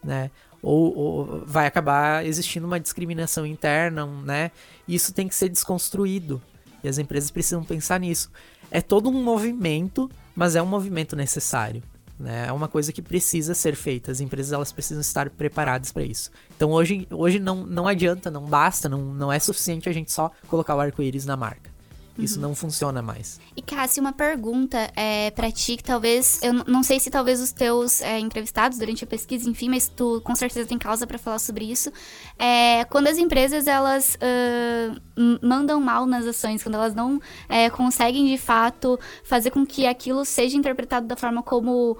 Né? 0.02 0.30
Ou, 0.62 0.96
ou, 0.96 1.44
vai 1.44 1.66
acabar 1.66 2.24
existindo 2.24 2.66
uma 2.66 2.78
discriminação 2.78 3.44
interna, 3.44 4.06
né? 4.06 4.50
Isso 4.86 5.12
tem 5.12 5.26
que 5.26 5.34
ser 5.34 5.48
desconstruído. 5.48 6.40
E 6.84 6.88
as 6.88 6.98
empresas 6.98 7.30
precisam 7.30 7.64
pensar 7.64 7.98
nisso. 7.98 8.30
É 8.70 8.80
todo 8.80 9.08
um 9.08 9.22
movimento 9.22 10.10
mas 10.34 10.56
é 10.56 10.62
um 10.62 10.66
movimento 10.66 11.16
necessário. 11.16 11.82
Né? 12.18 12.46
É 12.48 12.52
uma 12.52 12.68
coisa 12.68 12.92
que 12.92 13.00
precisa 13.00 13.54
ser 13.54 13.74
feita. 13.74 14.12
As 14.12 14.20
empresas 14.20 14.52
elas 14.52 14.70
precisam 14.70 15.00
estar 15.00 15.30
preparadas 15.30 15.90
para 15.90 16.02
isso. 16.02 16.30
Então 16.54 16.70
hoje, 16.70 17.08
hoje 17.10 17.38
não, 17.38 17.64
não 17.64 17.88
adianta, 17.88 18.30
não 18.30 18.44
basta, 18.44 18.88
não, 18.88 19.00
não 19.00 19.32
é 19.32 19.38
suficiente 19.38 19.88
a 19.88 19.92
gente 19.92 20.12
só 20.12 20.30
colocar 20.46 20.76
o 20.76 20.80
arco-íris 20.80 21.24
na 21.24 21.36
marca. 21.36 21.70
Isso 22.18 22.36
uhum. 22.36 22.42
não 22.42 22.54
funciona 22.54 23.00
mais. 23.00 23.40
E 23.56 23.62
Cassi, 23.62 24.00
uma 24.00 24.12
pergunta 24.12 24.90
é, 24.94 25.30
para 25.30 25.50
ti, 25.50 25.76
que 25.76 25.82
talvez, 25.82 26.38
eu 26.42 26.52
não 26.52 26.82
sei 26.82 27.00
se 27.00 27.10
talvez 27.10 27.40
os 27.40 27.52
teus 27.52 28.00
é, 28.00 28.18
entrevistados 28.18 28.78
durante 28.78 29.04
a 29.04 29.06
pesquisa, 29.06 29.48
enfim, 29.48 29.68
mas 29.68 29.88
tu 29.88 30.20
com 30.22 30.34
certeza 30.34 30.68
tem 30.68 30.78
causa 30.78 31.06
para 31.06 31.18
falar 31.18 31.38
sobre 31.38 31.64
isso. 31.64 31.92
É, 32.38 32.84
quando 32.84 33.06
as 33.06 33.18
empresas 33.18 33.66
elas 33.66 34.16
uh, 34.16 35.36
mandam 35.42 35.80
mal 35.80 36.06
nas 36.06 36.26
ações, 36.26 36.62
quando 36.62 36.74
elas 36.74 36.94
não 36.94 37.20
é, 37.48 37.70
conseguem 37.70 38.26
de 38.26 38.38
fato 38.38 38.98
fazer 39.24 39.50
com 39.50 39.64
que 39.64 39.86
aquilo 39.86 40.24
seja 40.24 40.56
interpretado 40.56 41.06
da 41.06 41.16
forma 41.16 41.42
como 41.42 41.96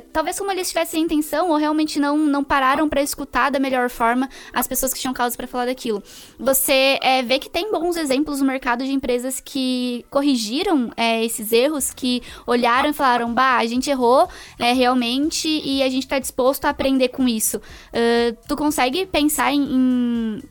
talvez 0.00 0.38
como 0.38 0.50
eles 0.50 0.68
tivessem 0.68 1.02
intenção 1.02 1.50
ou 1.50 1.56
realmente 1.56 1.98
não, 1.98 2.16
não 2.16 2.42
pararam 2.42 2.88
para 2.88 3.02
escutar 3.02 3.50
da 3.50 3.58
melhor 3.58 3.90
forma 3.90 4.28
as 4.52 4.66
pessoas 4.66 4.92
que 4.92 5.00
tinham 5.00 5.14
causa 5.14 5.36
para 5.36 5.46
falar 5.46 5.66
daquilo. 5.66 6.02
Você 6.38 6.98
é, 7.02 7.22
vê 7.22 7.38
que 7.38 7.50
tem 7.50 7.70
bons 7.70 7.96
exemplos 7.96 8.40
no 8.40 8.46
mercado 8.46 8.84
de 8.84 8.92
empresas 8.92 9.40
que 9.40 10.04
corrigiram 10.10 10.90
é, 10.96 11.24
esses 11.24 11.52
erros, 11.52 11.90
que 11.90 12.22
olharam 12.46 12.90
e 12.90 12.92
falaram, 12.92 13.32
bah, 13.32 13.58
a 13.58 13.66
gente 13.66 13.90
errou 13.90 14.28
é, 14.58 14.72
realmente 14.72 15.48
e 15.48 15.82
a 15.82 15.88
gente 15.88 16.04
está 16.04 16.18
disposto 16.18 16.64
a 16.64 16.70
aprender 16.70 17.08
com 17.08 17.28
isso. 17.28 17.58
Uh, 17.58 18.36
tu 18.48 18.56
consegue 18.56 19.06
pensar 19.06 19.52
em, 19.52 19.62
em, 19.62 20.42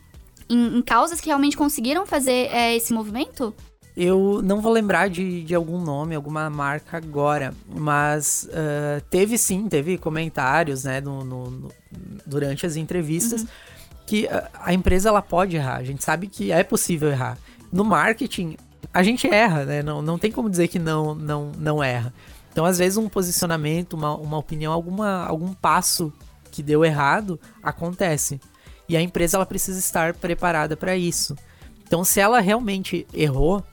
em, 0.48 0.78
em, 0.78 0.82
causas 0.82 1.20
que 1.20 1.26
realmente 1.26 1.56
conseguiram 1.56 2.06
fazer 2.06 2.48
é, 2.52 2.76
esse 2.76 2.92
movimento? 2.92 3.54
Eu 3.96 4.40
não 4.42 4.60
vou 4.60 4.72
lembrar 4.72 5.10
de, 5.10 5.44
de 5.44 5.54
algum 5.54 5.78
nome, 5.78 6.14
alguma 6.14 6.48
marca 6.48 6.96
agora, 6.96 7.52
mas 7.68 8.48
uh, 8.50 9.02
teve 9.10 9.36
sim, 9.36 9.68
teve 9.68 9.98
comentários, 9.98 10.84
né, 10.84 11.00
no, 11.00 11.22
no, 11.24 11.50
no 11.50 11.72
durante 12.24 12.64
as 12.64 12.76
entrevistas, 12.76 13.42
uhum. 13.42 13.48
que 14.06 14.26
a, 14.28 14.48
a, 14.64 14.72
empresa 14.72 15.10
ela 15.10 15.20
pode 15.20 15.56
errar. 15.56 15.76
A 15.76 15.84
gente 15.84 16.02
sabe 16.02 16.26
que 16.26 16.50
é 16.50 16.64
possível 16.64 17.10
errar. 17.10 17.36
No 17.70 17.84
marketing, 17.84 18.56
a 18.94 19.02
gente 19.02 19.26
erra, 19.26 19.64
né? 19.64 19.82
Não, 19.82 20.00
não 20.00 20.18
tem 20.18 20.32
como 20.32 20.48
dizer 20.48 20.68
que 20.68 20.78
não, 20.78 21.14
não, 21.14 21.52
não 21.58 21.82
erra. 21.82 22.14
Então, 22.50 22.64
às 22.64 22.78
vezes, 22.78 22.96
um 22.96 23.08
posicionamento, 23.08 23.94
uma, 23.94 24.14
uma 24.16 24.38
opinião, 24.38 24.72
alguma, 24.72 25.26
algum 25.26 25.52
passo 25.52 26.12
que 26.50 26.62
deu 26.62 26.84
errado 26.84 27.40
acontece. 27.62 28.40
E 28.88 28.96
a 28.96 29.00
empresa 29.00 29.36
ela 29.36 29.46
precisa 29.46 29.78
estar 29.78 30.14
preparada 30.14 30.76
para 30.76 30.96
isso. 30.96 31.36
Então, 31.86 32.04
se 32.04 32.20
ela 32.20 32.40
realmente 32.40 33.06
errou, 33.12 33.64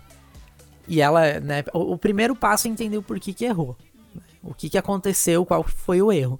e 0.89 1.01
ela, 1.01 1.39
né, 1.39 1.63
o, 1.73 1.93
o, 1.93 1.97
primeiro 1.97 2.35
passo 2.35 2.67
é 2.67 2.71
entender 2.71 2.97
o 2.97 3.03
porquê 3.03 3.31
que 3.31 3.45
errou. 3.45 3.77
Né? 4.13 4.21
O 4.43 4.53
que, 4.53 4.69
que 4.69 4.77
aconteceu, 4.77 5.45
qual 5.45 5.63
foi 5.63 6.01
o 6.01 6.11
erro. 6.11 6.39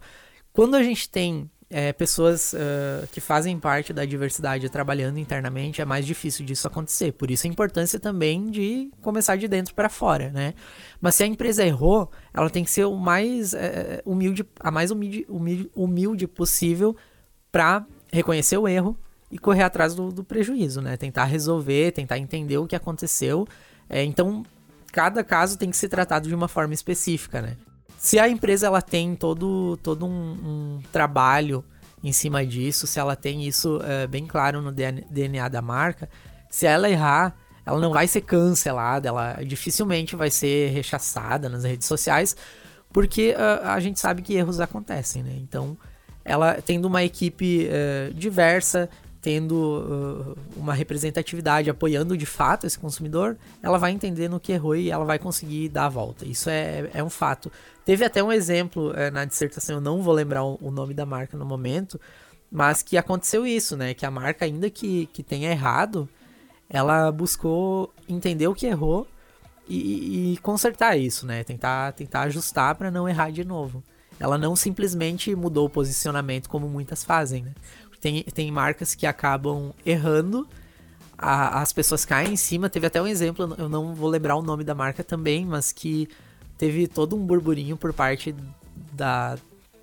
Quando 0.51 0.75
a 0.75 0.81
gente 0.81 1.07
tem 1.07 1.49
é, 1.69 1.93
pessoas 1.93 2.53
uh, 2.53 3.07
que 3.12 3.21
fazem 3.21 3.59
parte 3.59 3.93
da 3.93 4.03
diversidade 4.03 4.67
trabalhando 4.69 5.19
internamente, 5.19 5.81
é 5.81 5.85
mais 5.85 6.05
difícil 6.05 6.43
disso 6.43 6.67
acontecer. 6.67 7.12
Por 7.12 7.29
isso 7.29 7.45
a 7.45 7.49
importância 7.49 7.99
também 7.99 8.49
de 8.49 8.89
começar 9.01 9.35
de 9.35 9.47
dentro 9.47 9.75
para 9.75 9.88
fora, 9.88 10.31
né? 10.31 10.55
Mas 10.99 11.15
se 11.15 11.23
a 11.23 11.27
empresa 11.27 11.63
errou, 11.63 12.12
ela 12.33 12.49
tem 12.49 12.63
que 12.63 12.71
ser 12.71 12.85
o 12.85 12.95
mais 12.95 13.53
é, 13.53 14.01
humilde, 14.03 14.43
a 14.59 14.71
mais 14.71 14.89
humilde, 14.89 15.25
humilde, 15.29 15.71
humilde 15.75 16.27
possível 16.27 16.95
para 17.51 17.85
reconhecer 18.12 18.57
o 18.57 18.67
erro 18.67 18.97
e 19.31 19.38
correr 19.38 19.62
atrás 19.62 19.93
do, 19.93 20.12
do 20.12 20.23
prejuízo, 20.23 20.81
né? 20.81 20.97
Tentar 20.97 21.25
resolver, 21.25 21.91
tentar 21.91 22.17
entender 22.17 22.57
o 22.57 22.65
que 22.65 22.75
aconteceu 22.75 23.47
é, 23.89 24.04
então, 24.04 24.45
cada 24.91 25.23
caso 25.23 25.58
tem 25.58 25.71
que 25.71 25.78
ser 25.78 25.89
tratado 25.89 26.28
de 26.28 26.36
uma 26.36 26.47
forma 26.47 26.73
específica, 26.73 27.41
né? 27.41 27.58
Se 27.97 28.17
a 28.17 28.30
empresa 28.30 28.67
ela 28.67 28.82
tem 28.82 29.15
todo, 29.15 29.78
todo 29.84 30.06
um, 30.06 30.10
um 30.10 30.80
trabalho 30.91 31.65
em 32.02 32.13
cima 32.13 32.45
disso, 32.45 32.88
se 32.88 32.97
ela 32.99 33.15
tem 33.15 33.45
isso 33.45 33.82
é, 33.84 34.08
bem 34.08 34.25
claro 34.25 34.62
no 34.62 34.71
DNA 34.71 35.49
da 35.49 35.62
marca, 35.62 36.10
se 36.49 36.65
ela 36.65 36.89
errar, 36.89 37.36
ela 37.65 37.80
não 37.80 37.91
vai 37.91 38.08
ser 38.08 38.21
cancelada, 38.21 39.10
ela 39.10 39.34
dificilmente 39.43 40.15
vai 40.15 40.30
ser 40.30 40.69
rechaçada 40.69 41.49
nas 41.49 41.63
redes 41.63 41.88
sociais, 41.88 42.36
porque 42.91 43.36
uh, 43.38 43.67
a 43.67 43.80
gente 43.80 43.99
sabe 43.99 44.21
que 44.21 44.34
erros 44.34 44.60
acontecem, 44.60 45.21
né? 45.21 45.34
Então, 45.36 45.78
ela 46.25 46.60
tendo 46.62 46.86
uma 46.86 47.04
equipe 47.04 47.67
uh, 47.67 48.13
diversa, 48.13 48.89
tendo 49.21 49.53
uh, 49.53 50.38
uma 50.55 50.73
representatividade, 50.73 51.69
apoiando 51.69 52.15
de 52.15 52.25
fato 52.25 52.65
esse 52.65 52.79
consumidor, 52.79 53.38
ela 53.62 53.77
vai 53.77 53.91
entender 53.91 54.29
no 54.29 54.39
que 54.39 54.53
errou 54.53 54.75
e 54.75 54.89
ela 54.89 55.03
vai 55.03 55.19
conseguir 55.19 55.69
dar 55.69 55.86
a 55.86 55.89
volta. 55.89 56.25
Isso 56.25 56.49
é, 56.49 56.89
é 56.93 57.03
um 57.03 57.10
fato. 57.10 57.51
Teve 57.84 58.05
até 58.05 58.23
um 58.23 58.32
exemplo 58.32 58.93
é, 58.95 59.12
na 59.12 59.25
dissertação, 59.25 59.75
eu 59.75 59.82
não 59.82 60.01
vou 60.01 60.13
lembrar 60.13 60.43
o, 60.43 60.58
o, 60.62 60.71
nome 60.71 60.93
da 60.93 61.05
marca 61.05 61.38
no 61.38 61.45
momento, 61.45 61.99
mas 62.49 62.82
que 62.82 62.97
aconteceu 62.97 63.45
isso, 63.45 63.75
né? 63.75 63.93
Que 63.93 64.05
a 64.05 64.12
marca, 64.12 64.45
ainda 64.45 64.69
que, 64.69 65.08
que 65.08 65.21
tenha 65.21 65.51
errado, 65.51 66.08
ela 66.69 67.12
buscou 67.12 67.93
entender 68.08 68.47
o 68.47 68.55
que 68.55 68.67
errou 68.67 69.05
e, 69.67 70.34
e 70.34 70.38
consertar 70.38 70.97
isso, 70.97 71.25
né? 71.25 71.43
Tentar, 71.43 71.91
tentar 71.91 72.21
ajustar 72.21 72.75
para 72.75 72.89
não 72.89 73.08
errar 73.08 73.32
de 73.32 73.43
novo. 73.43 73.84
Ela 74.19 74.38
não 74.38 74.55
simplesmente 74.55 75.36
mudou 75.36 75.67
o 75.67 75.69
posicionamento 75.69 76.49
como 76.49 76.67
muitas 76.67 77.03
fazem, 77.03 77.43
né? 77.43 77.53
Tem, 77.99 78.23
tem 78.23 78.51
marcas 78.51 78.95
que 78.95 79.05
acabam 79.05 79.73
errando, 79.85 80.47
a, 81.17 81.62
as 81.62 81.73
pessoas 81.73 82.05
caem 82.05 82.33
em 82.33 82.38
cima. 82.38 82.69
Teve 82.69 82.88
até 82.88 83.01
um 83.01 83.07
exemplo, 83.07 83.53
eu 83.57 83.67
não 83.67 83.93
vou 83.93 84.09
lembrar 84.09 84.35
o 84.38 84.41
nome 84.41 84.63
da 84.63 84.73
marca 84.73 85.03
também, 85.03 85.45
mas 85.45 85.71
que 85.71 86.07
teve 86.57 86.88
todo 86.88 87.15
um 87.15 87.25
burburinho 87.25 87.75
por 87.75 87.93
parte 87.93 88.33
da. 88.93 89.38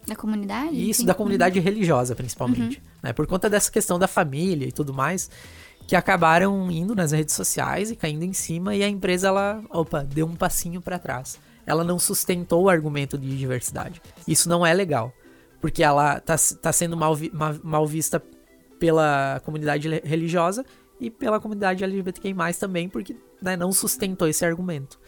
Da 0.07 0.17
comunidade? 0.17 0.89
Isso, 0.89 1.01
Sim. 1.01 1.07
da 1.07 1.15
comunidade 1.15 1.59
uhum. 1.59 1.65
religiosa, 1.65 2.15
principalmente. 2.15 2.79
Uhum. 2.79 2.85
Né? 3.03 3.13
Por 3.13 3.27
conta 3.27 3.51
dessa 3.51 3.71
questão 3.71 3.99
da 3.99 4.07
família 4.07 4.67
e 4.67 4.73
tudo 4.73 4.95
mais, 4.95 5.29
que 5.87 5.97
acabaram 5.97 6.71
indo 6.71 6.95
nas 6.95 7.13
redes 7.13 7.35
sociais 7.35 7.91
e 7.91 7.97
caindo 7.97 8.23
em 8.23 8.33
cima, 8.33 8.75
e 8.75 8.83
a 8.83 8.89
empresa, 8.89 9.29
ela, 9.29 9.63
opa, 9.71 10.05
deu 10.05 10.27
um 10.27 10.37
passinho 10.37 10.81
para 10.81 10.99
trás. 10.99 11.39
Ela 11.67 11.83
não 11.83 11.99
sustentou 11.99 12.65
o 12.65 12.69
argumento 12.69 13.19
de 13.19 13.37
diversidade. 13.37 14.01
Isso 14.27 14.49
não 14.49 14.65
é 14.65 14.73
legal 14.73 15.13
porque 15.61 15.83
ela 15.83 16.21
tá, 16.21 16.37
tá 16.61 16.73
sendo 16.73 16.97
mal, 16.97 17.15
vi, 17.15 17.31
mal, 17.33 17.55
mal, 17.63 17.87
vista 17.87 18.23
pela 18.79 19.41
comunidade 19.45 19.89
religiosa 20.05 20.65
e 21.01 21.11
pela 21.11 21.41
comunidade 21.41 21.85
LGBTQI+, 21.85 22.35
também, 22.59 22.89
porque 22.89 23.17
né, 23.41 23.57
não 23.57 23.73
sustentou 23.73 24.29
esse 24.29 24.45
argumento. 24.45 24.99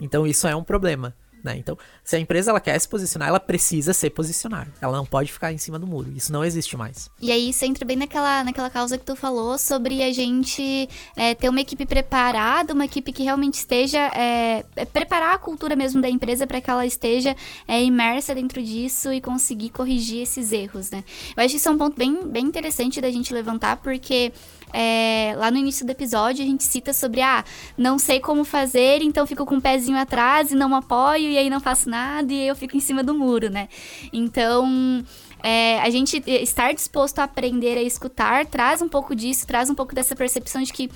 Então 0.00 0.26
isso 0.26 0.46
é 0.46 0.54
um 0.54 0.64
problema. 0.64 1.14
Né? 1.44 1.58
Então, 1.58 1.76
se 2.02 2.16
a 2.16 2.18
empresa 2.18 2.50
ela 2.50 2.58
quer 2.58 2.78
se 2.78 2.88
posicionar, 2.88 3.28
ela 3.28 3.38
precisa 3.38 3.92
se 3.92 4.08
posicionar. 4.08 4.66
Ela 4.80 4.96
não 4.96 5.04
pode 5.04 5.30
ficar 5.30 5.52
em 5.52 5.58
cima 5.58 5.78
do 5.78 5.86
muro. 5.86 6.10
Isso 6.16 6.32
não 6.32 6.42
existe 6.42 6.74
mais. 6.74 7.10
E 7.20 7.30
aí 7.30 7.50
isso 7.50 7.62
entra 7.66 7.84
bem 7.84 7.98
naquela, 7.98 8.42
naquela 8.42 8.70
causa 8.70 8.96
que 8.96 9.04
tu 9.04 9.14
falou 9.14 9.58
sobre 9.58 10.02
a 10.02 10.10
gente 10.10 10.88
é, 11.14 11.34
ter 11.34 11.50
uma 11.50 11.60
equipe 11.60 11.84
preparada, 11.84 12.72
uma 12.72 12.86
equipe 12.86 13.12
que 13.12 13.22
realmente 13.22 13.54
esteja. 13.54 13.98
É, 14.14 14.64
é 14.74 14.84
preparar 14.86 15.34
a 15.34 15.38
cultura 15.38 15.76
mesmo 15.76 16.00
da 16.00 16.08
empresa 16.08 16.46
para 16.46 16.62
que 16.62 16.70
ela 16.70 16.86
esteja 16.86 17.36
é, 17.68 17.82
imersa 17.82 18.34
dentro 18.34 18.62
disso 18.62 19.12
e 19.12 19.20
conseguir 19.20 19.68
corrigir 19.68 20.22
esses 20.22 20.50
erros, 20.50 20.90
né? 20.90 21.04
Eu 21.36 21.44
acho 21.44 21.50
que 21.50 21.56
isso 21.58 21.68
é 21.68 21.72
um 21.72 21.76
ponto 21.76 21.94
bem, 21.94 22.26
bem 22.26 22.46
interessante 22.46 23.02
da 23.02 23.10
gente 23.10 23.34
levantar, 23.34 23.76
porque 23.76 24.32
é, 24.76 25.34
lá 25.36 25.52
no 25.52 25.56
início 25.56 25.86
do 25.86 25.90
episódio 25.90 26.42
a 26.42 26.46
gente 26.46 26.64
cita 26.64 26.92
sobre, 26.92 27.20
ah, 27.20 27.44
não 27.78 27.96
sei 27.96 28.18
como 28.18 28.44
fazer, 28.44 29.02
então 29.02 29.24
fico 29.24 29.46
com 29.46 29.54
o 29.54 29.58
um 29.58 29.60
pezinho 29.60 29.96
atrás 29.96 30.50
e 30.50 30.56
não 30.56 30.74
apoio, 30.74 31.30
e 31.30 31.38
aí 31.38 31.48
não 31.48 31.60
faço 31.60 31.88
nada, 31.88 32.32
e 32.32 32.48
eu 32.48 32.56
fico 32.56 32.76
em 32.76 32.80
cima 32.80 33.02
do 33.02 33.14
muro, 33.14 33.48
né? 33.48 33.68
Então. 34.12 35.04
É, 35.46 35.78
a 35.82 35.90
gente 35.90 36.22
estar 36.26 36.72
disposto 36.72 37.18
a 37.18 37.24
aprender 37.24 37.76
a 37.76 37.82
escutar 37.82 38.46
traz 38.46 38.80
um 38.80 38.88
pouco 38.88 39.14
disso, 39.14 39.46
traz 39.46 39.68
um 39.68 39.74
pouco 39.74 39.94
dessa 39.94 40.16
percepção 40.16 40.62
de 40.62 40.72
que 40.72 40.90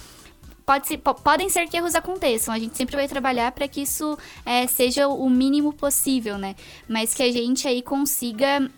pode 0.65 0.89
ser, 0.89 0.97
podem 0.97 1.51
ser 1.51 1.69
que 1.69 1.77
erros 1.77 1.95
aconteçam. 1.95 2.55
A 2.55 2.59
gente 2.59 2.75
sempre 2.75 2.97
vai 2.97 3.07
trabalhar 3.07 3.53
para 3.53 3.69
que 3.69 3.83
isso 3.83 4.17
é, 4.47 4.67
seja 4.67 5.07
o 5.07 5.29
mínimo 5.29 5.75
possível, 5.75 6.39
né? 6.39 6.57
Mas 6.89 7.13
que 7.13 7.23
a 7.23 7.31
gente 7.31 7.69
aí 7.69 7.83
consiga 7.83 8.71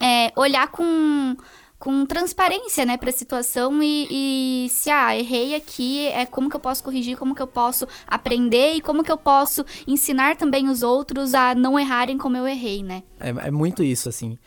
é, 0.00 0.32
olhar 0.34 0.66
com 0.66 1.36
com 1.84 2.06
transparência, 2.06 2.86
né, 2.86 2.96
para 2.96 3.10
a 3.10 3.12
situação 3.12 3.82
e, 3.82 4.08
e, 4.10 4.68
se 4.70 4.88
ah, 4.88 5.14
errei 5.14 5.54
aqui, 5.54 6.06
é 6.06 6.24
como 6.24 6.48
que 6.48 6.56
eu 6.56 6.60
posso 6.60 6.82
corrigir, 6.82 7.14
como 7.18 7.34
que 7.34 7.42
eu 7.42 7.46
posso 7.46 7.86
aprender 8.06 8.72
e 8.72 8.80
como 8.80 9.04
que 9.04 9.12
eu 9.12 9.18
posso 9.18 9.66
ensinar 9.86 10.34
também 10.34 10.70
os 10.70 10.82
outros 10.82 11.34
a 11.34 11.54
não 11.54 11.78
errarem 11.78 12.16
como 12.16 12.38
eu 12.38 12.48
errei, 12.48 12.82
né? 12.82 13.02
É, 13.20 13.28
é 13.28 13.50
muito 13.50 13.84
isso, 13.84 14.08
assim. 14.08 14.38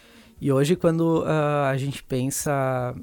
E 0.42 0.52
hoje, 0.52 0.76
quando 0.76 1.22
uh, 1.22 1.66
a 1.70 1.78
gente 1.78 2.02
pensa 2.04 2.96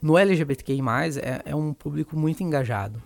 no 0.00 0.16
LGBTQI+, 0.16 0.80
é, 1.20 1.42
é 1.46 1.56
um 1.56 1.74
público 1.74 2.16
muito 2.16 2.44
engajado. 2.44 3.02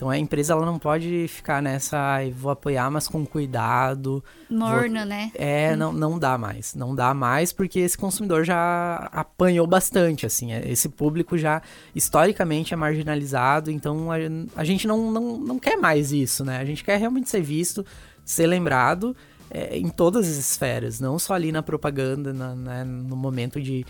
Então 0.00 0.08
a 0.08 0.16
empresa 0.16 0.54
ela 0.54 0.64
não 0.64 0.78
pode 0.78 1.28
ficar 1.28 1.60
nessa, 1.60 2.24
e 2.24 2.30
vou 2.30 2.50
apoiar, 2.50 2.90
mas 2.90 3.06
com 3.06 3.26
cuidado. 3.26 4.24
Morno, 4.48 5.00
vou... 5.00 5.04
né? 5.04 5.30
É, 5.34 5.76
não, 5.76 5.92
não 5.92 6.18
dá 6.18 6.38
mais. 6.38 6.74
Não 6.74 6.94
dá 6.94 7.12
mais 7.12 7.52
porque 7.52 7.80
esse 7.80 7.98
consumidor 7.98 8.42
já 8.42 9.10
apanhou 9.12 9.66
bastante, 9.66 10.24
assim. 10.24 10.54
É, 10.54 10.66
esse 10.66 10.88
público 10.88 11.36
já 11.36 11.60
historicamente 11.94 12.72
é 12.72 12.78
marginalizado, 12.78 13.70
então 13.70 14.10
a, 14.10 14.16
a 14.56 14.64
gente 14.64 14.88
não, 14.88 15.12
não, 15.12 15.36
não 15.36 15.58
quer 15.58 15.76
mais 15.76 16.12
isso, 16.12 16.46
né? 16.46 16.56
A 16.56 16.64
gente 16.64 16.82
quer 16.82 16.98
realmente 16.98 17.28
ser 17.28 17.42
visto, 17.42 17.84
ser 18.24 18.46
lembrado 18.46 19.14
é, 19.50 19.76
em 19.76 19.90
todas 19.90 20.26
as 20.26 20.36
esferas, 20.36 20.98
não 20.98 21.18
só 21.18 21.34
ali 21.34 21.52
na 21.52 21.62
propaganda, 21.62 22.32
na, 22.32 22.54
né, 22.54 22.84
no 22.84 23.16
momento 23.16 23.60
de 23.60 23.84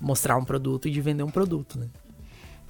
mostrar 0.00 0.36
um 0.36 0.44
produto 0.44 0.86
e 0.86 0.92
de 0.92 1.00
vender 1.00 1.24
um 1.24 1.30
produto, 1.30 1.76
né? 1.76 1.88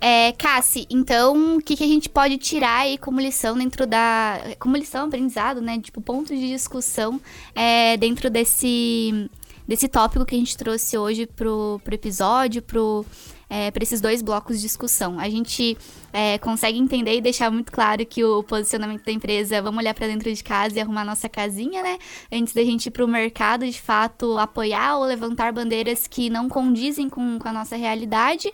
É, 0.00 0.32
Cassi, 0.32 0.86
então 0.90 1.56
o 1.56 1.62
que, 1.62 1.74
que 1.74 1.84
a 1.84 1.86
gente 1.86 2.08
pode 2.08 2.36
tirar 2.36 2.80
aí 2.80 2.98
como 2.98 3.20
lição 3.20 3.56
dentro 3.56 3.86
da. 3.86 4.40
Como 4.58 4.76
lição, 4.76 5.06
aprendizado, 5.06 5.60
né? 5.60 5.80
Tipo, 5.80 6.00
ponto 6.00 6.34
de 6.34 6.48
discussão 6.48 7.20
é, 7.54 7.96
dentro 7.96 8.28
desse, 8.28 9.30
desse 9.66 9.88
tópico 9.88 10.26
que 10.26 10.34
a 10.34 10.38
gente 10.38 10.56
trouxe 10.56 10.98
hoje 10.98 11.26
pro, 11.26 11.80
pro 11.82 11.94
episódio, 11.94 12.60
pro, 12.60 13.06
é, 13.48 13.70
para 13.70 13.82
esses 13.82 14.00
dois 14.00 14.20
blocos 14.20 14.56
de 14.56 14.62
discussão. 14.62 15.18
A 15.18 15.30
gente 15.30 15.78
é, 16.18 16.38
consegue 16.38 16.78
entender 16.78 17.18
e 17.18 17.20
deixar 17.20 17.50
muito 17.50 17.70
claro 17.70 18.06
que 18.06 18.24
o 18.24 18.42
posicionamento 18.42 19.04
da 19.04 19.12
empresa, 19.12 19.60
vamos 19.60 19.80
olhar 19.80 19.92
para 19.92 20.06
dentro 20.06 20.32
de 20.32 20.42
casa 20.42 20.78
e 20.78 20.80
arrumar 20.80 21.04
nossa 21.04 21.28
casinha, 21.28 21.82
né? 21.82 21.98
Antes 22.32 22.54
da 22.54 22.64
gente 22.64 22.86
ir 22.86 22.90
para 22.90 23.04
o 23.04 23.08
mercado, 23.08 23.66
de 23.66 23.78
fato, 23.78 24.38
apoiar 24.38 24.96
ou 24.96 25.04
levantar 25.04 25.52
bandeiras 25.52 26.06
que 26.06 26.30
não 26.30 26.48
condizem 26.48 27.10
com, 27.10 27.38
com 27.38 27.46
a 27.46 27.52
nossa 27.52 27.76
realidade. 27.76 28.50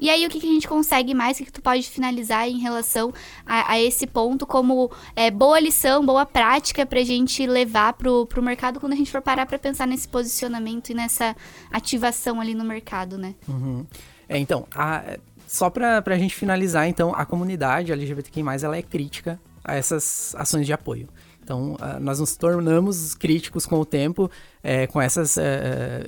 E 0.00 0.10
aí, 0.10 0.26
o 0.26 0.28
que, 0.28 0.40
que 0.40 0.48
a 0.48 0.52
gente 0.52 0.66
consegue 0.66 1.14
mais? 1.14 1.36
O 1.36 1.38
que, 1.38 1.44
que 1.44 1.52
tu 1.52 1.62
pode 1.62 1.88
finalizar 1.88 2.48
em 2.48 2.58
relação 2.58 3.14
a, 3.46 3.74
a 3.74 3.80
esse 3.80 4.04
ponto 4.04 4.44
como 4.44 4.90
é, 5.14 5.30
boa 5.30 5.60
lição, 5.60 6.04
boa 6.04 6.26
prática 6.26 6.84
para 6.84 6.98
a 6.98 7.04
gente 7.04 7.46
levar 7.46 7.92
para 7.92 8.10
o 8.10 8.42
mercado 8.42 8.80
quando 8.80 8.94
a 8.94 8.96
gente 8.96 9.12
for 9.12 9.22
parar 9.22 9.46
para 9.46 9.60
pensar 9.60 9.86
nesse 9.86 10.08
posicionamento 10.08 10.90
e 10.90 10.94
nessa 10.94 11.36
ativação 11.70 12.40
ali 12.40 12.52
no 12.52 12.64
mercado, 12.64 13.16
né? 13.16 13.36
Uhum. 13.46 13.86
É, 14.28 14.38
então, 14.38 14.66
a, 14.74 15.18
só 15.46 15.70
para 15.70 16.02
a 16.04 16.18
gente 16.18 16.34
finalizar, 16.34 16.88
então, 16.88 17.14
a 17.14 17.24
comunidade 17.24 17.92
LGBTQI+, 17.92 18.42
ela 18.62 18.76
é 18.76 18.82
crítica 18.82 19.40
a 19.64 19.74
essas 19.74 20.34
ações 20.36 20.66
de 20.66 20.72
apoio. 20.72 21.08
Então, 21.42 21.76
nós 22.00 22.18
nos 22.18 22.36
tornamos 22.36 23.14
críticos 23.14 23.64
com 23.66 23.78
o 23.78 23.84
tempo, 23.84 24.30
é, 24.62 24.86
com 24.86 25.00
essas... 25.00 25.38
É, 25.38 26.04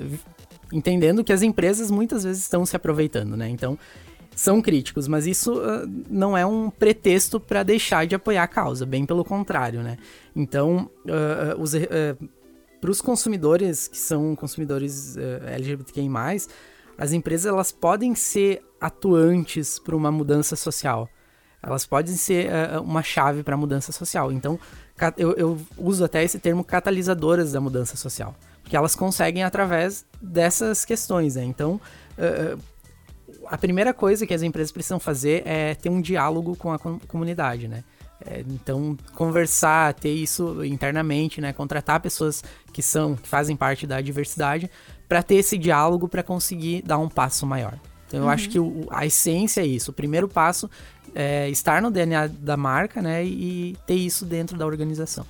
entendendo 0.71 1.23
que 1.23 1.33
as 1.33 1.41
empresas 1.41 1.89
muitas 1.89 2.23
vezes 2.23 2.43
estão 2.43 2.65
se 2.65 2.75
aproveitando, 2.75 3.35
né? 3.35 3.49
Então, 3.49 3.77
são 4.35 4.61
críticos, 4.61 5.07
mas 5.07 5.27
isso 5.27 5.53
uh, 5.53 5.89
não 6.09 6.37
é 6.37 6.45
um 6.45 6.69
pretexto 6.69 7.39
para 7.39 7.63
deixar 7.63 8.05
de 8.07 8.15
apoiar 8.15 8.43
a 8.43 8.47
causa, 8.47 8.85
bem 8.85 9.05
pelo 9.05 9.25
contrário, 9.25 9.81
né? 9.81 9.97
Então, 10.35 10.89
uh, 11.05 11.61
os, 11.61 11.73
uh, 11.73 11.79
para 12.79 12.89
os 12.91 13.01
consumidores 13.01 13.87
que 13.87 13.97
são 13.97 14.35
consumidores 14.35 15.17
LGBTQI+, 15.17 16.07
as 16.97 17.11
empresas 17.11 17.45
elas 17.47 17.71
podem 17.71 18.15
ser 18.15 18.61
atuantes 18.79 19.79
para 19.79 19.95
uma 19.95 20.11
mudança 20.11 20.55
social. 20.55 21.09
Elas 21.61 21.85
podem 21.85 22.15
ser 22.15 22.49
uh, 22.49 22.81
uma 22.81 23.03
chave 23.03 23.43
para 23.43 23.55
a 23.55 23.57
mudança 23.57 23.91
social. 23.91 24.31
Então, 24.31 24.59
eu, 25.17 25.33
eu, 25.33 25.57
uso 25.77 26.05
até 26.05 26.23
esse 26.23 26.39
termo 26.39 26.63
catalisadoras 26.63 27.51
da 27.51 27.59
mudança 27.59 27.97
social. 27.97 28.33
Porque 28.61 28.77
elas 28.77 28.95
conseguem 28.95 29.43
através 29.43 30.05
dessas 30.21 30.85
questões. 30.85 31.35
Né? 31.35 31.43
Então, 31.43 31.81
uh, 32.17 32.59
a 33.47 33.57
primeira 33.57 33.93
coisa 33.93 34.25
que 34.25 34.33
as 34.33 34.41
empresas 34.41 34.71
precisam 34.71 34.99
fazer 34.99 35.43
é 35.45 35.75
ter 35.75 35.89
um 35.89 35.99
diálogo 35.99 36.55
com 36.55 36.71
a 36.71 36.79
com 36.79 36.99
comunidade, 36.99 37.67
né? 37.67 37.83
É, 38.25 38.41
então, 38.41 38.97
conversar, 39.13 39.93
ter 39.93 40.11
isso 40.11 40.63
internamente, 40.65 41.39
né? 41.39 41.53
Contratar 41.53 42.01
pessoas 42.01 42.43
que 42.73 42.81
são, 42.81 43.15
que 43.15 43.27
fazem 43.27 43.55
parte 43.55 43.87
da 43.87 44.01
diversidade, 44.01 44.69
para 45.07 45.23
ter 45.23 45.35
esse 45.35 45.57
diálogo 45.57 46.07
para 46.07 46.21
conseguir 46.21 46.81
dar 46.81 46.97
um 46.97 47.07
passo 47.07 47.45
maior. 47.45 47.79
Então, 48.09 48.21
eu 48.21 48.25
uhum. 48.25 48.31
acho 48.31 48.49
que 48.49 48.59
o, 48.59 48.87
a 48.89 49.05
essência 49.05 49.61
é 49.61 49.65
isso. 49.65 49.91
O 49.91 49.93
primeiro 49.93 50.27
passo 50.27 50.69
é 51.13 51.47
estar 51.49 51.79
no 51.79 51.91
DNA 51.91 52.27
da 52.27 52.57
marca, 52.57 53.01
né? 53.01 53.23
E, 53.23 53.77
ter 53.85 53.93
isso 53.93 54.25
dentro 54.25 54.57
da 54.57 54.65
organização. 54.65 55.25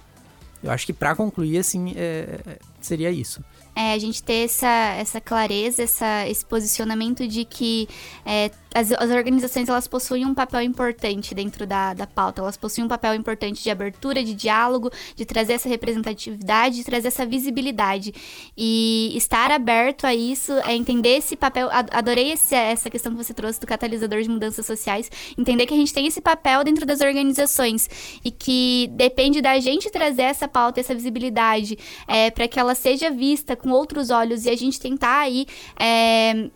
Eu 0.64 0.72
acho 0.72 0.86
que 0.86 0.94
para 0.94 1.14
concluir, 1.14 1.58
assim, 1.58 1.94
é, 1.96 2.40
seria 2.82 3.12
isso 3.12 3.44
é, 3.80 3.94
a 3.94 3.98
gente 3.98 4.22
ter 4.22 4.44
essa, 4.44 4.68
essa 4.98 5.22
clareza, 5.22 5.82
essa, 5.82 6.28
esse 6.28 6.46
posicionamento 6.46 7.26
de 7.26 7.46
que 7.46 7.88
é, 8.26 8.52
as, 8.76 8.92
as, 8.92 9.10
organizações 9.10 9.70
elas 9.70 9.88
possuem 9.88 10.26
um 10.26 10.34
papel 10.34 10.62
importante 10.64 11.34
dentro 11.34 11.66
da, 11.66 11.94
da 11.94 12.06
pauta, 12.06 12.42
elas 12.42 12.58
possuem 12.58 12.84
um 12.84 12.90
papel 12.90 13.16
importante 13.16 13.64
de 13.64 13.70
abertura, 13.70 14.22
de 14.22 14.34
diálogo, 14.34 14.92
de 15.16 15.24
trazer 15.26 15.54
essa 15.54 15.70
representatividade, 15.70 16.76
de 16.76 16.84
trazer 16.84 17.08
essa 17.08 17.26
visibilidade. 17.26 18.14
E 18.58 19.14
estar 19.16 19.50
aberto 19.50 20.06
a 20.06 20.14
isso, 20.14 20.52
é 20.66 20.76
entender 20.76 21.16
esse 21.18 21.38
papel. 21.38 21.70
Adorei 21.72 22.34
esse, 22.34 22.54
essa 22.54 22.90
questão 22.90 23.14
que 23.14 23.24
você 23.24 23.34
trouxe 23.34 23.62
do 23.62 23.66
catalisador 23.66 24.22
de 24.22 24.30
mudanças 24.30 24.66
sociais, 24.66 25.10
entender 25.38 25.66
que 25.66 25.74
a 25.74 25.78
gente 25.78 25.94
tem 25.94 26.06
esse 26.06 26.20
papel 26.20 26.66
dentro 26.66 26.86
das 26.86 27.00
organizações 27.00 27.90
e 28.26 28.30
que 28.30 28.90
depende 28.92 29.42
da 29.42 29.58
gente 29.62 29.90
trazer 29.90 30.24
essa 30.24 30.50
pauta, 30.50 30.82
essa 30.82 30.94
visibilidade, 30.94 31.78
é, 32.06 32.30
para 32.30 32.46
que 32.46 32.60
ela 32.60 32.76
seja 32.76 33.10
vista 33.10 33.56
com 33.56 33.69
com 33.70 33.72
outros 33.72 34.10
olhos 34.10 34.46
e 34.46 34.50
a 34.50 34.56
gente 34.58 34.80
tentar 34.80 35.20
aí. 35.20 35.46
É, 35.80 36.50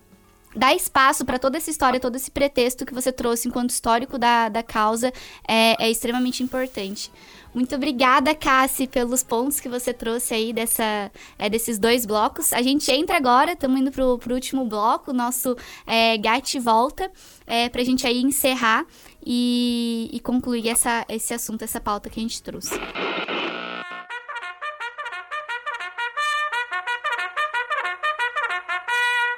dar 0.55 0.75
espaço 0.75 1.25
para 1.25 1.39
toda 1.39 1.57
essa 1.57 1.71
história, 1.71 1.99
todo 1.99 2.15
esse 2.15 2.29
pretexto 2.29 2.85
que 2.85 2.93
você 2.93 3.11
trouxe 3.11 3.47
enquanto 3.47 3.71
histórico 3.71 4.19
da, 4.19 4.49
da 4.49 4.61
causa 4.61 5.11
é, 5.47 5.83
é 5.83 5.89
extremamente 5.89 6.43
importante. 6.43 7.11
Muito 7.55 7.73
obrigada, 7.75 8.35
Cassi, 8.35 8.85
pelos 8.85 9.23
pontos 9.23 9.59
que 9.59 9.67
você 9.67 9.91
trouxe 9.91 10.31
aí 10.35 10.53
dessa, 10.53 11.11
é, 11.39 11.49
desses 11.49 11.79
dois 11.79 12.05
blocos. 12.05 12.53
A 12.53 12.61
gente 12.61 12.91
entra 12.91 13.17
agora, 13.17 13.53
estamos 13.53 13.81
indo 13.81 13.91
para 13.91 14.05
o 14.05 14.19
último 14.31 14.63
bloco, 14.65 15.11
nosso 15.11 15.55
é, 15.87 16.19
Gat 16.19 16.59
Volta, 16.59 17.11
é, 17.47 17.67
para 17.67 17.81
a 17.81 17.85
gente 17.85 18.05
aí 18.05 18.21
encerrar 18.21 18.85
e, 19.25 20.07
e 20.13 20.19
concluir 20.19 20.69
essa, 20.69 21.03
esse 21.09 21.33
assunto, 21.33 21.63
essa 21.63 21.81
pauta 21.81 22.11
que 22.11 22.19
a 22.19 22.23
gente 22.23 22.43
trouxe. 22.43 22.79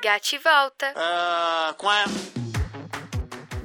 Gati 0.06 0.38
volta. 0.38 0.94
Uh, 0.96 1.74
qual 1.80 1.92
é? 1.92 2.06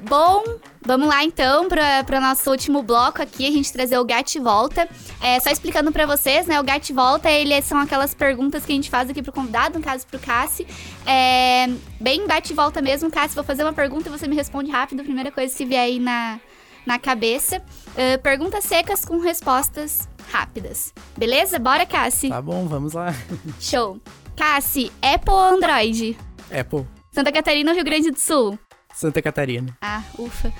Bom, 0.09 0.43
vamos 0.81 1.07
lá 1.07 1.23
então 1.23 1.69
para 1.69 2.17
o 2.17 2.19
nosso 2.19 2.49
último 2.49 2.81
bloco 2.81 3.21
aqui, 3.21 3.45
a 3.45 3.51
gente 3.51 3.71
trazer 3.71 3.99
o 3.99 4.03
Gat 4.03 4.39
Volta. 4.39 4.89
É, 5.21 5.39
só 5.39 5.51
explicando 5.51 5.91
para 5.91 6.07
vocês, 6.07 6.47
né, 6.47 6.59
o 6.59 6.63
Gat 6.63 6.91
Volta, 6.91 7.29
ele 7.29 7.61
são 7.61 7.77
aquelas 7.77 8.15
perguntas 8.15 8.65
que 8.65 8.71
a 8.71 8.75
gente 8.75 8.89
faz 8.89 9.07
aqui 9.07 9.21
pro 9.21 9.31
convidado, 9.31 9.77
no 9.77 9.85
caso 9.85 10.07
pro 10.07 10.17
Cassi. 10.17 10.65
É, 11.05 11.67
bem 11.99 12.25
bate 12.25 12.55
volta 12.55 12.81
mesmo, 12.81 13.11
Cassi, 13.11 13.35
vou 13.35 13.43
fazer 13.43 13.61
uma 13.61 13.73
pergunta 13.73 14.09
e 14.09 14.11
você 14.11 14.27
me 14.27 14.35
responde 14.35 14.71
rápido, 14.71 15.03
primeira 15.03 15.31
coisa 15.31 15.55
que 15.55 15.63
vier 15.63 15.83
aí 15.83 15.99
na, 15.99 16.39
na 16.87 16.97
cabeça. 16.97 17.61
Uh, 17.89 18.19
perguntas 18.23 18.63
secas 18.63 19.05
com 19.05 19.19
respostas 19.19 20.09
rápidas. 20.31 20.91
Beleza? 21.15 21.59
Bora, 21.59 21.85
Cassi? 21.85 22.29
Tá 22.29 22.41
bom, 22.41 22.67
vamos 22.67 22.93
lá. 22.93 23.13
Show. 23.61 24.01
Cassi, 24.35 24.91
Apple 25.03 25.33
ou 25.33 25.39
Android? 25.39 26.17
Apple. 26.51 26.85
Santa 27.11 27.31
Catarina 27.31 27.71
ou 27.71 27.75
Rio 27.75 27.85
Grande 27.85 28.11
do 28.11 28.19
Sul? 28.19 28.57
Santa 28.93 29.21
Catarina. 29.21 29.75
Ah, 29.81 30.03
ufa. 30.17 30.51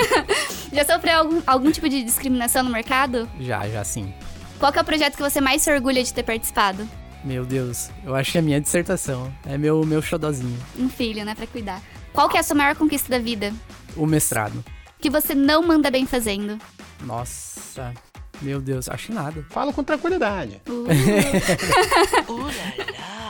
já 0.72 0.84
sofreu 0.84 1.18
algum, 1.18 1.42
algum 1.46 1.70
tipo 1.70 1.88
de 1.88 2.02
discriminação 2.02 2.62
no 2.62 2.70
mercado? 2.70 3.28
Já, 3.40 3.68
já 3.68 3.84
sim. 3.84 4.12
Qual 4.58 4.72
é 4.74 4.80
o 4.80 4.84
projeto 4.84 5.16
que 5.16 5.22
você 5.22 5.40
mais 5.40 5.62
se 5.62 5.72
orgulha 5.72 6.02
de 6.02 6.12
ter 6.12 6.22
participado? 6.22 6.88
Meu 7.24 7.44
Deus, 7.44 7.90
eu 8.04 8.14
acho 8.14 8.32
que 8.32 8.38
é 8.38 8.40
a 8.40 8.44
minha 8.44 8.60
dissertação. 8.60 9.32
É 9.46 9.56
meu, 9.56 9.84
meu 9.84 10.02
xodozinho. 10.02 10.58
Um 10.78 10.88
filho, 10.88 11.24
né, 11.24 11.34
pra 11.34 11.46
cuidar. 11.46 11.80
Qual 12.12 12.28
que 12.28 12.36
é 12.36 12.40
a 12.40 12.42
sua 12.42 12.56
maior 12.56 12.76
conquista 12.76 13.08
da 13.08 13.18
vida? 13.18 13.52
O 13.96 14.06
mestrado. 14.06 14.62
Que 15.00 15.10
você 15.10 15.34
não 15.34 15.62
manda 15.62 15.90
bem 15.90 16.06
fazendo? 16.06 16.58
Nossa, 17.02 17.92
meu 18.40 18.60
Deus, 18.60 18.88
acho 18.88 19.12
nada. 19.12 19.44
Fala 19.50 19.72
com 19.72 19.82
tranquilidade. 19.82 20.60
Uh. 20.68 20.86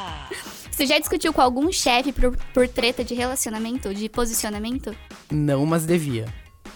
Você 0.74 0.86
já 0.86 0.98
discutiu 0.98 1.32
com 1.32 1.40
algum 1.40 1.70
chefe 1.70 2.10
por, 2.10 2.36
por 2.52 2.66
treta 2.66 3.04
de 3.04 3.14
relacionamento, 3.14 3.94
de 3.94 4.08
posicionamento? 4.08 4.92
Não, 5.30 5.64
mas 5.64 5.86
devia. 5.86 6.26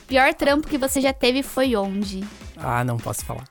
Pior 0.07 0.33
trampo 0.35 0.69
que 0.69 0.79
você 0.79 1.01
já 1.01 1.13
teve 1.13 1.43
foi 1.43 1.75
onde? 1.75 2.23
Ah, 2.57 2.85
não 2.85 2.97
posso 2.97 3.25
falar. 3.25 3.43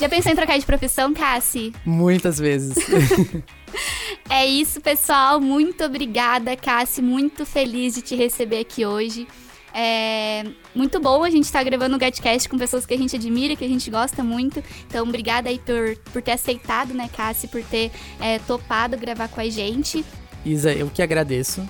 Já 0.00 0.08
pensou 0.08 0.32
em 0.32 0.34
trocar 0.34 0.58
de 0.58 0.66
profissão, 0.66 1.14
Cassi? 1.14 1.72
Muitas 1.86 2.36
vezes. 2.36 2.74
é 4.28 4.44
isso, 4.44 4.80
pessoal. 4.80 5.40
Muito 5.40 5.84
obrigada, 5.84 6.56
Cassi. 6.56 7.00
Muito 7.00 7.46
feliz 7.46 7.94
de 7.94 8.02
te 8.02 8.16
receber 8.16 8.58
aqui 8.58 8.84
hoje. 8.84 9.28
É 9.74 10.44
muito 10.74 11.00
bom 11.00 11.22
a 11.22 11.30
gente 11.30 11.44
estar 11.44 11.60
tá 11.60 11.64
gravando 11.64 11.96
o 11.96 11.98
GetCast 11.98 12.48
com 12.48 12.58
pessoas 12.58 12.84
que 12.84 12.94
a 12.94 12.98
gente 12.98 13.16
admira, 13.16 13.56
que 13.56 13.64
a 13.64 13.68
gente 13.68 13.90
gosta 13.90 14.22
muito. 14.22 14.62
Então, 14.86 15.06
obrigada 15.06 15.48
aí 15.48 15.58
por, 15.58 15.96
por 16.12 16.22
ter 16.22 16.32
aceitado, 16.32 16.92
né, 16.94 17.08
Cassi, 17.14 17.48
por 17.48 17.62
ter 17.62 17.90
é, 18.20 18.38
topado 18.40 18.96
gravar 18.96 19.28
com 19.28 19.40
a 19.40 19.48
gente. 19.48 20.04
Isa, 20.44 20.72
eu 20.72 20.90
que 20.90 21.02
agradeço. 21.02 21.66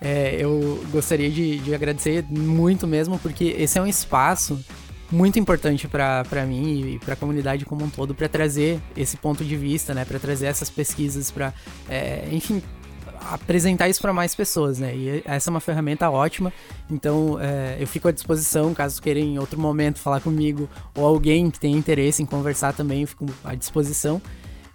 É, 0.00 0.36
eu 0.38 0.82
gostaria 0.90 1.30
de, 1.30 1.58
de 1.58 1.74
agradecer 1.74 2.24
muito 2.28 2.86
mesmo, 2.86 3.18
porque 3.18 3.54
esse 3.58 3.78
é 3.78 3.82
um 3.82 3.86
espaço 3.86 4.58
muito 5.10 5.38
importante 5.38 5.88
para 5.88 6.46
mim 6.46 6.94
e 6.94 6.98
para 6.98 7.14
a 7.14 7.16
comunidade 7.16 7.64
como 7.64 7.84
um 7.84 7.90
todo 7.90 8.14
para 8.14 8.28
trazer 8.28 8.80
esse 8.96 9.16
ponto 9.16 9.44
de 9.44 9.56
vista, 9.56 9.92
né, 9.92 10.04
para 10.04 10.18
trazer 10.18 10.46
essas 10.46 10.70
pesquisas, 10.70 11.30
para, 11.30 11.52
é, 11.88 12.28
enfim, 12.30 12.62
apresentar 13.30 13.88
isso 13.88 14.00
para 14.00 14.12
mais 14.12 14.34
pessoas, 14.34 14.78
né? 14.78 14.94
E 14.94 15.22
essa 15.24 15.50
é 15.50 15.52
uma 15.52 15.60
ferramenta 15.60 16.10
ótima. 16.10 16.52
Então, 16.90 17.38
é, 17.40 17.76
eu 17.78 17.86
fico 17.86 18.08
à 18.08 18.12
disposição, 18.12 18.72
caso 18.72 19.00
queiram 19.00 19.20
em 19.20 19.38
outro 19.38 19.58
momento 19.58 19.98
falar 19.98 20.20
comigo 20.20 20.68
ou 20.96 21.04
alguém 21.04 21.50
que 21.50 21.60
tenha 21.60 21.76
interesse 21.76 22.22
em 22.22 22.26
conversar 22.26 22.72
também, 22.72 23.02
eu 23.02 23.08
fico 23.08 23.26
à 23.44 23.54
disposição. 23.54 24.20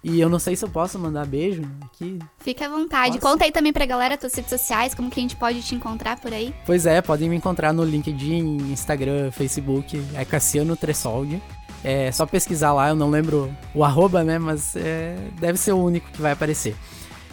E 0.07 0.21
eu 0.21 0.29
não 0.29 0.37
sei 0.37 0.55
se 0.55 0.63
eu 0.63 0.69
posso 0.69 0.99
mandar 0.99 1.25
beijo 1.25 1.63
aqui. 1.83 2.19
Fica 2.37 2.67
à 2.67 2.69
vontade. 2.69 3.17
Posso? 3.17 3.33
Conta 3.33 3.45
aí 3.45 3.51
também 3.51 3.73
pra 3.73 3.87
galera 3.87 4.15
tuas 4.15 4.35
redes 4.35 4.51
sociais, 4.51 4.93
como 4.93 5.09
que 5.09 5.19
a 5.19 5.23
gente 5.23 5.35
pode 5.35 5.63
te 5.63 5.73
encontrar 5.73 6.19
por 6.19 6.31
aí. 6.31 6.53
Pois 6.63 6.85
é, 6.85 7.01
podem 7.01 7.27
me 7.27 7.35
encontrar 7.35 7.73
no 7.73 7.83
LinkedIn, 7.83 8.57
Instagram, 8.71 9.31
Facebook, 9.31 9.99
é 10.13 10.23
Cassiano 10.23 10.75
Tressoldi. 10.77 11.41
É 11.83 12.11
só 12.11 12.27
pesquisar 12.27 12.71
lá, 12.71 12.89
eu 12.89 12.95
não 12.95 13.09
lembro 13.09 13.51
o 13.73 13.83
arroba, 13.83 14.23
né? 14.23 14.37
Mas 14.37 14.75
é, 14.75 15.15
deve 15.39 15.57
ser 15.57 15.71
o 15.71 15.83
único 15.83 16.11
que 16.11 16.21
vai 16.21 16.33
aparecer. 16.33 16.75